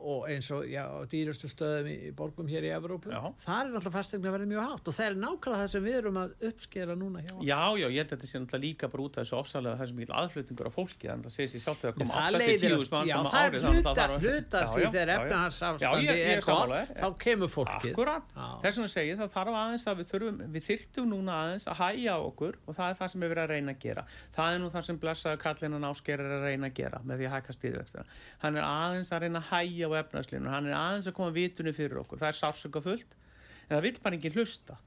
og 0.03 0.25
eins 0.29 0.49
og 0.51 0.65
já, 0.67 0.83
á 0.83 1.01
dýrustu 1.09 1.47
stöðum 1.51 1.87
í, 1.87 1.95
í 2.09 2.11
borgum 2.17 2.47
hér 2.51 2.67
í 2.67 2.71
Evrópu. 2.75 3.09
Já. 3.13 3.21
það 3.43 3.59
er 3.63 3.71
náttúrulega 3.73 3.93
fastegna 3.95 4.33
verið 4.35 4.51
mjög 4.51 4.65
hátt 4.67 4.89
og 4.91 4.97
það 4.97 5.05
er 5.07 5.15
nákvæmlega 5.23 5.61
það 5.63 5.71
sem 5.73 5.83
við 5.87 5.97
erum 6.01 6.19
að 6.23 6.33
uppskera 6.49 6.95
núna 6.99 7.23
hjá. 7.23 7.33
Já, 7.47 7.61
já, 7.79 7.87
ég 7.87 7.99
held 8.03 8.11
að 8.11 8.13
þetta 8.17 8.29
sé 8.33 8.41
náttúrulega 8.43 8.63
líka 8.67 8.89
bara 8.93 9.03
út 9.07 9.17
af 9.17 9.23
þessu 9.23 9.37
ofsalega 9.39 9.79
þessum 9.83 9.99
mikil 10.03 10.15
aðflutningur 10.23 10.69
af 10.69 10.75
fólki 10.77 11.07
þannig 11.09 11.23
að 11.23 11.29
það 11.29 11.35
segir 11.37 11.51
sér 11.53 11.63
sjálf 11.63 11.81
þegar 11.83 11.95
koma 11.99 12.13
það 12.13 12.37
leiðir 12.43 12.75
80-10 12.77 12.93
manns 12.93 13.09
já, 13.13 13.17
það 13.23 13.43
er 13.43 13.53
þannig 13.53 13.63
að 13.63 13.73
hluta, 13.73 13.93
það 13.93 14.01
þarf- 14.03 14.23
hluta 14.23 14.59
Já, 14.63 14.67
því 14.73 16.03
þegar 16.03 16.19
ég 16.19 16.31
er 16.33 16.43
gott 16.43 16.93
þá 17.03 17.07
kemur 17.23 17.51
fólkið. 17.53 17.91
Akkurat, 17.93 18.33
þess 18.63 18.77
vegna 18.79 18.91
segi 18.93 19.11
ég 19.13 19.19
það 19.23 19.31
þarf 19.37 19.57
aðeins 19.63 19.85
að 19.87 19.97
við 20.03 20.07
þurfum, 20.13 20.37
við 20.53 20.65
þyrftum 20.67 21.07
núna 21.13 21.37
aðeins 21.43 21.65
að 21.71 21.79
hæja 21.83 22.15
okkur 22.27 22.57
og 22.67 22.77
það 22.77 22.89
er 22.93 22.97
það 22.99 23.11
sem 23.13 23.23
við 23.23 23.31
verðum 23.33 23.43
að 23.43 23.53
reyna 23.53 23.73
að 23.73 23.79
gera. 23.83 24.03
Það 24.35 24.53
er 24.57 24.61
nú 24.63 24.69
það 24.73 24.85
sem 24.89 24.99
blessaða 25.03 25.39
kallinan 25.43 25.87
ásker 25.89 26.23
er 26.23 26.33
að 26.37 26.45
reyna 26.47 26.69
að 26.69 26.77
gera 26.79 27.01
með 27.03 27.21
því 27.23 27.27
að 27.29 27.35
hækka 27.37 27.55
stýrivextina. 27.57 28.05
Hann 28.43 28.57
er 28.59 28.67
aðeins 28.67 29.11
að 29.13 29.23
reyna 29.25 29.41
að 29.43 29.49
hæja 29.53 29.91
á 29.93 30.01
efnarslinu 30.01 30.51
hann 30.51 30.69
er 30.69 30.77
aðeins 30.77 31.09
að 31.09 31.17
koma 31.19 31.35
vitunni 31.35 31.73
fyrir 31.75 32.01
okkur. 32.01 32.21
Það 32.21 32.31
er 32.31 32.39
sársöka 32.39 32.81
fullt, 32.83 33.15
en 33.67 33.77
það 33.77 33.85
vill 33.87 34.01
bara 34.03 34.17
enginn 34.17 34.35
hlusta. 34.37 34.79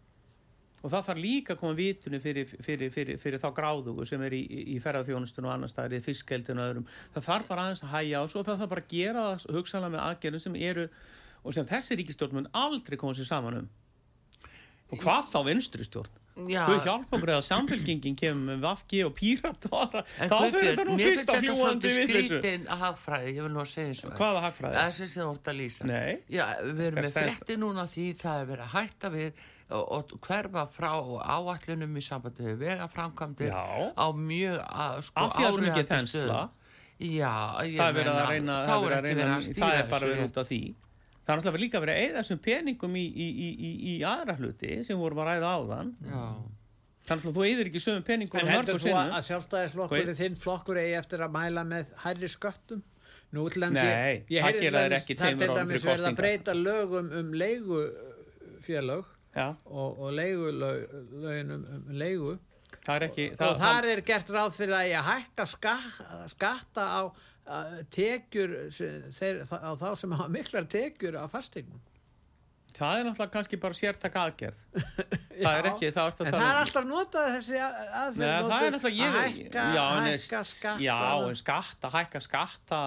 Og 0.84 0.92
það 0.92 1.06
þarf 1.08 1.22
líka 1.22 1.54
að 1.54 1.60
koma 1.62 1.78
vitunni 1.78 2.20
fyrir, 2.22 2.50
fyrir, 2.62 2.92
fyrir, 2.94 3.18
fyrir 3.18 3.42
þá 3.42 3.48
gráðugu 3.56 4.04
sem 4.06 4.22
er 4.22 4.36
í, 4.36 4.42
í, 4.74 4.76
ferðarþjónustun 4.82 5.48
og 5.48 5.54
annars 5.54 5.72
staðar 5.74 5.96
í 5.96 6.02
fiskkeldinu 6.04 6.62
og 6.62 6.68
öðrum. 6.70 6.90
Það 7.14 7.26
þarf 7.30 7.48
bara 7.48 7.64
aðeins 7.64 7.82
að 7.86 7.96
þessu 7.96 8.38
og 8.38 8.46
það 8.46 8.60
þarf 8.60 8.74
bara 8.74 8.84
að 8.84 8.92
gera 8.92 9.24
það 9.24 9.56
hugsanlega 9.56 9.94
með 9.96 10.04
aðgerðum 10.04 10.44
sem 10.44 10.60
eru 10.68 10.86
og 11.42 11.56
sem 11.56 11.66
þessi 11.66 11.98
ríkistjórn 11.98 12.36
mun 12.36 12.52
aldrei 12.54 12.98
koma 13.00 13.16
sér 13.16 13.30
saman 13.30 13.58
um. 13.62 13.66
Og 14.92 15.02
hvað 15.02 15.32
þá 15.32 15.40
vinstri 15.48 15.86
stjórn 15.88 16.22
Guð 16.36 16.82
hjálpa 16.84 17.16
okkur 17.16 17.30
eða 17.32 17.44
samfélkingin 17.46 18.16
kemur 18.20 18.50
með 18.50 18.64
Vafki 18.66 18.98
og 19.06 19.14
Pírat 19.16 19.62
og 19.70 19.76
aðra 19.80 20.02
en 20.20 20.28
þá 20.28 20.36
fyrir 20.52 20.66
þetta 20.66 20.84
nú 20.84 20.96
mér 20.98 21.00
finnst 21.00 21.16
fyrsta 21.16 21.32
þetta 21.32 21.40
fljúandi 21.40 21.62
svolítið 21.62 21.96
vitleysu 22.02 22.28
skrítin 22.28 22.66
hagfræði, 22.82 23.32
ég 23.32 23.46
vil 23.46 23.52
nú 23.54 23.62
að 23.62 23.70
segja 23.72 23.88
eins 23.88 24.02
og 24.02 24.10
það. 24.10 24.18
hvaða 24.20 24.42
hagfræði? 24.44 24.76
Þessi 24.82 25.08
sem 25.12 25.22
þú 25.22 25.28
ert 25.32 25.50
að 25.52 25.58
lýsa. 25.62 25.88
Nei, 25.88 26.12
Já, 26.36 26.44
við 26.60 26.84
erum 26.90 27.00
með 27.00 27.16
frétti 27.16 27.58
núna 27.62 27.86
því 27.96 28.06
það 28.20 28.42
er 28.42 28.50
verið 28.52 28.66
að 28.66 28.74
hætta 28.76 29.12
við 29.16 29.42
og, 29.66 29.84
og 29.96 30.14
hverfa 30.28 30.66
frá 30.76 30.92
áallunum 30.92 31.96
í 31.96 32.04
sambandi 32.04 32.46
við 32.50 32.60
vegaframkvæmdir 32.66 33.56
á 33.56 34.06
mjög 34.12 34.60
að, 34.60 35.00
sko, 35.08 35.24
að 35.24 35.36
það 35.38 35.48
áríðandi 35.48 35.86
þensla 35.90 36.20
stöðum. 36.20 36.54
Já, 36.96 37.32
ég 37.64 37.80
það 37.80 37.88
að 37.88 37.96
meina, 37.96 38.60
það 38.64 38.84
er 38.86 38.94
að 38.96 39.08
að 39.10 39.48
það 39.56 39.80
bara 39.90 40.06
þessu 40.06 40.12
verið 40.12 40.28
út 40.28 40.38
af 40.40 40.52
því 40.52 40.60
það 41.26 41.32
er 41.34 41.40
náttúrulega 41.40 41.62
líka 41.64 41.80
verið 41.82 41.96
að 41.96 42.02
eigða 42.04 42.20
þessum 42.22 42.40
peningum 42.46 42.96
í, 42.96 43.04
í, 43.06 43.26
í, 43.26 43.48
í, 43.52 43.70
í 43.92 43.94
aðra 44.06 44.36
hluti 44.38 44.76
sem 44.86 44.98
vorum 45.00 45.18
að 45.24 45.30
ræða 45.32 45.54
áðan. 45.58 45.94
Já. 46.06 46.20
þannig 47.06 47.26
að 47.30 47.36
þú 47.38 47.46
eigðir 47.46 47.70
ekki 47.70 47.82
sögum 47.82 48.04
peningum 48.06 48.40
En 48.40 48.48
heldur 48.50 48.78
þú 48.78 48.78
að, 48.78 48.84
sinnum. 48.86 49.16
að 49.18 49.26
sjálfstæðisflokkur 49.30 50.12
þinn 50.20 50.38
flokkur 50.42 50.80
eigi 50.82 50.94
eftir 51.00 51.24
að 51.26 51.34
mæla 51.36 51.62
með 51.66 51.92
hærri 52.04 52.30
sköttum? 52.30 52.82
Nú 53.34 53.44
til 53.50 53.62
dæmis 53.66 53.82
Nei, 53.82 53.90
ég, 53.90 54.26
ég 54.30 54.42
það 54.42 54.46
heyrði 54.46 54.70
dæmis- 54.76 54.96
ekki 55.02 55.14
það 55.18 55.38
til 55.42 55.48
dæmis 55.58 55.84
verið 55.86 56.08
að 56.10 56.18
breyta 56.20 56.54
lögum 56.54 57.08
um 57.20 57.32
leigufélög 57.42 59.04
já, 59.36 59.48
og, 59.66 59.98
og 59.98 60.12
leigulögin 60.16 61.50
um, 61.56 61.64
um 61.76 61.90
leigu. 61.90 62.36
Það 62.86 62.94
er 62.96 63.04
ekki 63.08 63.24
og 63.42 63.58
þar 63.60 63.88
er 63.90 64.02
gert 64.06 64.30
ráð 64.34 64.54
fyrir 64.56 64.76
að 64.78 64.90
ég 64.92 65.08
hækka 65.10 65.46
ska, 65.50 65.74
skatta 66.30 66.86
á 66.86 67.00
tekjur 67.94 68.54
þeir, 69.14 69.42
á 69.46 69.70
þá 69.78 69.88
sem 70.00 70.16
hafa 70.16 70.32
miklar 70.32 70.66
tekjur 70.70 71.18
af 71.20 71.34
fastegnum 71.36 71.82
það 72.76 72.98
er 72.98 73.06
náttúrulega 73.06 73.32
kannski 73.32 73.58
bara 73.60 73.76
sértak 73.76 74.16
aðgerð. 74.20 74.64
Það 75.36 75.58
er 75.60 75.66
ekki, 75.70 75.88
það 75.92 76.06
er 76.06 76.14
en 76.26 76.32
það 76.32 76.46
er 76.46 76.58
alltaf 76.62 76.84
notað 76.88 77.26
þessi 77.34 77.58
að- 77.60 77.74
aðferð 78.00 78.22
Nei, 78.22 78.48
það 78.50 78.66
er 78.66 78.74
náttúrulega 78.74 78.96
ég 78.96 79.16
að 79.16 79.26
hækka, 79.26 79.64
já, 79.76 79.82
en 79.86 80.06
hækka 80.06 80.40
skatta. 80.48 80.84
já, 80.86 80.96
en 81.28 81.38
skatta, 81.40 81.90
hækka 81.92 82.22
skatta 82.24 82.80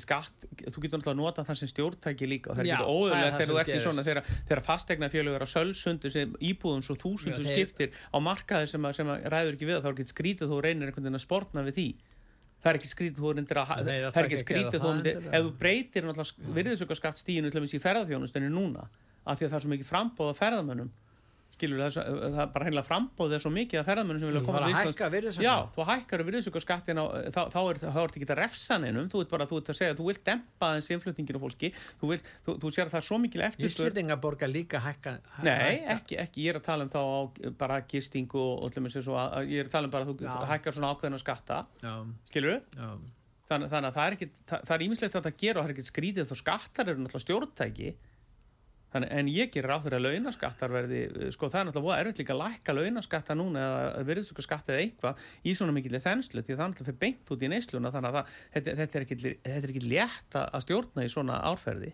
skatt, 0.00 0.46
þú 0.72 0.80
getur 0.80 1.02
náttúrulega 1.02 1.12
að 1.12 1.18
nota 1.20 1.44
það 1.44 1.58
sem 1.60 1.68
stjórntæki 1.68 2.28
líka 2.30 2.48
og 2.52 2.56
það 2.56 2.62
er 2.62 2.70
ekki 2.70 2.78
það 2.80 2.86
er 2.86 2.94
óðurlega 2.96 3.26
það 3.26 3.40
þegar 3.42 3.50
þú 3.52 3.58
ert 3.60 3.72
í 3.74 3.80
svona 3.84 4.04
þegar, 4.06 4.30
þegar 4.48 4.62
fastegna 4.70 5.10
fjölu 5.12 5.34
er 5.36 5.44
að 5.44 5.52
sölsundu 5.52 6.12
sem 6.14 6.32
íbúðum 6.48 6.84
svo 6.86 6.96
þúsundu 7.02 7.44
skiptir 7.44 7.92
á 8.08 8.16
markaði 8.24 8.70
sem, 8.72 8.88
að, 8.88 8.96
sem 9.02 9.10
að 9.12 9.26
ræður 9.36 9.58
ekki 9.58 9.68
við 9.68 9.76
það 9.76 9.84
þá 9.84 9.90
er 9.90 9.96
ekki 9.98 10.14
skrítið 10.14 10.54
þú 10.54 10.60
reynir 10.64 10.88
einhvern 10.88 11.04
veginn 11.10 11.20
að 11.20 11.26
sportna 11.26 11.66
við 11.68 11.76
því 11.76 11.86
það 12.62 12.70
er 12.72 12.78
ekki 12.80 12.90
skrítið 12.92 13.22
þú 13.22 13.32
reynir 13.36 13.60
að 13.62 13.82
Nei, 13.86 13.96
það 14.06 14.20
er 14.22 14.28
ekki 14.28 14.40
skrítið 14.42 14.80
þú 14.82 14.92
endilega. 14.92 15.32
ef 15.38 15.44
þú 15.46 15.50
breytir 15.60 16.06
náttúrulega 16.08 16.54
virðisöka 16.58 16.98
skattstíðinu 17.00 17.50
til 17.52 17.60
dæmis 17.60 17.74
í 17.76 17.82
ferðarþjónustinni 17.84 18.50
núna 18.52 18.86
af 19.26 19.38
því 19.38 19.46
að 19.46 19.50
það 19.50 19.58
er 19.58 19.64
svo 19.66 19.72
mikið 19.74 19.90
frambóð 19.90 20.32
af 20.32 20.40
ferðamönnum 20.40 20.90
skilur 21.56 21.78
það, 21.80 21.90
svo- 21.96 22.04
það 22.36 22.40
er 22.42 22.48
bara 22.52 22.64
hreinlega 22.66 22.84
frambóð 22.86 23.32
er 23.32 23.40
svo 23.40 23.50
mikið 23.54 23.78
af 23.80 23.86
ferðamönnum 23.88 24.20
sem 24.20 24.28
vilja 24.28 24.42
koma 24.44 24.58
til 24.60 24.66
að 24.66 24.72
Íslands. 24.74 24.98
hækka? 25.00 25.44
Já, 25.46 25.54
þú 25.72 25.86
hækkar 25.88 26.24
virðisaukaskattin 26.28 27.00
á, 27.00 27.04
þá, 27.32 27.40
þá 27.54 27.58
er 27.64 27.78
er 27.86 28.12
ekki 28.12 28.26
að 28.28 28.40
refsa 28.42 28.76
neinum, 28.82 29.08
þú 29.08 29.22
ert 29.24 29.30
bara 29.32 29.46
þú 29.48 29.56
ert 29.62 29.70
að 29.72 29.78
segja 29.80 29.94
að 29.94 30.00
þú 30.02 30.06
vilt 30.10 30.24
dempa 30.28 30.68
þess 30.76 30.90
innflutningin 30.96 31.38
á 31.38 31.40
fólki. 31.46 31.72
Þú, 32.00 32.10
vilt, 32.12 32.28
þú, 32.44 32.56
þú 32.60 32.72
sér 32.76 32.84
að 32.86 32.92
það 32.92 33.00
er 33.00 33.06
svo 33.08 33.18
mikil 33.24 33.40
eftirspurn. 33.48 33.88
Íslendinga 33.88 34.20
borga 34.20 34.46
líka 34.52 34.78
hækka 34.84 35.16
hæ- 35.16 35.42
Nei, 35.48 35.56
hækka. 35.56 35.96
ekki, 35.96 36.18
ekki, 36.26 36.44
ég 36.44 36.52
er 36.54 36.60
að 36.60 36.66
tala 36.68 36.84
um 36.84 36.90
þá 36.92 37.00
á 37.00 37.20
bara 37.56 37.80
gistingu 37.88 38.36
og, 38.36 38.62
og 38.64 38.72
til 38.72 38.82
dæmis 38.82 38.96
eins 39.00 39.08
og 39.08 39.16
að, 39.16 39.28
að 39.40 39.48
ég 39.56 39.58
er 39.64 39.68
að 39.70 39.74
tala 39.78 39.88
um 39.88 39.94
bara 39.96 40.04
að 40.04 40.12
þú 40.12 40.28
Já. 40.28 40.46
hækkar 40.52 40.76
svona 40.76 40.92
ákveðina 40.92 41.18
skatta. 41.24 41.62
Já, 41.80 41.94
skilur 42.28 42.60
já. 42.76 42.90
þannig, 43.48 43.70
að 43.72 43.94
það 43.96 44.06
er 44.10 44.16
ekki 44.16 44.28
það, 44.44 44.60
það 44.66 44.74
er 44.76 44.84
ímislegt 44.90 45.14
að 45.16 45.26
það 45.30 45.36
gera 45.40 45.56
og 45.60 45.64
það 45.64 45.70
er 45.70 45.74
ekki 45.76 45.88
skrítið 45.88 46.26
þá 46.26 46.36
skattar 46.42 46.88
eru 46.90 46.98
náttúrulega 47.04 47.24
stjórntæki 47.24 47.90
þannig, 48.96 49.12
en 49.20 49.28
ég 49.30 49.52
gerir 49.54 49.70
ráð 49.70 49.84
fyrir 49.86 49.98
að 50.00 50.06
launaskattar 50.08 50.74
verði, 50.74 51.02
sko 51.34 51.50
það 51.52 51.60
er 51.60 51.68
náttúrulega 51.70 51.98
erfitt 52.02 52.22
líka 52.22 52.34
að 52.34 52.42
lækka 52.42 52.76
launaskatta 52.76 53.36
núna 53.38 53.66
eða 53.66 54.06
virðsöku 54.10 54.46
skatta 54.46 54.74
eða 54.74 54.86
eitthvað 54.86 55.22
í 55.46 55.54
svona 55.58 55.76
mikilvæg 55.76 56.04
þenslu 56.06 56.42
því 56.42 56.56
að 56.56 56.58
það 56.58 56.64
er 56.66 56.72
náttúrulega 56.72 56.90
fyrir 56.90 57.02
beint 57.04 57.32
út 57.36 57.44
í 57.46 57.52
neysluna 57.52 57.94
þannig 57.94 58.10
að 58.10 58.18
það, 58.18 58.34
þetta, 58.56 58.76
þetta, 58.80 58.98
er 58.98 59.06
ekki, 59.06 59.20
þetta 59.46 59.60
er 59.62 59.74
ekki 59.74 59.84
létt 59.86 60.40
að 60.42 60.66
stjórna 60.66 61.06
í 61.06 61.12
svona 61.12 61.38
árferði 61.52 61.92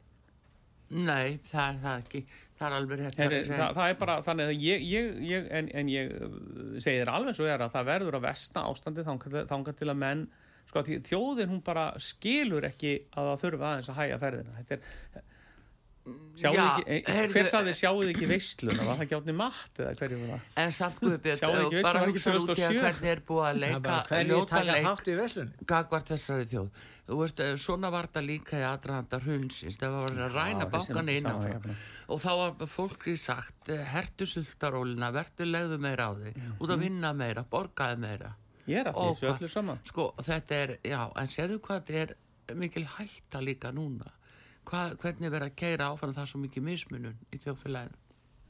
Nei, 0.92 1.38
það 1.48 1.68
er 1.70 1.78
það 1.80 2.02
ekki. 2.02 2.20
Það 2.58 2.66
er 2.66 2.74
alveg 2.76 2.98
rétt. 3.00 3.20
Að- 3.24 3.46
það, 3.48 3.74
það 3.78 3.86
er 3.88 3.98
bara 4.02 4.16
þannig 4.26 4.50
að 4.50 4.62
ég, 4.62 4.82
ég, 4.84 5.06
ég 5.24 5.46
en, 5.58 5.68
en 5.80 5.88
ég 5.88 6.10
uh, 6.12 6.34
segi 6.76 7.00
þér 7.00 7.12
alveg 7.14 7.38
svo 7.38 7.48
er 7.48 7.64
að 7.64 7.72
það 7.78 7.88
verður 7.88 8.18
að 8.18 8.26
vestna 8.26 8.64
ástandi 8.68 9.04
þangað 9.06 9.78
til 9.78 9.88
að 9.88 10.00
menn 10.02 10.26
sko 10.68 10.82
því 10.86 10.98
þjóðin 11.08 11.52
hún 11.52 11.62
bara 11.64 11.86
skilur 12.00 12.66
ekki 12.68 12.92
að 13.16 13.30
það 13.30 13.40
þurfa 13.44 13.70
aðeins 13.70 13.90
að 13.92 13.98
hæja 13.98 14.18
ferðina 14.22 14.58
þetta 14.60 14.76
er 14.76 15.30
sjáu 16.34 16.54
Já, 16.56 16.62
ekki, 16.80 17.12
heyrðu, 17.12 17.34
hver 17.36 17.48
saði 17.50 17.74
sjáuð 17.78 18.08
ekki 18.10 18.26
veisluna 18.30 18.86
var 18.86 18.96
það 18.98 19.02
ekki 19.04 19.16
átni 19.18 19.34
matt 19.38 19.80
eða 19.82 19.92
hverju 20.00 20.16
var 20.22 20.30
það 20.32 20.62
En 20.62 20.72
samt 20.74 20.96
Guðbjörn, 21.02 21.42
veistu, 21.42 21.82
bara 21.86 22.00
hugsa 22.06 22.32
út 22.32 22.40
í 22.42 22.42
að 22.42 22.48
2007? 22.48 22.80
hvernig 22.82 23.12
er 23.12 23.22
búið 23.28 23.44
að 23.44 23.52
Það 23.52 24.16
er 24.18 24.26
leika, 24.26 24.32
ljóta 24.32 24.62
leik 24.66 25.12
í 25.12 25.66
gagvart 25.72 26.10
þessari 26.10 26.48
þjóð. 26.50 26.80
Þú 27.02 27.18
veist, 27.18 27.42
eh, 27.42 27.52
svona 27.58 27.90
var 27.92 28.08
þetta 28.08 28.22
líka 28.24 28.58
í 28.58 28.64
aðdraðanda 28.66 29.20
hrunsins, 29.22 29.78
það 29.78 29.96
var 29.98 30.12
að 30.26 30.36
ræna 30.36 30.66
já, 30.70 31.32
já. 31.50 31.76
Og 32.08 32.20
þá 32.22 32.30
var 32.38 32.68
fólki 32.70 33.16
sagt, 33.18 33.68
eh, 33.68 33.84
hertu 33.92 34.26
sultarólina, 34.26 35.12
vertu 35.14 35.46
legðu 35.46 35.78
meira 35.82 36.08
á 36.08 36.12
þig, 36.14 36.38
út 36.58 36.70
að 36.70 36.78
vinna 36.86 37.12
meira, 37.12 37.42
borgaði 37.42 37.98
meira. 37.98 38.34
ég 38.66 38.78
er 38.78 38.92
að 38.92 38.94
því 38.94 39.14
þessu 39.18 39.30
öllu 39.34 39.48
saman 39.50 39.78
Sko, 39.84 40.14
þetta 40.22 40.54
er, 40.54 40.78
já, 40.86 41.00
en 41.18 41.26
sérðu 41.26 41.58
hvað 41.58 41.82
þetta 41.82 42.02
er 42.02 42.54
mikil 42.54 42.84
hætta 42.86 43.40
líka 43.42 43.72
núna. 43.74 44.06
Hva, 44.68 44.82
hvernig 44.96 45.26
er 45.26 45.34
verið 45.34 45.48
að 45.50 45.56
keira 45.58 45.88
áfram 45.92 46.14
það 46.16 46.28
svo 46.30 46.40
mikið 46.44 46.62
mismunun 46.68 47.18
í 47.34 47.38
þjóðfélaginu. 47.42 47.98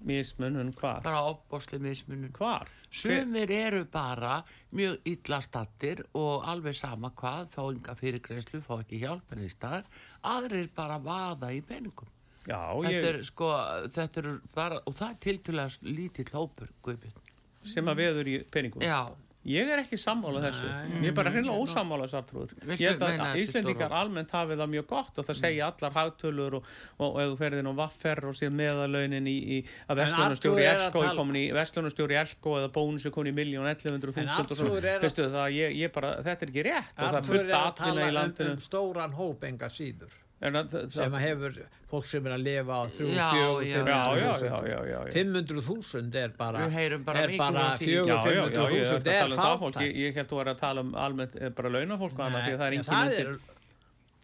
mismunum 0.03 0.73
hvar 0.75 1.03
Bara 1.05 1.21
opbósli 1.31 1.79
mismunun. 1.79 2.33
hvar 2.35 2.67
Sumir 2.91 3.51
eru 3.55 3.85
bara 3.85 4.43
mjög 4.75 4.99
illa 5.07 5.39
stattir 5.41 6.03
og 6.19 6.43
alveg 6.51 6.75
sama 6.75 7.11
hvað, 7.17 7.47
fá 7.55 7.63
enga 7.71 7.95
fyrirgreyslu, 7.95 8.61
fá 8.61 8.81
ekki 8.83 8.99
hjálp 9.05 9.33
en 9.33 9.45
í 9.47 9.49
stað, 9.49 9.85
aðrir 10.25 10.69
bara 10.75 10.99
vaða 10.99 11.53
í 11.55 11.63
peningum. 11.63 12.09
já 12.47 12.59
Þetta 12.83 12.91
ég, 12.91 13.05
er 13.15 13.23
sko, 13.23 13.51
þetta 13.95 14.21
er 14.25 14.31
bara, 14.55 14.81
og 14.87 14.95
það 14.99 15.11
er 15.11 15.21
tiltölulega 15.23 15.95
lítill 15.95 16.31
hópur, 16.35 16.69
Guðbjörn. 16.83 17.23
sem 17.65 17.87
að 17.87 17.97
veður 18.03 18.27
í 18.29 18.39
peningum 18.51 18.83
Já, 18.83 19.07
Ég 19.43 19.71
er 19.75 19.81
ekki 19.83 19.99
sammála 19.99 20.39
þessu. 20.45 20.69
Ég 21.03 21.09
er 21.11 21.15
bara 21.17 21.33
hreinlega 21.35 21.59
ósammála 21.59 22.07
þessu 22.07 22.19
aftrúður. 22.21 22.53
Ég 22.79 22.93
held 22.93 23.03
að 23.03 23.41
Íslendingar 23.43 23.95
almennt 23.99 24.31
hafi 24.31 24.55
það 24.61 24.71
mjög 24.77 24.87
gott 24.93 25.19
og 25.19 25.27
það 25.27 25.39
segja 25.41 25.71
allar 25.73 25.97
hagtölur 25.97 26.59
og, 26.61 26.71
og, 26.99 27.19
ef 27.25 27.33
þú 27.33 27.39
ferðin 27.41 27.71
á 27.71 27.75
vaffer 27.83 28.23
og 28.31 28.39
sér 28.39 28.55
meðalaunin 28.55 29.27
í, 29.27 29.37
í 29.57 29.61
að 29.91 30.03
vestlunarstjóri 30.05 30.67
Elko 30.71 31.03
er 31.03 31.19
komin 31.19 31.41
í 31.43 31.45
vestlunarstjóri 31.59 32.21
Elko 32.23 32.57
eða 32.61 32.73
bónus 32.79 33.09
er 33.09 33.17
komin 33.17 33.33
í 33.33 33.37
miljón 33.43 33.67
1100 33.67 34.23
En 34.23 34.31
þúsund 34.31 34.55
og 34.55 34.61
svona. 34.63 34.99
Veistu 35.03 35.27
það, 35.27 35.57
ég, 35.59 35.79
ég 35.83 35.95
bara, 35.97 36.15
þetta 36.23 36.47
er 36.47 36.55
ekki 36.55 36.69
rétt 36.69 36.93
og 36.95 37.03
það 37.03 37.19
er 37.23 37.31
fullt 37.33 37.49
að 37.51 37.71
atvinna 37.73 38.11
tala 38.13 38.29
í 38.29 38.37
um, 38.47 38.53
um 38.53 38.63
stóran 38.63 39.19
hóp 39.19 39.49
enga 39.51 39.73
síður 39.73 40.21
að, 40.43 40.73
sem 40.91 41.15
að 41.15 41.23
hefur 41.23 41.59
fólk 41.93 42.07
sem 42.09 42.27
er 42.27 42.33
að 42.35 42.43
lifa 42.43 42.73
á 42.75 42.83
3, 42.91 43.09
Já, 43.15 43.29
4, 43.31 43.67
já, 43.69 43.79
já, 43.79 43.93
já, 43.93 44.31
já, 44.33 44.33
500 44.43 44.71
já, 44.73 44.81
já, 44.91 45.01
já. 45.07 45.13
500.000 45.15 46.17
er 46.23 46.33
bara 46.39 46.67
bara 47.07 47.23
er 47.23 47.37
bara 47.39 47.53
frá 47.53 47.79
því. 47.79 47.87
4, 47.87 48.07
Já, 48.09 48.17
já, 48.17 48.33
já, 48.33 48.43
ég 48.43 48.83
er 48.83 48.91
500.000 48.91 48.99
að 48.99 49.07
er 49.07 49.21
tala 49.23 49.35
um 49.35 49.43
það 49.43 49.57
fólk, 49.63 49.75
fátækt 49.77 49.87
ég, 49.87 49.97
ég 50.07 50.15
held 50.19 50.27
að 50.27 50.33
þú 50.35 50.41
er 50.43 50.53
að 50.55 50.61
tala 50.67 50.81
um 50.87 50.93
almennt 51.07 51.35
eh, 51.39 51.49
bara 51.61 51.69
launafólk 51.77 52.13
og 52.19 52.27
annað, 52.27 52.47
því 52.49 52.53
að 52.53 52.63
það 52.63 52.67
er 52.67 52.73
Nei, 52.73 52.79
engin 52.79 52.91
það 52.93 53.03
undir 53.07 53.27
er 53.33 53.41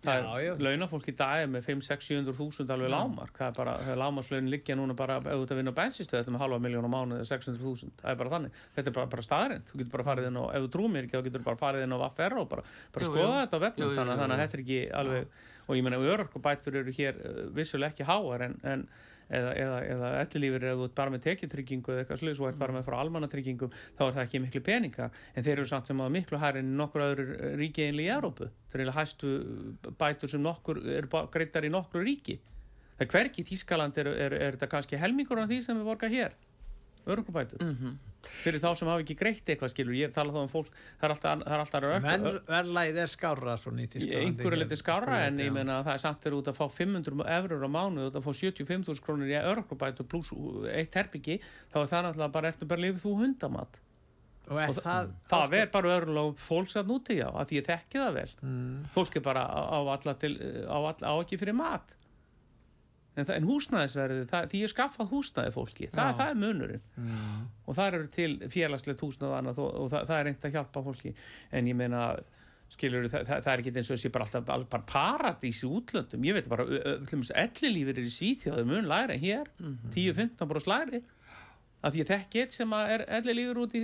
er 0.08 0.22
já. 0.46 0.52
launafólk 0.62 1.08
í 1.10 1.14
dag 1.18 1.40
er 1.42 1.48
með 1.50 1.64
5, 1.66 1.80
6, 1.82 2.04
700 2.06 2.34
þúsund 2.38 2.70
alveg 2.70 2.90
lámark 2.92 3.34
það 3.34 3.48
er 3.50 3.56
bara, 3.58 3.72
lámarslaunin 3.98 4.50
liggja 4.52 4.76
núna 4.78 4.94
bara 4.94 5.16
ef 5.18 5.26
þú 5.26 5.42
ert 5.42 5.54
að 5.54 5.58
vinna 5.58 5.72
á 5.74 5.78
bensinstöð 5.80 6.20
þetta 6.20 6.34
með 6.36 6.42
halva 6.44 6.58
miljón 6.62 6.86
á 6.86 6.90
mánu 6.94 7.16
eða 7.18 7.26
600 7.32 7.58
þúsund, 7.64 7.96
það 7.98 8.12
er 8.14 8.20
bara 8.20 8.30
þannig 8.36 8.60
þetta 8.76 8.88
er 8.92 8.94
bara, 9.00 9.10
bara 9.16 9.26
staðarind, 9.26 9.66
þú 9.72 9.80
getur 9.82 9.92
bara 9.96 10.06
farið 10.06 10.28
inn 10.30 10.38
og 10.38 10.48
ef 10.54 10.62
þú 10.62 10.70
trúir 10.76 10.92
mér 10.94 11.08
ekki, 11.08 11.18
þá 11.18 11.26
getur 11.26 11.46
bara 11.50 11.60
farið 11.64 11.82
inn 11.88 11.96
á 11.98 12.02
Vaffer 12.04 12.38
og 12.38 12.48
bara, 12.54 12.62
bara 12.94 13.04
Jú, 13.04 13.10
skoða 13.10 13.26
jú. 13.26 13.40
þetta 13.42 13.58
á 13.58 13.64
vefnum 13.66 13.82
Jú, 13.84 13.90
jú, 13.90 13.98
þannig, 13.98 14.12
jú, 14.12 14.14
að- 14.14 14.22
þannig 14.22 14.36
að 14.36 14.38
jú. 14.38 14.46
þetta 14.46 14.58
er 14.58 14.62
ekki 14.62 14.80
alveg 15.02 15.24
og 15.68 15.76
ég 15.76 15.84
meina, 15.84 16.00
örorkubætur 16.00 16.80
eru 16.80 16.94
hér 16.96 17.20
uh, 17.20 17.44
vissulega 17.54 17.92
ekki 17.92 18.08
háar 18.08 18.48
en, 18.48 18.58
en 18.64 18.88
eða, 19.28 19.52
eða, 19.60 19.78
eða 19.92 20.10
ellilífur 20.22 20.64
ef 20.64 20.78
þú 20.78 20.84
ert 20.88 20.94
bara 20.96 21.12
með 21.12 21.24
tekjutryggingu 21.26 21.92
eða 21.92 22.04
eitthvað 22.04 22.20
sluðis 22.22 22.40
og 22.40 22.48
ert 22.48 22.60
bara 22.62 22.76
með 22.78 22.86
frá 22.86 22.96
almannatryggingum 23.02 23.74
þá 23.98 24.02
er 24.06 24.14
það 24.16 24.22
ekki 24.22 24.40
miklu 24.44 24.62
peningar 24.64 25.18
en 25.34 25.44
þeir 25.44 25.58
eru 25.58 25.68
samt 25.68 25.90
sem 25.90 26.00
að 26.00 26.14
miklu 26.16 26.40
hærri 26.40 26.62
en 26.64 26.70
nokkur 26.80 27.04
öðru 27.04 27.26
ríki 27.60 27.84
einlega 27.84 28.08
í 28.08 28.14
Európu 28.16 28.48
þeir 28.72 28.84
eru 28.86 28.96
hæstu 28.96 29.32
bætur 30.00 30.32
sem 30.32 30.44
nokkur 30.44 30.80
eru 30.96 31.24
greitar 31.34 31.68
í 31.68 31.72
nokkru 31.72 32.04
ríki. 32.08 32.38
Það 32.98 33.04
er 33.04 33.12
hvergi 33.12 33.44
í 33.44 33.48
Þískaland 33.52 34.00
er, 34.00 34.08
er, 34.10 34.32
er 34.48 34.56
þetta 34.56 34.72
kannski 34.72 34.98
helmingur 34.98 35.38
af 35.44 35.52
því 35.52 35.60
sem 35.68 35.76
við 35.78 35.90
borga 35.92 36.08
hér 36.10 36.32
örgubætur 37.08 37.60
mm 37.62 37.74
Mhm. 37.76 37.98
Fyrir 38.42 38.62
þá 38.62 38.68
sem 38.78 38.90
hafa 38.90 39.04
ekki 39.04 39.16
greitt 39.18 39.50
eitthvað 39.50 39.72
skilur 39.72 39.98
ég 39.98 40.14
tala 40.14 40.34
þá 40.34 40.40
um 40.44 40.52
fólk 40.52 40.70
það 40.72 41.08
er 41.08 41.14
alltaf, 41.14 41.42
það 41.44 41.56
er 41.56 41.64
alltaf 41.64 41.86
Ver, 42.08 42.38
verðlægið 42.48 43.00
er 43.02 43.12
Þýskalandi 43.98 44.22
einhverju 44.22 44.60
liti 44.62 44.78
skárra 44.78 45.20
en 45.26 45.42
ég 45.42 45.50
Já. 45.50 45.54
meina 45.54 45.80
að 45.80 45.88
það 45.88 45.98
er 45.98 46.04
samt 46.04 46.28
er 46.28 46.38
út 46.38 46.50
að 46.50 46.58
fá 46.58 46.64
500 46.78 47.26
eurur 47.38 47.66
á 47.66 47.70
mánu 47.78 48.06
út 48.08 48.18
að 48.18 48.24
fá 48.28 48.32
75.000 48.32 49.04
krónir 49.04 49.34
í 49.34 49.36
örgubætu 49.40 50.06
pluss 50.08 50.32
eitt 50.72 50.96
herbyggi 50.98 51.38
þá 51.72 51.82
er 51.82 51.90
það 51.92 52.08
náttúrulega 52.08 52.34
bara 52.38 52.52
ertu 52.52 52.70
bara 52.70 52.84
lifið 52.84 53.04
þú 53.04 53.14
hundamat? 53.22 53.78
Og 54.48 54.56
og 54.56 54.78
það, 54.80 55.10
það 55.28 55.54
er 55.58 55.70
bara 55.72 55.94
örgulega 55.98 56.40
fólks 56.40 56.78
að 56.80 56.88
núti 56.88 57.18
já 57.18 57.26
að 57.28 57.50
ég 57.58 57.66
þekki 57.66 58.00
það 58.00 58.14
vel. 58.16 58.30
Mm, 58.40 58.76
fólk 58.94 59.18
er 59.18 59.24
bara 59.26 59.42
á, 59.44 59.60
á, 59.60 59.78
alla 59.92 60.14
til, 60.16 60.30
á, 60.64 60.78
alla, 60.78 61.12
á 61.12 61.14
ekki 61.20 61.40
fyrir 61.40 61.56
mat 61.58 61.92
en, 63.18 63.26
það, 63.28 63.36
en 63.36 63.48
húsnæðisverði, 63.48 64.24
það, 64.30 64.48
því 64.52 64.62
ég 64.62 64.72
skaffað 64.72 65.12
húsnæði 65.12 65.52
fólki, 65.54 65.90
það, 65.92 66.10
Já. 66.10 66.16
það 66.20 66.32
er 66.32 66.40
munurinn. 66.44 66.82
Mm. 67.02 67.44
og 67.64 67.78
það 67.78 67.92
eru 67.92 68.10
til 68.14 68.30
félagslegt 68.54 69.04
húsnæði 69.04 69.52
og 69.52 69.62
og, 69.64 69.68
og 69.68 69.92
það, 69.92 70.08
það 70.10 70.18
er 70.18 70.28
reynd 70.28 70.48
að 70.48 70.58
hjálpa 70.58 70.84
fólki. 70.88 71.14
En 71.52 71.70
ég 71.70 71.78
meina 71.78 72.08
skilur 72.72 73.06
það, 73.08 73.28
það, 73.28 73.44
það 73.44 73.52
er 73.52 73.62
ekki 73.62 73.74
eins 73.74 73.90
og 73.90 73.96
þessi 73.96 74.10
bara 74.12 74.26
alltaf 74.28 74.72
bara 74.72 74.88
paradís 74.92 75.62
í 75.64 75.68
útlöndum. 75.68 76.26
Ég 76.28 76.36
veit 76.36 76.50
bara, 76.52 76.66
ellilífur 77.44 77.94
er 77.96 78.08
í 78.08 78.12
Svíþjóðu 78.12 78.66
mun 78.68 78.90
læri 78.90 79.16
en 79.16 79.22
hér, 79.22 79.52
10-15 79.94 80.50
bara 80.50 80.64
slæri 80.64 81.02
að 81.78 81.94
því 81.94 82.02
að 82.02 82.10
þekki 82.12 82.40
eitt 82.42 82.56
sem 82.56 82.72
er 82.78 83.04
ellilífur 83.20 83.60
út 83.64 83.76
í, 83.78 83.82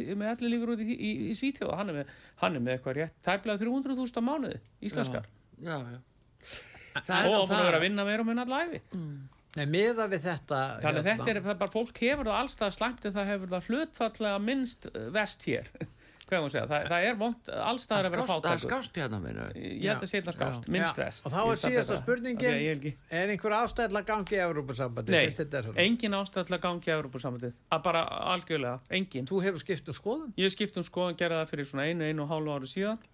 út 0.75 0.83
í, 0.83 0.95
í, 0.95 1.13
í 1.31 1.37
Svíþjóðu 1.39 1.79
hann 1.79 1.93
er 1.93 2.01
með, 2.01 2.17
hann 2.43 2.59
er 2.59 2.65
með 2.65 2.77
eitthvað 2.77 2.99
rétt 2.99 3.21
tæplega 3.25 3.63
300.000 3.63 4.19
á 4.19 4.23
mánuði, 4.27 4.59
íslenskar. 4.85 5.31
Já, 5.63 5.77
já. 5.79 6.01
og 6.01 6.14
hann 6.95 7.31
búin 7.31 7.57
að 7.59 7.65
vera 7.69 7.79
að 7.81 7.87
vinna 7.89 8.09
meira 8.09 8.25
og 8.25 8.29
minna 8.31 8.47
allæfi 8.47 8.83
Nei, 9.55 9.67
miða 9.71 10.09
við 10.11 10.25
þetta 10.25 10.61
þannig 10.83 11.05
að 11.05 11.09
hérna, 11.09 11.25
þetta 11.25 11.31
er 11.31 11.43
það 11.45 11.53
er 11.53 11.59
bara, 11.61 11.71
fólk 11.71 11.99
hefur 12.03 12.27
það 12.31 12.39
allstað 12.41 12.73
slæmt 12.75 13.05
en 13.07 13.15
það 13.15 13.29
hefur 13.31 13.53
það 13.53 13.69
hlutfallega 13.69 14.41
minnst 14.43 14.89
uh, 14.91 15.05
vest 15.15 15.47
hér. 15.51 15.69
Er 16.35 16.41
segja, 16.49 16.65
það, 16.67 16.87
það 16.89 17.05
er 17.07 17.17
vond 17.21 17.49
allstaðar 17.53 18.07
að 18.09 18.15
vera 18.15 18.23
Það 18.25 18.31
er 18.33 18.41
fátakur 18.41 18.63
skást 18.63 18.97
hérna 18.99 19.19
meina. 19.21 19.43
Ég 19.61 19.83
held 19.85 20.01
að 20.07 20.09
sé 20.09 20.17
þetta 20.17 20.33
skást, 20.35 20.69
minnst 20.73 21.01
vest 21.03 21.27
og 21.29 21.35
þá 21.35 21.41
er 21.43 21.59
síðasta 21.61 21.99
spurningin- 22.01 22.57
ég 22.65 22.87
er 22.89 23.19
Er 23.21 23.33
einhver 23.35 23.55
ástæðla 23.59 24.03
gangi 24.09 24.39
í 24.39 24.41
Európa-sambandi? 24.41 25.13
Nei, 25.13 25.77
engin 25.85 26.17
ástæð 26.17 26.49
til 26.49 26.57
að 26.57 26.63
gangi 26.65 26.91
í 26.91 26.95
Európa-samöndið 26.97 27.53
að 27.77 27.85
bara 27.85 28.03
algjörlega, 28.33 28.81
engin. 28.89 29.29
Þú 29.29 29.43
hefur 29.45 29.63
skipt 29.67 29.93
um 29.93 29.99
skoðun? 30.01 30.33
ég 30.41 30.57
skipt 30.57 30.81
um 30.81 30.89
skoðan, 30.89 31.21
gerði 31.21 31.43
það 31.43 31.53
fyrir 31.53 31.71
svona 31.71 31.87
einu, 31.93 32.09
einu 32.09 32.25
og 32.25 32.33
hálfu 32.33 32.57
ári 32.57 32.73
síðan 32.73 33.05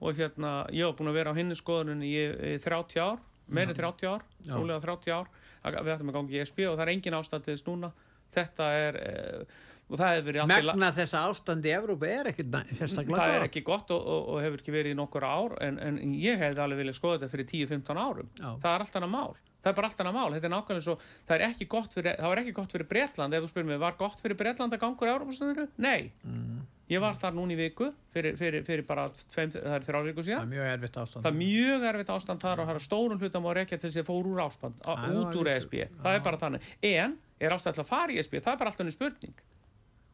og 0.00 0.14
hérna, 0.16 0.52
ég 0.72 0.86
var 0.88 0.94
búin 0.98 1.10
að 1.12 1.18
vera 1.20 1.32
á 1.32 1.38
hinni 1.38 1.56
skoðunin 1.58 2.04
í, 2.06 2.12
í 2.54 2.54
30 2.62 3.00
ár, 3.04 3.18
meiri 3.52 3.74
30 3.76 4.06
ár 4.08 4.22
Já. 4.46 4.54
rólega 4.56 4.80
30 4.86 5.12
ár, 5.16 5.26
við 5.64 5.90
ættum 5.94 6.12
að 6.12 6.16
gangi 6.20 6.38
í 6.38 6.40
ESB 6.44 6.62
og 6.70 6.78
það 6.78 6.86
er 6.86 6.92
engin 6.94 7.18
ástæð 7.18 7.42
til 7.44 7.56
þess 7.56 7.66
núna. 7.68 7.90
Þetta 8.30 8.68
er 8.86 8.96
eh, 9.02 9.58
og 9.90 9.98
það 9.98 10.12
hefur 10.14 10.26
verið 10.30 10.38
í 10.38 10.46
la- 10.46 10.74
Megna 10.76 10.90
þessa 10.94 11.20
ástand 11.28 11.66
í 11.66 11.72
Európa 11.74 12.06
er 12.14 12.28
ekkit 12.30 12.48
næ- 12.54 12.62
sérstaklega 12.78 13.18
það 13.26 13.34
er 13.40 13.46
ekki 13.48 13.62
gott 13.66 13.90
og, 13.90 14.00
og, 14.06 14.28
og 14.36 14.42
hefur 14.44 14.62
ekki 14.62 14.74
verið 14.76 14.94
í 14.94 14.98
nokkur 15.00 15.26
ár 15.26 15.56
en, 15.66 15.80
en 15.82 15.98
ég 16.14 16.38
hefði 16.38 16.62
alveg 16.62 16.78
viljað 16.84 16.98
skoða 17.00 17.18
þetta 17.18 17.32
fyrir 17.34 17.48
10-15 17.50 17.98
árum. 18.06 18.28
Já. 18.38 18.50
það 18.62 18.70
er 18.76 18.84
allt 18.86 19.00
annað 19.00 19.14
mál 19.16 19.34
það 19.60 19.70
er 19.70 19.76
bara 19.78 19.88
allt 19.90 20.00
annað 20.02 20.16
mál, 20.16 20.32
þetta 20.34 20.48
er 20.48 20.54
nákvæmlega 20.56 20.84
svo 20.86 20.96
það 21.28 21.34
er 21.36 21.46
ekki 21.50 21.66
gott 21.68 21.94
fyrir, 21.94 22.16
það 22.20 22.28
var 22.32 22.40
ekki 22.42 22.52
gott 22.56 22.72
fyrir 22.74 22.88
Bretland 22.90 23.34
ef 23.34 23.42
þú 23.44 23.48
spyrir 23.52 23.68
mig, 23.70 23.78
var 23.82 23.96
gott 24.00 24.20
fyrir 24.24 24.36
Bretland 24.40 24.72
að 24.76 24.82
gangur 24.84 25.08
í 25.08 25.14
Európa 25.14 25.68
Nei, 25.76 26.12
Mm. 26.24 26.60
ég 26.90 27.00
var 27.00 27.14
þar 27.14 27.34
núna 27.36 27.52
í 27.54 27.56
viku 27.56 27.92
fyrir, 28.12 28.34
fyrir, 28.36 28.64
fyrir 28.66 28.82
bara 28.86 29.04
tveim, 29.08 29.50
það 29.52 29.76
er 29.76 29.84
þrjá 29.86 30.00
viku 30.08 30.20
Það 30.24 30.26
síðan 30.30 30.42
er 30.42 30.50
mjög 30.56 30.72
erfitt 30.74 30.96
ástand. 30.98 31.22
það 31.22 31.30
er 31.30 31.38
mjög 31.38 31.84
erfitt 31.92 32.10
ástand 32.16 32.40
þar 32.42 32.60
og 32.60 32.66
það 32.70 32.74
er 32.80 32.86
stórum 32.88 33.20
hlutam 33.22 33.46
á 33.46 33.50
rekja 33.60 33.78
til 33.78 33.90
þess 33.90 34.02
að 34.02 34.08
fór 34.10 34.26
úr 34.32 34.42
áspand 34.48 34.82
út 35.20 35.36
úr 35.38 35.52
ESB, 35.54 35.74
það 36.02 36.14
er 36.18 36.20
bara 36.26 36.36
þannig. 36.40 36.60
En 36.82 37.16
er 37.40 37.50
ástæð 37.54 37.74
til 37.78 37.84
að 37.84 37.90
fara 37.92 38.12
í 38.12 38.18
ESB, 38.18 38.40
það 38.42 38.52
er 38.52 38.58
bara 38.64 38.70
alltaf 38.70 38.86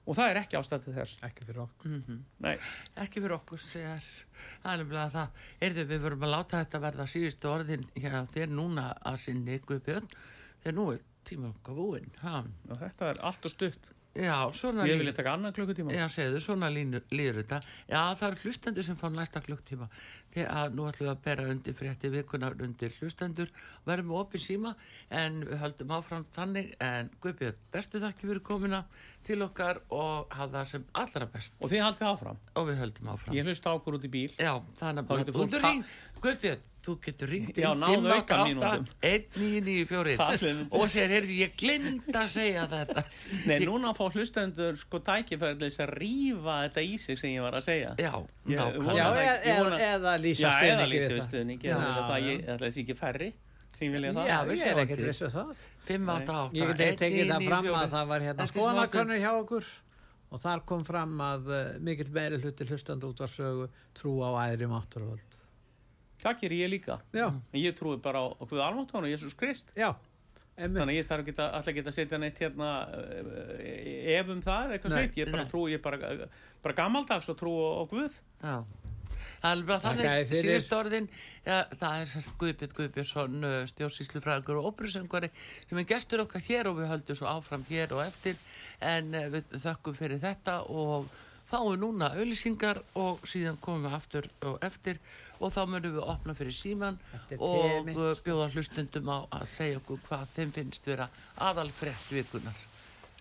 og 0.07 0.15
það 0.17 0.31
er 0.31 0.39
ekki 0.43 0.57
ástæð 0.61 0.85
til 0.85 0.95
þess. 0.97 1.17
Ekki 1.27 1.47
fyrir 1.49 1.61
okkur. 1.65 1.97
Nei, 2.47 2.55
ekki 3.03 3.21
fyrir 3.25 3.35
okkur 3.41 3.59
sér 3.59 3.99
það 4.63 4.71
er 4.73 4.79
nefnilega 4.85 5.11
það. 5.17 5.43
Erðu 5.69 5.85
við 5.91 6.01
vorum 6.07 6.25
að 6.29 6.35
láta 6.37 6.61
þetta 6.63 6.81
verða 6.87 7.09
síðustu 7.11 7.51
orðin 7.51 7.85
hjá 7.99 8.15
þér 8.33 8.55
núna 8.55 8.87
að 9.03 9.19
sinni 9.25 9.59
Guðbjörn. 9.67 10.09
Þegar 10.63 10.79
nú 10.79 10.87
er 10.95 11.03
tíma 11.27 11.51
okkar 11.51 11.75
búinn 11.75 12.11
þetta 12.81 13.11
er 13.11 13.21
allt 13.27 13.45
og 13.45 13.51
stutt. 13.57 13.93
Já, 14.17 14.33
svona 14.57 14.87
ég 14.87 14.95
líður- 14.95 14.99
vilja 15.03 15.13
taka 15.19 15.33
annan 15.37 15.53
klukkutíma. 15.53 15.93
Já, 15.93 16.07
segðu, 16.09 16.39
svona 16.41 16.71
línu, 16.73 17.03
líður 17.13 17.43
þetta. 17.43 17.59
Já, 17.91 18.15
það 18.17 18.29
eru 18.31 18.39
hlustendur 18.47 18.83
sem 18.87 18.97
fá 18.97 19.11
næsta 19.13 19.43
klukktíma. 20.37 20.47
Þegar 20.47 20.75
nú 20.77 20.87
ætlum 20.91 21.07
við 21.07 21.13
að 21.13 21.23
bera 21.25 21.47
undir 21.51 21.75
frétti 21.75 22.11
vikunar 22.13 22.57
undir 22.63 22.93
hlustendur. 23.01 23.49
Verðum 23.87 24.11
með 24.11 24.21
opið 24.25 24.41
síma 24.45 24.75
en 25.11 25.41
við 25.47 25.59
höldum 25.63 25.95
áfram 25.97 26.27
þannig. 26.37 26.75
En 26.81 27.11
Guðbjörn, 27.23 27.55
bestu 27.73 28.01
þakki 28.03 28.29
fyrir 28.31 28.43
komina 28.43 28.85
til 29.27 29.41
okkar 29.43 29.81
og 29.91 30.29
hafa 30.31 30.61
það 30.61 30.67
sem 30.67 30.85
allra 30.95 31.27
best. 31.27 31.55
og 31.61 31.71
þið 31.71 31.83
haldið 31.83 32.07
áfram 32.13 32.37
Og 32.55 32.69
við 32.69 32.77
höldum 32.79 33.09
áfram. 33.11 33.35
Ég 33.35 33.45
hlusta 33.49 33.71
á 33.71 33.77
okkur 33.79 33.99
út 33.99 34.05
í 34.05 34.11
bíl. 34.11 34.31
Já, 34.39 34.63
Guðbjörn, 36.17 36.63
þú 36.81 36.93
getur 37.05 37.29
ringt 37.29 37.59
Já, 37.61 37.69
náðu 37.77 38.09
auka 38.15 38.37
mínútum. 38.47 38.87
1994 39.05 40.15
Talið 40.17 40.47
um- 40.63 40.71
og 40.73 40.87
sér, 40.89 41.11
heyrðu, 41.13 41.35
ég 41.43 41.57
glind 41.61 42.07
að 42.09 42.29
segja 42.33 42.63
þetta. 42.71 43.05
Nei, 43.45 43.59
núna 43.67 43.93
fá 43.95 44.07
hlustendur 44.09 44.79
sko 44.81 44.99
tækifæri 45.05 45.59
til 45.61 45.69
þess 45.69 45.83
að 45.85 45.93
rífa 46.01 46.57
þetta 46.65 46.85
í 46.89 46.97
sig 46.99 47.19
sem 47.21 47.31
ég 47.37 47.43
var 47.45 47.53
að 47.61 47.67
segja. 47.69 47.93
Já, 48.01 48.13
Ég 48.49 48.57
nákvæmlega. 48.57 48.97
Já, 48.97 49.59
vona- 49.61 49.79
eða, 49.93 50.17
eða, 50.35 50.53
eða 50.67 50.87
lýsa 50.91 51.07
eða 51.07 51.07
stuðningi 51.07 51.07
við 51.07 51.19
það. 51.21 51.27
stuðning. 51.29 51.61
Já, 51.63 51.77
Ég 51.77 51.97
ætla 52.03 52.19
já. 52.19 52.27
ég 52.27 52.47
ætla 52.57 52.67
þessi 52.67 52.83
ekki 52.85 52.97
færri 52.99 53.29
sem 53.79 53.93
vilja 53.93 54.13
það. 54.17 54.27
Já, 54.31 54.37
við 54.49 54.57
Ég 54.57 54.67
er 54.73 54.81
ekkert 54.83 55.01
til. 55.03 55.07
vissu 55.11 55.29
það. 55.37 55.65
5, 55.87 56.09
8, 56.17 56.37
8, 56.43 56.57
Ég 56.57 56.71
geti 56.81 56.97
tekið 57.05 57.33
það 57.33 57.47
fram 57.51 57.67
að 57.77 57.91
það 57.97 58.07
var 58.13 58.21
hérna 58.27 58.47
skoðanakönnur 58.53 59.21
hjá 59.21 59.33
okkur 59.43 59.67
og 60.37 60.41
þar 60.43 60.63
kom 60.67 60.83
fram 60.85 61.13
að 61.23 61.51
uh, 61.55 61.59
mikill 61.87 62.09
meiri 62.17 62.41
hluti 62.43 62.67
hlustandi 62.67 63.07
út 63.07 63.21
var 63.23 63.31
sögu 63.31 63.69
trú 63.95 64.17
á 64.27 64.31
æðri 64.49 64.67
mátturvöld. 64.73 65.37
Það 66.25 66.41
gerir 66.41 66.63
ég 66.65 66.71
líka. 66.73 66.97
Já, 67.15 67.29
En 67.29 67.61
ég 67.61 67.77
trúi 67.79 68.01
bara 68.03 68.25
á 68.25 68.27
okkur 68.35 68.59
almáttánu, 68.65 69.07
Jésús 69.13 69.37
Krist. 69.39 69.69
já, 69.77 69.93
einmitt. 70.57 70.81
Þannig 70.81 70.97
að 70.97 70.99
ég 70.99 71.07
þarf 71.07 71.23
ekki 71.29 71.37
að, 71.37 71.53
alltaf 71.61 71.75
geta 71.77 71.93
að 71.93 71.99
setja 72.01 72.19
neitt 72.19 72.39
hérna 72.43 72.71
uh, 72.89 74.17
ef 74.17 74.33
um 74.35 74.41
það 74.43 74.65
eða 74.65 74.73
eitthvað 74.79 74.97
sleitt. 74.97 75.17
Ég 75.21 75.31
bara 75.31 75.45
trúi, 75.53 75.69
ég 75.77 75.83
bara, 75.85 76.11
bara 76.65 76.75
gammaldags 76.81 77.29
og 77.31 77.37
trú 77.39 77.53
á, 77.61 77.69
á 77.79 77.83
Guð. 77.93 78.19
Já. 78.43 78.57
Það 79.43 79.51
er 79.51 79.67
bara 79.71 79.83
þannig, 79.85 80.33
síðust 80.33 80.73
orðin, 80.77 81.11
ja, 81.45 81.61
það 81.75 82.01
er 82.01 82.11
sérst 82.13 82.35
Guðbjörn 82.41 82.75
Guðbjörnsson, 82.79 83.47
stjórnsýslufræðingur 83.73 84.61
og 84.61 84.71
óperusöngvari 84.73 85.31
sem 85.69 85.83
er 85.83 85.89
gestur 85.93 86.25
okkar 86.25 86.45
hér 86.49 86.71
og 86.71 86.81
við 86.81 86.91
höldum 86.95 87.21
svo 87.21 87.31
áfram 87.31 87.67
hér 87.71 87.95
og 87.97 88.03
eftir. 88.07 88.41
En 88.85 89.15
við 89.33 89.57
þökkum 89.63 89.97
fyrir 89.97 90.21
þetta 90.23 90.61
og 90.73 91.09
fáum 91.51 91.77
núna 91.79 92.11
auðlýsingar 92.17 92.81
og 92.99 93.23
síðan 93.29 93.59
komum 93.63 93.87
við 93.87 93.99
aftur 93.99 94.31
og 94.49 94.59
eftir 94.67 94.99
og 95.39 95.53
þá 95.53 95.61
munum 95.69 95.99
við 95.99 96.09
opna 96.09 96.35
fyrir 96.37 96.57
síman 96.57 96.99
og 97.39 97.91
bjóða 98.25 98.49
hlustundum 98.55 99.13
á 99.13 99.19
að 99.39 99.45
segja 99.53 99.83
okkur 99.83 100.01
hvað 100.09 100.33
þeim 100.35 100.57
finnst 100.57 100.89
vera 100.89 101.11
aðal 101.37 101.69
frétt 101.77 102.11
vikunar. 102.11 102.65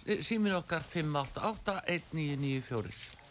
Símin 0.05 0.55
okkar 0.57 0.85
588 0.85 1.79
1994 1.97 3.24